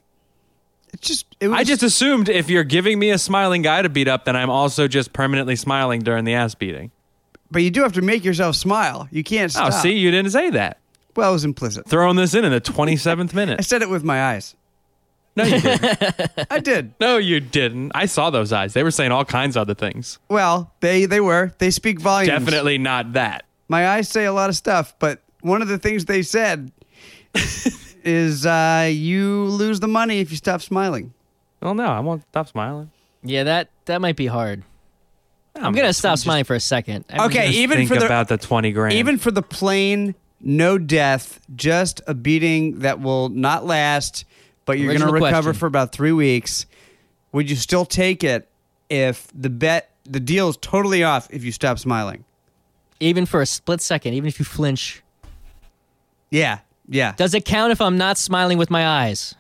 It's 0.95 1.07
just. 1.07 1.27
It 1.39 1.49
was 1.49 1.59
I 1.61 1.65
just 1.65 1.83
assumed 1.83 2.29
if 2.31 2.49
you're 2.49 2.65
giving 2.65 2.99
me 2.99 3.11
a 3.11 3.19
smiling 3.19 3.61
guy 3.63 3.83
to 3.83 3.89
beat 3.91 4.09
up, 4.09 4.25
then 4.25 4.35
I'm 4.35 4.51
also 4.51 4.89
just 4.89 5.13
permanently 5.13 5.55
smiling 5.55 6.01
during 6.01 6.25
the 6.25 6.33
ass 6.35 6.55
beating. 6.55 6.91
But 7.51 7.63
you 7.63 7.71
do 7.71 7.83
have 7.83 7.93
to 7.95 8.03
make 8.03 8.25
yourself 8.25 8.57
smile. 8.57 9.09
You 9.11 9.25
can't 9.25 9.51
stop. 9.51 9.73
Oh, 9.73 9.77
see, 9.83 9.93
you 9.93 10.11
didn't 10.11 10.33
say 10.33 10.51
that. 10.51 10.79
Well, 11.17 11.31
it 11.31 11.33
was 11.33 11.45
implicit. 11.45 11.89
Throwing 11.89 12.17
this 12.17 12.35
in 12.35 12.45
in 12.45 12.53
the 12.53 12.61
27th 12.61 13.35
minute. 13.35 13.59
I 13.59 13.63
said 13.63 13.83
it 13.83 13.89
with 13.89 14.05
my 14.05 14.23
eyes. 14.33 14.55
No, 15.35 15.45
you 15.45 15.61
didn't. 15.61 16.47
I 16.51 16.59
did. 16.61 16.95
No, 17.01 17.17
you 17.17 17.41
didn't. 17.41 17.93
I 17.95 18.07
saw 18.07 18.31
those 18.31 18.53
eyes. 18.53 18.75
They 18.75 18.83
were 18.83 18.91
saying 18.91 19.13
all 19.13 19.25
kinds 19.25 19.57
of 19.57 19.63
other 19.63 19.75
things. 19.75 20.19
Well, 20.29 20.73
they 20.81 21.07
they 21.07 21.21
were. 21.21 21.53
They 21.59 21.71
speak 21.71 22.01
volumes. 22.01 22.29
Definitely 22.29 22.79
not 22.79 23.13
that. 23.15 23.45
My 23.69 23.89
eyes 23.89 24.09
say 24.09 24.25
a 24.25 24.33
lot 24.33 24.51
of 24.51 24.57
stuff, 24.57 24.95
but 24.99 25.23
one 25.41 25.63
of 25.63 25.69
the 25.69 25.79
things 25.79 26.05
they 26.07 26.23
said 26.23 26.73
is 28.05 28.47
uh, 28.47 28.89
you 28.93 29.45
lose 29.45 29.81
the 29.81 29.89
money 29.89 30.21
if 30.21 30.31
you 30.31 30.37
stop 30.37 30.61
smiling. 30.61 31.13
Well, 31.61 31.75
no, 31.75 31.85
I 31.87 32.01
won't 32.01 32.23
stop 32.31 32.49
smiling. 32.49 32.91
yeah, 33.23 33.45
that 33.45 33.71
that 33.87 34.01
might 34.01 34.17
be 34.17 34.27
hard. 34.27 34.63
I'm 35.63 35.73
gonna 35.73 35.93
stop 35.93 36.19
smiling 36.19 36.45
for 36.45 36.55
a 36.55 36.61
second. 36.61 37.05
I 37.11 37.15
mean, 37.19 37.27
Okay, 37.27 37.47
Just 37.49 37.59
even 37.59 37.77
think 37.79 37.89
for 37.89 37.97
the 37.99 38.07
about 38.07 38.29
the 38.29 38.37
20 38.39 38.73
grand. 38.73 38.95
even 38.95 39.19
for 39.19 39.31
the 39.31 39.43
plain 39.43 40.15
no 40.41 40.79
death, 40.79 41.41
just 41.57 42.01
a 42.07 42.15
beating 42.15 42.79
that 42.81 43.01
will 43.01 43.29
not 43.29 43.65
last, 43.67 44.25
but 44.67 44.79
you're 44.79 44.89
going 44.89 44.99
to 45.01 45.05
Original 45.07 45.15
recover 45.25 45.51
question. 45.51 45.59
for 45.59 45.67
about 45.67 45.91
three 45.93 46.13
weeks. 46.13 46.67
Would 47.33 47.51
you 47.51 47.57
still 47.57 47.85
take 47.85 48.23
it 48.23 48.49
if 48.89 49.27
the 49.35 49.51
bet, 49.51 49.91
the 50.05 50.21
deal 50.21 50.49
is 50.49 50.57
totally 50.59 51.03
off 51.03 51.27
if 51.31 51.45
you 51.45 51.53
stop 51.53 51.79
smiling? 51.79 52.25
even 53.01 53.27
for 53.27 53.41
a 53.41 53.47
split 53.47 53.81
second, 53.81 54.15
even 54.15 54.27
if 54.27 54.39
you 54.41 54.45
flinch, 54.45 55.03
Yeah, 56.31 56.59
yeah. 56.89 57.13
does 57.17 57.33
it 57.35 57.45
count 57.45 57.71
if 57.73 57.81
I'm 57.81 57.97
not 57.97 58.19
smiling 58.19 58.59
with 58.59 58.71
my 58.71 58.87
eyes? 58.87 59.35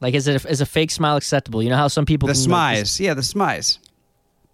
Like, 0.00 0.12
is 0.14 0.28
it 0.28 0.44
is 0.44 0.60
a 0.60 0.66
fake 0.66 0.90
smile 0.90 1.16
acceptable? 1.16 1.62
You 1.62 1.70
know 1.70 1.76
how 1.76 1.88
some 1.88 2.04
people 2.04 2.26
The 2.26 2.34
can, 2.34 2.50
like, 2.50 2.76
smize, 2.78 3.00
yeah, 3.00 3.14
the 3.14 3.22
smize. 3.22 3.78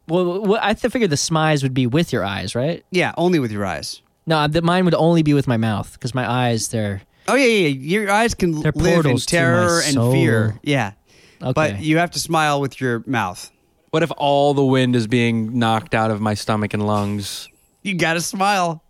Well, 0.09 0.41
well, 0.43 0.61
I 0.63 0.75
th- 0.75 0.93
figured 0.93 1.11
the 1.11 1.17
smize 1.17 1.63
would 1.63 1.75
be 1.75 1.87
with 1.87 2.13
your 2.13 2.25
eyes, 2.25 2.55
right? 2.55 2.85
Yeah, 2.91 3.13
only 3.17 3.39
with 3.39 3.53
your 3.53 3.65
eyes. 3.65 4.03
No, 4.27 4.47
the, 4.49 4.63
mine 4.63 4.85
would 4.85 4.95
only 4.95 5.23
be 5.23 5.35
with 5.35 5.47
my 5.49 5.57
mouth 5.57 5.93
because 5.95 6.15
my 6.15 6.29
eyes, 6.31 6.69
they're 6.69 7.03
Oh 7.29 7.35
yeah, 7.35 7.47
yeah. 7.47 7.69
yeah. 7.69 8.01
Your 8.01 8.11
eyes 8.11 8.35
can 8.35 8.61
They're 8.61 8.73
live 8.75 8.87
in 8.87 8.95
portals 9.03 9.27
to 9.27 9.37
terror 9.37 9.81
and 9.85 9.95
fear. 10.13 10.59
Yeah, 10.63 10.93
okay. 11.41 11.53
but 11.53 11.81
you 11.81 11.99
have 11.99 12.11
to 12.13 12.19
smile 12.19 12.61
with 12.61 12.81
your 12.81 13.03
mouth. 13.07 13.51
what 13.91 14.03
if 14.03 14.11
all 14.17 14.55
the 14.55 14.65
wind 14.65 14.97
is 14.97 15.07
being 15.07 15.59
knocked 15.59 15.95
out 15.95 16.11
of 16.11 16.21
my 16.21 16.35
stomach 16.35 16.75
and 16.75 16.85
lungs? 16.87 17.49
You 17.83 17.95
got 17.97 18.15
to 18.15 18.21
smile. 18.21 18.83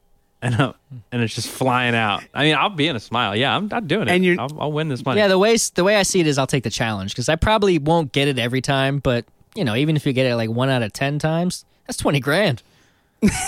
And, 0.45 0.57
uh, 0.57 0.73
and 1.13 1.23
it's 1.23 1.35
just 1.35 1.49
flying 1.49 1.95
out. 1.95 2.25
I 2.35 2.43
mean, 2.45 2.57
I'll 2.57 2.69
be 2.69 2.89
in 2.89 2.97
a 2.97 3.01
smile. 3.01 3.37
Yeah, 3.37 3.55
I'm 3.55 3.69
not 3.69 3.87
doing 3.87 4.09
it. 4.09 4.11
And 4.13 4.25
you're- 4.25 4.39
I'll, 4.39 4.61
I'll 4.61 4.73
win 4.73 4.89
this 4.89 5.05
money. 5.05 5.21
yeah, 5.21 5.29
the 5.29 5.39
way 5.39 5.57
the 5.75 5.85
way 5.85 5.97
I 5.97 6.03
see 6.03 6.19
it 6.21 6.27
is, 6.27 6.37
I'll 6.37 6.49
take 6.49 6.65
the 6.65 6.71
challenge 6.71 7.13
because 7.13 7.29
I 7.29 7.37
probably 7.37 7.79
won't 7.79 8.11
get 8.13 8.27
it 8.29 8.39
every 8.41 8.61
time, 8.61 8.99
but 8.99 9.25
you 9.55 9.65
know, 9.65 9.75
even 9.77 9.97
if 9.97 10.07
you 10.07 10.13
get 10.13 10.27
it 10.27 10.37
like 10.37 10.51
one 10.51 10.69
out 10.71 10.83
of 10.83 10.93
ten 10.93 11.19
times, 11.19 11.65
that's 11.87 11.97
twenty 11.99 12.21
grand. 12.21 12.63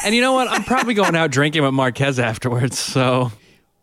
And 0.05 0.14
you 0.14 0.21
know 0.21 0.33
what? 0.35 0.49
I'm 0.49 0.62
probably 0.64 0.95
going 0.95 1.17
out 1.17 1.31
drinking 1.33 1.62
with 1.64 1.75
Marquez 1.75 2.21
afterwards. 2.21 2.79
So, 2.79 3.33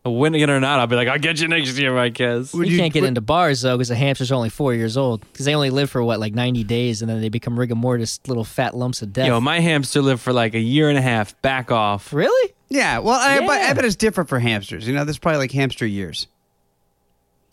winning 0.05 0.39
it 0.39 0.49
or 0.49 0.59
not, 0.61 0.79
I'll 0.79 0.87
be 0.87 0.95
like, 0.95 1.09
I'll 1.09 1.19
get 1.19 1.41
you 1.41 1.49
next 1.49 1.77
year, 1.77 1.93
Marquez. 1.93 2.53
Would 2.53 2.67
you, 2.67 2.75
you- 2.75 2.79
can't 2.79 2.93
get 2.93 3.01
would- 3.01 3.09
into 3.09 3.19
bars 3.21 3.61
though 3.61 3.75
because 3.75 3.89
the 3.89 3.95
hamster's 3.95 4.31
only 4.31 4.49
four 4.49 4.73
years 4.73 4.95
old 4.95 5.19
because 5.33 5.45
they 5.45 5.53
only 5.53 5.69
live 5.69 5.89
for 5.89 6.01
what 6.03 6.19
like 6.19 6.33
ninety 6.33 6.63
days 6.63 7.01
and 7.01 7.09
then 7.09 7.19
they 7.19 7.27
become 7.29 7.59
rigor 7.59 7.75
mortis, 7.75 8.19
little 8.27 8.43
fat 8.45 8.73
lumps 8.75 9.01
of 9.01 9.11
death. 9.11 9.27
Yo, 9.27 9.41
my 9.41 9.59
hamster 9.59 10.01
lived 10.01 10.21
for 10.21 10.31
like 10.31 10.53
a 10.53 10.59
year 10.59 10.87
and 10.89 10.97
a 10.97 11.01
half. 11.01 11.39
Back 11.41 11.71
off. 11.71 12.13
really? 12.13 12.53
Yeah, 12.69 12.99
well, 12.99 13.19
I, 13.19 13.39
but 13.45 13.49
I 13.49 13.59
Yeah. 13.67 13.73
bet 13.73 13.83
it's 13.83 13.97
different 13.97 14.29
for 14.29 14.39
hamsters. 14.39 14.87
You 14.87 14.93
know, 14.93 15.03
there's 15.03 15.17
probably 15.19 15.39
like 15.39 15.51
hamster 15.51 15.85
years. 15.85 16.27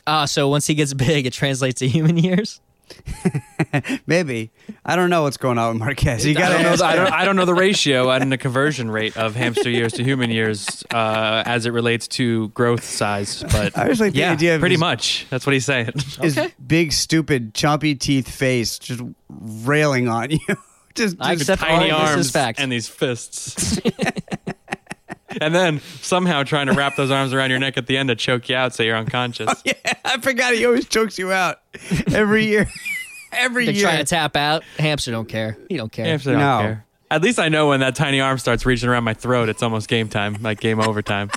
Ah, 0.06 0.26
so 0.26 0.48
once 0.48 0.66
he 0.68 0.74
gets 0.74 0.94
big, 0.94 1.26
it 1.26 1.32
translates 1.32 1.80
to 1.80 1.88
human 1.88 2.16
years. 2.16 2.60
Maybe 4.06 4.50
I 4.84 4.96
don't 4.96 5.10
know 5.10 5.22
what's 5.22 5.36
going 5.36 5.58
on 5.58 5.74
with 5.74 5.78
Marquez. 5.78 6.24
You 6.26 6.32
I 6.32 6.34
got 6.34 6.48
don't, 6.50 6.62
know 6.62 6.76
to 6.76 6.84
I, 6.84 6.96
don't, 6.96 7.12
I 7.12 7.24
don't 7.24 7.36
know 7.36 7.44
the 7.44 7.54
ratio 7.54 8.10
and 8.10 8.30
the 8.32 8.38
conversion 8.38 8.90
rate 8.90 9.16
of 9.16 9.34
hamster 9.34 9.70
years 9.70 9.92
to 9.94 10.04
human 10.04 10.30
years 10.30 10.84
uh, 10.92 11.42
as 11.46 11.66
it 11.66 11.70
relates 11.70 12.08
to 12.08 12.48
growth 12.50 12.84
size, 12.84 13.42
but 13.50 13.76
I 13.76 13.88
just 13.88 14.00
like 14.00 14.12
the 14.12 14.20
yeah, 14.20 14.32
idea 14.32 14.54
of 14.54 14.60
pretty 14.60 14.74
his- 14.74 14.80
much. 14.80 15.26
That's 15.30 15.46
what 15.46 15.52
he's 15.52 15.64
saying. 15.66 15.90
his 16.20 16.38
Okay. 16.38 16.52
big, 16.64 16.92
stupid, 16.92 17.54
chompy 17.54 17.98
teeth 17.98 18.28
face 18.30 18.78
just 18.78 19.02
railing 19.28 20.08
on 20.08 20.30
you. 20.30 20.38
just, 20.94 21.18
just- 21.18 21.30
accept 21.40 21.62
Tiny 21.62 21.90
all 21.90 22.00
this 22.00 22.10
arms 22.10 22.36
as 22.36 22.54
and 22.58 22.70
these 22.72 22.88
fists. 22.88 23.80
and 25.40 25.54
then 25.54 25.80
somehow 26.00 26.42
trying 26.42 26.66
to 26.66 26.72
wrap 26.72 26.96
those 26.96 27.10
arms 27.10 27.32
around 27.32 27.50
your 27.50 27.58
neck 27.58 27.76
at 27.76 27.86
the 27.86 27.96
end 27.96 28.08
to 28.08 28.14
choke 28.16 28.48
you 28.48 28.56
out 28.56 28.74
so 28.74 28.82
you're 28.82 28.96
unconscious. 28.96 29.48
yeah, 29.64 29.72
I 30.04 30.18
forgot 30.18 30.54
he 30.54 30.64
always 30.66 30.86
chokes 30.88 31.18
you 31.18 31.32
out 31.32 31.60
every 32.12 32.46
year. 32.46 32.68
every 33.32 33.66
They're 33.66 33.74
year. 33.74 33.82
trying 33.84 33.98
to 33.98 34.04
tap 34.04 34.36
out. 34.36 34.64
Hamster 34.78 35.10
don't 35.10 35.28
care. 35.28 35.56
He 35.68 35.76
don't 35.76 35.92
care. 35.92 36.04
Hamster 36.06 36.32
don't 36.32 36.40
No. 36.40 36.58
care. 36.60 36.84
At 37.10 37.22
least 37.22 37.38
I 37.38 37.48
know 37.48 37.68
when 37.68 37.80
that 37.80 37.94
tiny 37.94 38.20
arm 38.20 38.36
starts 38.38 38.66
reaching 38.66 38.88
around 38.88 39.04
my 39.04 39.14
throat, 39.14 39.48
it's 39.48 39.62
almost 39.62 39.88
game 39.88 40.08
time, 40.08 40.36
like 40.42 40.60
game 40.60 40.78
over 40.78 41.00
time. 41.00 41.30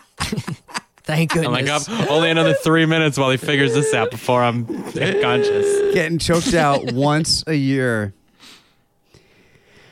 Thank 1.03 1.31
goodness. 1.31 1.47
I'm 1.47 1.53
like, 1.53 1.67
up 1.69 1.81
oh, 1.87 2.07
only 2.17 2.29
another 2.29 2.53
three 2.53 2.85
minutes 2.85 3.17
while 3.17 3.29
he 3.31 3.37
figures 3.37 3.73
this 3.73 3.93
out 3.93 4.11
before 4.11 4.43
I'm 4.43 4.65
conscious. 4.65 5.93
Getting 5.93 6.19
choked 6.19 6.53
out 6.53 6.91
once 6.91 7.43
a 7.47 7.53
year. 7.55 8.13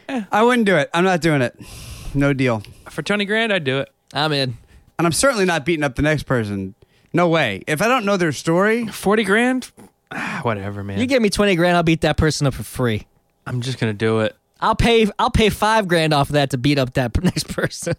I 0.10 0.44
wouldn't 0.44 0.66
do 0.66 0.76
it. 0.76 0.90
I'm 0.94 1.04
not 1.04 1.22
doing 1.22 1.42
it. 1.42 1.58
No 2.14 2.34
deal. 2.34 2.62
For 2.90 3.02
20 3.02 3.26
grand, 3.26 3.54
I'd 3.54 3.64
do 3.64 3.80
it. 3.80 3.90
I'm 4.14 4.32
in. 4.32 4.58
And 4.98 5.06
I'm 5.06 5.12
certainly 5.14 5.46
not 5.46 5.66
beating 5.66 5.84
up 5.84 5.96
the 5.96 6.02
next 6.02 6.24
person. 6.24 6.76
No 7.14 7.28
way. 7.28 7.64
If 7.68 7.82
I 7.82 7.88
don't 7.88 8.06
know 8.06 8.18
their 8.18 8.32
story, 8.32 8.86
40 8.88 9.24
grand? 9.24 9.72
Ah, 10.12 10.40
Whatever, 10.44 10.84
man. 10.84 11.00
You 11.00 11.06
give 11.06 11.22
me 11.22 11.30
twenty 11.30 11.56
grand, 11.56 11.78
I'll 11.78 11.84
beat 11.84 12.02
that 12.02 12.18
person 12.18 12.48
up 12.48 12.54
for 12.56 12.64
free. 12.64 13.06
I'm 13.46 13.62
just 13.62 13.80
going 13.80 13.94
to 13.94 13.98
do 13.98 14.20
it. 14.22 14.36
I'll 14.60 14.76
pay. 14.76 15.08
I'll 15.18 15.30
pay 15.32 15.50
five 15.50 15.88
grand 15.88 16.14
off 16.14 16.30
of 16.30 16.34
that 16.34 16.50
to 16.50 16.58
beat 16.58 16.78
up 16.80 16.94
that 16.96 17.16
next 17.24 17.48
person. 17.48 17.96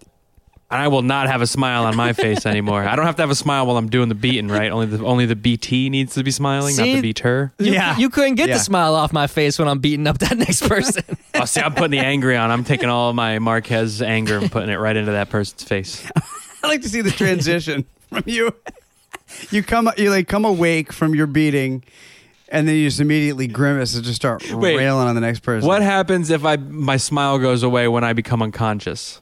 I 0.73 0.87
will 0.89 1.03
not 1.03 1.27
have 1.29 1.43
a 1.43 1.47
smile 1.49 1.85
on 1.85 1.97
my 1.97 2.13
face 2.13 2.47
anymore. 2.47 2.85
I 2.85 2.95
don't 2.95 3.05
have 3.07 3.17
to 3.17 3.23
have 3.23 3.31
a 3.31 3.35
smile 3.35 3.67
while 3.67 3.77
I'm 3.77 3.89
doing 3.89 4.09
the 4.09 4.15
beating, 4.15 4.47
right? 4.49 4.71
Only 4.71 4.87
the 4.87 5.05
only 5.05 5.27
the 5.27 5.35
BT 5.35 5.91
needs 5.91 6.15
to 6.15 6.23
be 6.23 6.31
smiling, 6.31 6.77
not 6.77 6.85
the 6.85 7.01
beater. 7.01 7.53
You, 7.59 7.73
Yeah. 7.73 7.97
you 7.99 8.09
couldn't 8.09 8.37
get 8.37 8.49
Yeah. 8.49 8.55
the 8.55 8.61
smile 8.61 8.95
off 8.95 9.13
my 9.13 9.27
face 9.27 9.59
when 9.59 9.67
I'm 9.67 9.81
beating 9.81 10.07
up 10.07 10.19
that 10.19 10.37
next 10.39 10.69
person. 10.69 11.03
Oh, 11.35 11.45
see, 11.47 11.61
I'm 11.63 11.73
putting 11.75 11.93
the 11.93 11.99
angry 12.05 12.37
on. 12.37 12.51
I'm 12.51 12.65
taking 12.65 12.89
all 12.91 13.13
my 13.15 13.39
Marquez 13.39 14.03
anger 14.03 14.37
and 14.39 14.53
putting 14.53 14.69
it 14.69 14.77
right 14.77 14.95
into 14.95 15.13
that 15.13 15.31
person's 15.31 15.63
face. 15.65 16.07
I 16.63 16.67
like 16.69 16.83
to 16.83 16.89
see 16.89 17.01
the 17.01 17.11
transition 17.11 17.87
from 18.11 18.25
you. 18.27 18.55
You 19.51 19.63
come, 19.63 19.91
you 19.97 20.11
like 20.11 20.29
come 20.29 20.45
awake 20.45 20.93
from 20.93 21.15
your 21.15 21.27
beating, 21.27 21.83
and 22.49 22.69
then 22.69 22.75
you 22.75 22.89
just 22.89 23.01
immediately 23.01 23.47
grimace 23.47 23.95
and 23.95 24.05
just 24.05 24.17
start 24.17 24.51
Wait. 24.53 24.77
railing 24.77 25.09
on 25.09 25.15
the 25.15 25.21
next 25.21 25.41
person. 25.41 25.67
What 25.67 25.83
happens 25.83 26.29
if 26.31 26.45
I 26.45 26.57
my 26.57 26.97
smile 26.99 27.39
goes 27.39 27.63
away 27.63 27.89
when 27.89 28.05
I 28.05 28.13
become 28.13 28.43
unconscious? 28.43 29.21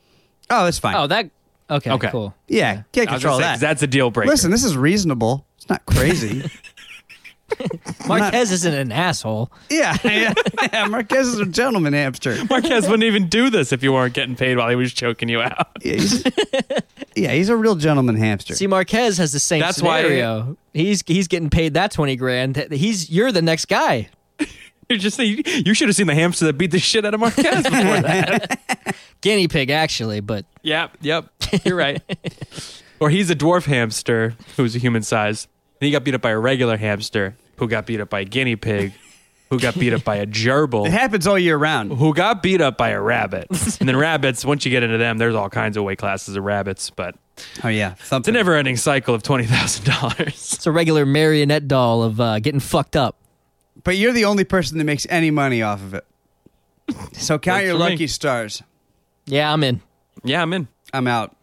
Oh, 0.50 0.64
that's 0.64 0.78
fine. 0.78 0.96
oh, 0.96 1.06
that. 1.06 1.30
Okay, 1.70 1.90
Okay. 1.90 2.08
cool. 2.10 2.34
yeah, 2.48 2.82
can't 2.92 3.08
I 3.08 3.12
was 3.14 3.22
control 3.22 3.34
gonna 3.40 3.44
say, 3.44 3.48
that. 3.48 3.52
'cause 3.54 3.60
that's 3.60 3.82
a 3.82 3.86
deal 3.86 4.10
breaker. 4.10 4.30
Listen, 4.30 4.50
this 4.50 4.64
is 4.64 4.76
reasonable. 4.76 5.44
It's 5.56 5.68
not 5.68 5.84
crazy. 5.86 6.50
Marquez 8.06 8.52
isn't 8.52 8.74
an 8.74 8.92
asshole. 8.92 9.50
yeah, 9.70 9.96
yeah, 10.04 10.34
yeah. 10.70 10.84
Marquez 10.86 11.28
is 11.28 11.38
a 11.38 11.46
gentleman 11.46 11.94
hamster. 11.94 12.36
Marquez 12.50 12.84
wouldn't 12.84 13.04
even 13.04 13.28
do 13.28 13.48
this 13.48 13.72
if 13.72 13.82
you 13.82 13.92
weren't 13.92 14.12
getting 14.14 14.36
paid 14.36 14.58
while 14.58 14.68
he 14.68 14.76
was 14.76 14.92
choking 14.92 15.28
you 15.30 15.40
out. 15.40 15.68
Yeah, 15.82 15.94
he's, 15.94 16.24
yeah, 17.16 17.32
he's 17.32 17.48
a 17.48 17.56
real 17.56 17.74
gentleman 17.74 18.16
hamster. 18.16 18.54
See, 18.54 18.66
Marquez 18.66 19.16
has 19.16 19.32
the 19.32 19.40
same 19.40 19.60
That's 19.60 19.80
why- 19.82 20.02
scenario. 20.02 20.56
he's 20.74 21.02
he's 21.06 21.26
getting 21.26 21.48
paid 21.50 21.72
that 21.74 21.90
twenty 21.90 22.16
grand. 22.16 22.56
He's 22.70 23.08
you're 23.10 23.32
the 23.32 23.42
next 23.42 23.66
guy. 23.66 24.08
You're 24.90 24.98
just 24.98 25.18
saying 25.18 25.42
you 25.46 25.74
should 25.74 25.88
have 25.88 25.96
seen 25.96 26.06
the 26.06 26.14
hamster 26.14 26.46
that 26.46 26.54
beat 26.54 26.70
the 26.70 26.78
shit 26.78 27.04
out 27.04 27.12
of 27.12 27.20
Marquez 27.20 27.62
before 27.62 28.00
that. 28.00 28.58
Guinea 29.20 29.46
pig, 29.46 29.68
actually, 29.68 30.20
but 30.20 30.46
yep, 30.62 30.96
yep. 31.02 31.28
You're 31.64 31.76
right. 31.76 32.00
or 33.00 33.10
he's 33.10 33.28
a 33.30 33.36
dwarf 33.36 33.66
hamster 33.66 34.34
who's 34.56 34.74
a 34.74 34.78
human 34.78 35.02
size. 35.02 35.46
And 35.80 35.86
he 35.86 35.92
got 35.92 36.04
beat 36.04 36.14
up 36.14 36.22
by 36.22 36.30
a 36.30 36.38
regular 36.38 36.78
hamster 36.78 37.36
who 37.56 37.68
got 37.68 37.84
beat 37.84 38.00
up 38.00 38.08
by 38.08 38.20
a 38.20 38.24
guinea 38.24 38.56
pig 38.56 38.92
who 39.50 39.58
got 39.58 39.78
beat 39.78 39.92
up 39.92 40.04
by 40.04 40.16
a 40.16 40.26
gerbil. 40.26 40.86
it 40.86 40.92
happens 40.92 41.26
all 41.26 41.38
year 41.38 41.56
round. 41.56 41.92
who 41.92 42.14
got 42.14 42.42
beat 42.42 42.60
up 42.62 42.78
by 42.78 42.90
a 42.90 43.00
rabbit. 43.00 43.46
and 43.80 43.88
then 43.88 43.96
rabbits, 43.96 44.42
once 44.44 44.64
you 44.64 44.70
get 44.70 44.82
into 44.82 44.98
them, 44.98 45.18
there's 45.18 45.34
all 45.34 45.50
kinds 45.50 45.76
of 45.76 45.84
weight 45.84 45.98
classes 45.98 46.34
of 46.36 46.44
rabbits, 46.44 46.90
but 46.90 47.14
Oh 47.62 47.68
yeah, 47.68 47.94
it's 48.10 48.28
a 48.28 48.32
never 48.32 48.54
ending 48.54 48.76
cycle 48.76 49.14
of 49.14 49.22
$20,000. 49.22 50.20
it's 50.28 50.66
a 50.66 50.72
regular 50.72 51.04
marionette 51.06 51.68
doll 51.68 52.02
of 52.02 52.20
uh, 52.20 52.40
getting 52.40 52.60
fucked 52.60 52.96
up. 52.96 53.16
But 53.88 53.96
you're 53.96 54.12
the 54.12 54.26
only 54.26 54.44
person 54.44 54.76
that 54.76 54.84
makes 54.84 55.06
any 55.08 55.30
money 55.30 55.62
off 55.62 55.80
of 55.82 55.94
it. 55.94 56.04
So 57.14 57.38
count 57.38 57.56
Works 57.60 57.64
your 57.68 57.74
for 57.76 57.84
me. 57.84 57.90
lucky 57.92 58.06
stars. 58.06 58.62
Yeah, 59.24 59.50
I'm 59.50 59.64
in. 59.64 59.80
yeah, 60.22 60.42
I'm 60.42 60.52
in. 60.52 60.68
I'm 60.92 61.06
out. 61.06 61.34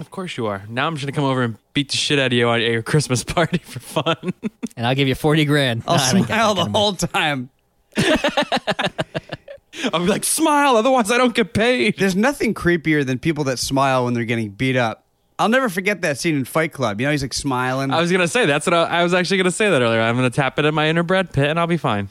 Of 0.00 0.10
course 0.10 0.36
you 0.36 0.44
are. 0.48 0.64
Now 0.68 0.86
I'm 0.86 0.96
just 0.96 1.06
going 1.06 1.14
to 1.14 1.16
come 1.18 1.24
over 1.24 1.40
and 1.40 1.56
beat 1.72 1.92
the 1.92 1.96
shit 1.96 2.18
out 2.18 2.26
of 2.26 2.32
you 2.34 2.50
at 2.50 2.60
your 2.60 2.82
Christmas 2.82 3.24
party 3.24 3.56
for 3.64 3.80
fun. 3.80 4.34
And 4.76 4.86
I'll 4.86 4.94
give 4.94 5.08
you 5.08 5.14
forty 5.14 5.46
grand. 5.46 5.82
I'll 5.86 5.96
Nah, 5.96 6.02
I 6.02 6.12
don't 6.12 6.20
get 6.20 6.26
smile 6.28 6.54
that 6.56 6.64
the 6.66 6.70
kind 6.72 6.76
of 6.76 6.78
whole 6.78 6.92
time. 6.92 7.50
I'll 9.94 10.00
be 10.00 10.08
like, 10.10 10.24
smile, 10.24 10.76
otherwise 10.76 11.10
I 11.10 11.16
don't 11.16 11.34
get 11.34 11.54
paid. 11.54 11.96
There's 11.96 12.16
nothing 12.16 12.52
creepier 12.52 13.02
than 13.02 13.18
people 13.18 13.44
that 13.44 13.58
smile 13.58 14.04
when 14.04 14.12
they're 14.12 14.24
getting 14.26 14.50
beat 14.50 14.76
up. 14.76 15.06
I'll 15.40 15.48
never 15.48 15.70
forget 15.70 16.02
that 16.02 16.18
scene 16.18 16.36
in 16.36 16.44
Fight 16.44 16.70
Club. 16.72 17.00
You 17.00 17.06
know, 17.06 17.12
he's 17.12 17.22
like 17.22 17.32
smiling. 17.32 17.90
I 17.90 18.00
was 18.00 18.12
gonna 18.12 18.28
say 18.28 18.44
that's 18.44 18.66
what 18.66 18.74
I, 18.74 19.00
I 19.00 19.02
was 19.02 19.14
actually 19.14 19.38
gonna 19.38 19.50
say 19.50 19.70
that 19.70 19.80
earlier. 19.80 20.00
I'm 20.02 20.14
gonna 20.14 20.28
tap 20.28 20.58
it 20.58 20.66
in 20.66 20.74
my 20.74 20.88
inner 20.88 21.02
Brad 21.02 21.32
Pitt 21.32 21.48
and 21.48 21.58
I'll 21.58 21.66
be 21.66 21.78
fine. 21.78 22.10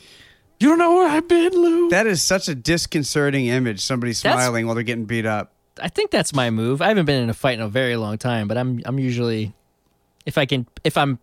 You 0.59 0.69
don't 0.69 0.79
know 0.79 0.95
where 0.95 1.07
I've 1.07 1.27
been, 1.27 1.53
Lou. 1.53 1.89
that 1.89 2.07
is 2.07 2.21
such 2.23 2.49
a 2.49 2.55
disconcerting 2.55 3.45
image. 3.45 3.81
Somebody 3.81 4.13
That's- 4.13 4.33
smiling 4.43 4.65
while 4.65 4.73
they're 4.75 4.83
getting 4.83 5.05
beat 5.05 5.25
up. 5.27 5.53
I 5.81 5.87
think 5.87 6.11
that's 6.11 6.33
my 6.33 6.49
move. 6.49 6.81
I 6.81 6.87
haven't 6.89 7.05
been 7.05 7.23
in 7.23 7.29
a 7.29 7.33
fight 7.33 7.53
in 7.53 7.61
a 7.61 7.69
very 7.69 7.95
long 7.95 8.17
time, 8.17 8.47
but 8.47 8.57
I'm 8.57 8.81
I'm 8.85 8.97
usually 8.99 9.53
if 10.25 10.37
I 10.37 10.45
can 10.47 10.65
if 10.83 10.97
I'm 10.97 11.19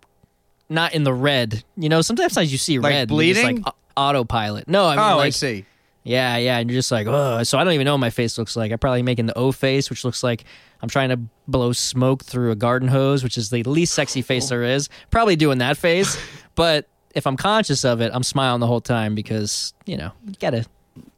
not 0.68 0.94
in 0.94 1.02
the 1.02 1.12
red, 1.12 1.64
you 1.76 1.88
know, 1.88 2.02
sometimes 2.02 2.36
you 2.52 2.56
see 2.56 2.78
Like 2.78 2.90
red 2.90 2.98
and 3.00 3.08
just, 3.10 3.14
bleeding? 3.16 3.62
like 3.62 3.74
autopilot. 3.96 4.68
No, 4.68 4.86
I 4.86 4.96
mean 4.96 5.04
oh, 5.04 5.16
like 5.16 5.26
I 5.26 5.30
see. 5.30 5.64
Yeah, 6.06 6.36
yeah, 6.36 6.58
and 6.58 6.70
you're 6.70 6.78
just 6.78 6.92
like, 6.92 7.08
oh, 7.08 7.42
so 7.42 7.58
I 7.58 7.64
don't 7.64 7.72
even 7.72 7.84
know 7.84 7.94
what 7.94 7.98
my 7.98 8.10
face 8.10 8.38
looks 8.38 8.54
like. 8.54 8.70
I'm 8.70 8.78
probably 8.78 9.02
making 9.02 9.26
the 9.26 9.36
O 9.36 9.50
face, 9.50 9.90
which 9.90 10.04
looks 10.04 10.22
like 10.22 10.44
I'm 10.80 10.88
trying 10.88 11.08
to 11.08 11.18
blow 11.48 11.72
smoke 11.72 12.22
through 12.24 12.52
a 12.52 12.54
garden 12.54 12.88
hose, 12.88 13.24
which 13.24 13.36
is 13.36 13.50
the 13.50 13.64
least 13.64 13.92
sexy 13.92 14.22
face 14.22 14.48
there 14.48 14.62
is. 14.62 14.88
Probably 15.10 15.34
doing 15.34 15.58
that 15.58 15.76
face, 15.76 16.16
but 16.54 16.86
if 17.16 17.26
I'm 17.26 17.36
conscious 17.36 17.84
of 17.84 18.00
it, 18.00 18.12
I'm 18.14 18.22
smiling 18.22 18.60
the 18.60 18.68
whole 18.68 18.80
time 18.80 19.16
because 19.16 19.74
you 19.84 19.96
know 19.96 20.12
you 20.24 20.34
gotta 20.38 20.64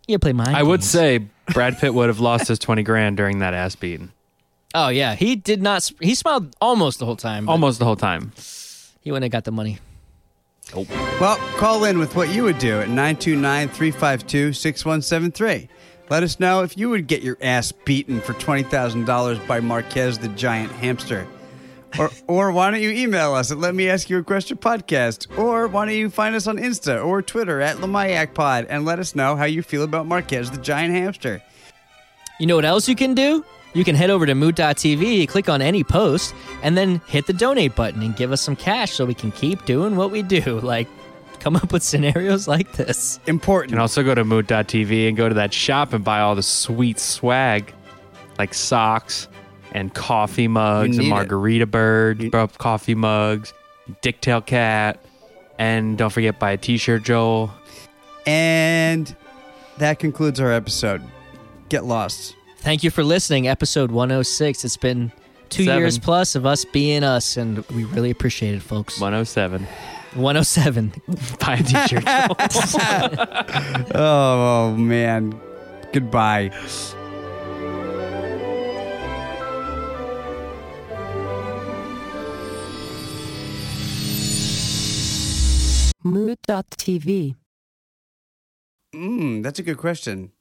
you 0.06 0.18
play 0.18 0.32
mind. 0.32 0.56
I 0.56 0.62
would 0.62 0.82
say 0.82 1.18
Brad 1.52 1.76
Pitt 1.76 1.92
would 1.92 2.08
have 2.08 2.20
lost 2.20 2.48
his 2.48 2.58
twenty 2.58 2.82
grand 2.82 3.18
during 3.18 3.40
that 3.40 3.52
ass 3.52 3.76
beating. 3.76 4.10
Oh 4.74 4.88
yeah, 4.88 5.14
he 5.14 5.36
did 5.36 5.60
not. 5.60 5.90
He 6.00 6.14
smiled 6.14 6.56
almost 6.62 6.98
the 6.98 7.04
whole 7.04 7.16
time. 7.16 7.46
Almost 7.46 7.78
the 7.78 7.84
whole 7.84 7.96
time. 7.96 8.32
He 9.02 9.10
wouldn't 9.10 9.24
have 9.24 9.32
got 9.32 9.44
the 9.44 9.52
money. 9.52 9.80
Well, 10.74 11.36
call 11.56 11.84
in 11.84 11.98
with 11.98 12.14
what 12.14 12.28
you 12.28 12.44
would 12.44 12.58
do 12.58 12.80
at 12.80 12.88
929 12.88 13.68
352 13.68 14.52
6173. 14.52 15.68
Let 16.10 16.22
us 16.22 16.40
know 16.40 16.62
if 16.62 16.76
you 16.76 16.90
would 16.90 17.06
get 17.06 17.22
your 17.22 17.36
ass 17.40 17.72
beaten 17.72 18.20
for 18.20 18.32
$20,000 18.34 19.46
by 19.46 19.60
Marquez 19.60 20.18
the 20.18 20.28
Giant 20.28 20.72
Hamster. 20.72 21.26
Or, 21.98 22.10
or 22.26 22.52
why 22.52 22.70
don't 22.70 22.80
you 22.80 22.90
email 22.90 23.34
us 23.34 23.50
at 23.50 23.58
Let 23.58 23.74
Me 23.74 23.88
Ask 23.88 24.08
You 24.08 24.18
a 24.18 24.24
Question 24.24 24.56
podcast? 24.56 25.38
Or 25.38 25.68
why 25.68 25.86
don't 25.86 25.94
you 25.94 26.08
find 26.10 26.34
us 26.34 26.46
on 26.46 26.56
Insta 26.56 27.04
or 27.04 27.20
Twitter 27.22 27.60
at 27.60 27.76
Lamayak 27.78 28.34
Pod 28.34 28.66
and 28.68 28.84
let 28.84 28.98
us 28.98 29.14
know 29.14 29.36
how 29.36 29.44
you 29.44 29.62
feel 29.62 29.82
about 29.82 30.06
Marquez 30.06 30.50
the 30.50 30.58
Giant 30.58 30.94
Hamster. 30.94 31.42
You 32.40 32.46
know 32.46 32.56
what 32.56 32.64
else 32.64 32.88
you 32.88 32.94
can 32.96 33.14
do? 33.14 33.44
You 33.74 33.84
can 33.84 33.94
head 33.94 34.10
over 34.10 34.26
to 34.26 34.34
moot.tv, 34.34 35.28
click 35.28 35.48
on 35.48 35.60
any 35.62 35.84
post, 35.84 36.34
and 36.62 36.76
then 36.76 37.00
hit 37.06 37.26
the 37.26 37.32
donate 37.32 37.76
button 37.76 38.02
and 38.02 38.16
give 38.16 38.32
us 38.32 38.40
some 38.40 38.56
cash 38.56 38.92
so 38.92 39.04
we 39.04 39.14
can 39.14 39.30
keep 39.30 39.64
doing 39.66 39.94
what 39.96 40.10
we 40.10 40.22
do. 40.22 40.60
Like, 40.68 40.88
come 41.38 41.54
up 41.54 41.72
with 41.72 41.82
scenarios 41.82 42.48
like 42.54 42.72
this. 42.72 43.20
Important. 43.26 43.70
You 43.70 43.76
can 43.76 43.80
also 43.82 44.02
go 44.02 44.14
to 44.14 44.24
mood.tv 44.24 45.06
and 45.08 45.16
go 45.16 45.28
to 45.28 45.34
that 45.36 45.52
shop 45.52 45.92
and 45.92 46.02
buy 46.04 46.20
all 46.20 46.34
the 46.34 46.42
sweet 46.42 46.98
swag 46.98 47.72
like 48.38 48.54
socks 48.54 49.28
and 49.72 49.92
coffee 49.94 50.48
mugs 50.48 50.96
and 50.96 50.98
need 50.98 51.06
it. 51.06 51.10
margarita 51.10 51.66
bird 51.66 52.22
You- 52.22 52.30
bro- 52.30 52.48
coffee 52.48 52.94
mugs, 52.94 53.52
dicktail 54.02 54.44
cat, 54.44 54.98
and 55.58 55.96
don't 55.98 56.10
forget 56.10 56.38
buy 56.40 56.52
a 56.52 56.56
t-shirt, 56.56 57.02
Joel. 57.04 57.52
and 58.26 59.14
that 59.78 59.98
concludes 59.98 60.40
our 60.40 60.52
episode. 60.52 61.02
Get 61.68 61.84
lost. 61.84 62.34
Thank 62.68 62.84
you 62.84 62.90
for 62.90 63.02
listening, 63.02 63.48
episode 63.48 63.90
106. 63.90 64.62
It's 64.62 64.76
been 64.76 65.10
two 65.48 65.64
Seven. 65.64 65.80
years 65.80 65.98
plus 65.98 66.34
of 66.34 66.44
us 66.44 66.66
being 66.66 67.02
us, 67.02 67.38
and 67.38 67.64
we 67.68 67.84
really 67.84 68.10
appreciate 68.10 68.56
it, 68.56 68.60
folks. 68.60 69.00
107. 69.00 69.66
107. 70.12 70.92
Buy 71.40 71.54
a 71.54 71.62
t-shirt. 71.62 72.04
Oh, 73.94 74.74
man. 74.76 75.40
Goodbye. 75.94 76.50
Mood.tv. 86.04 87.34
Mm, 88.94 89.42
that's 89.42 89.58
a 89.58 89.62
good 89.62 89.78
question. 89.78 90.32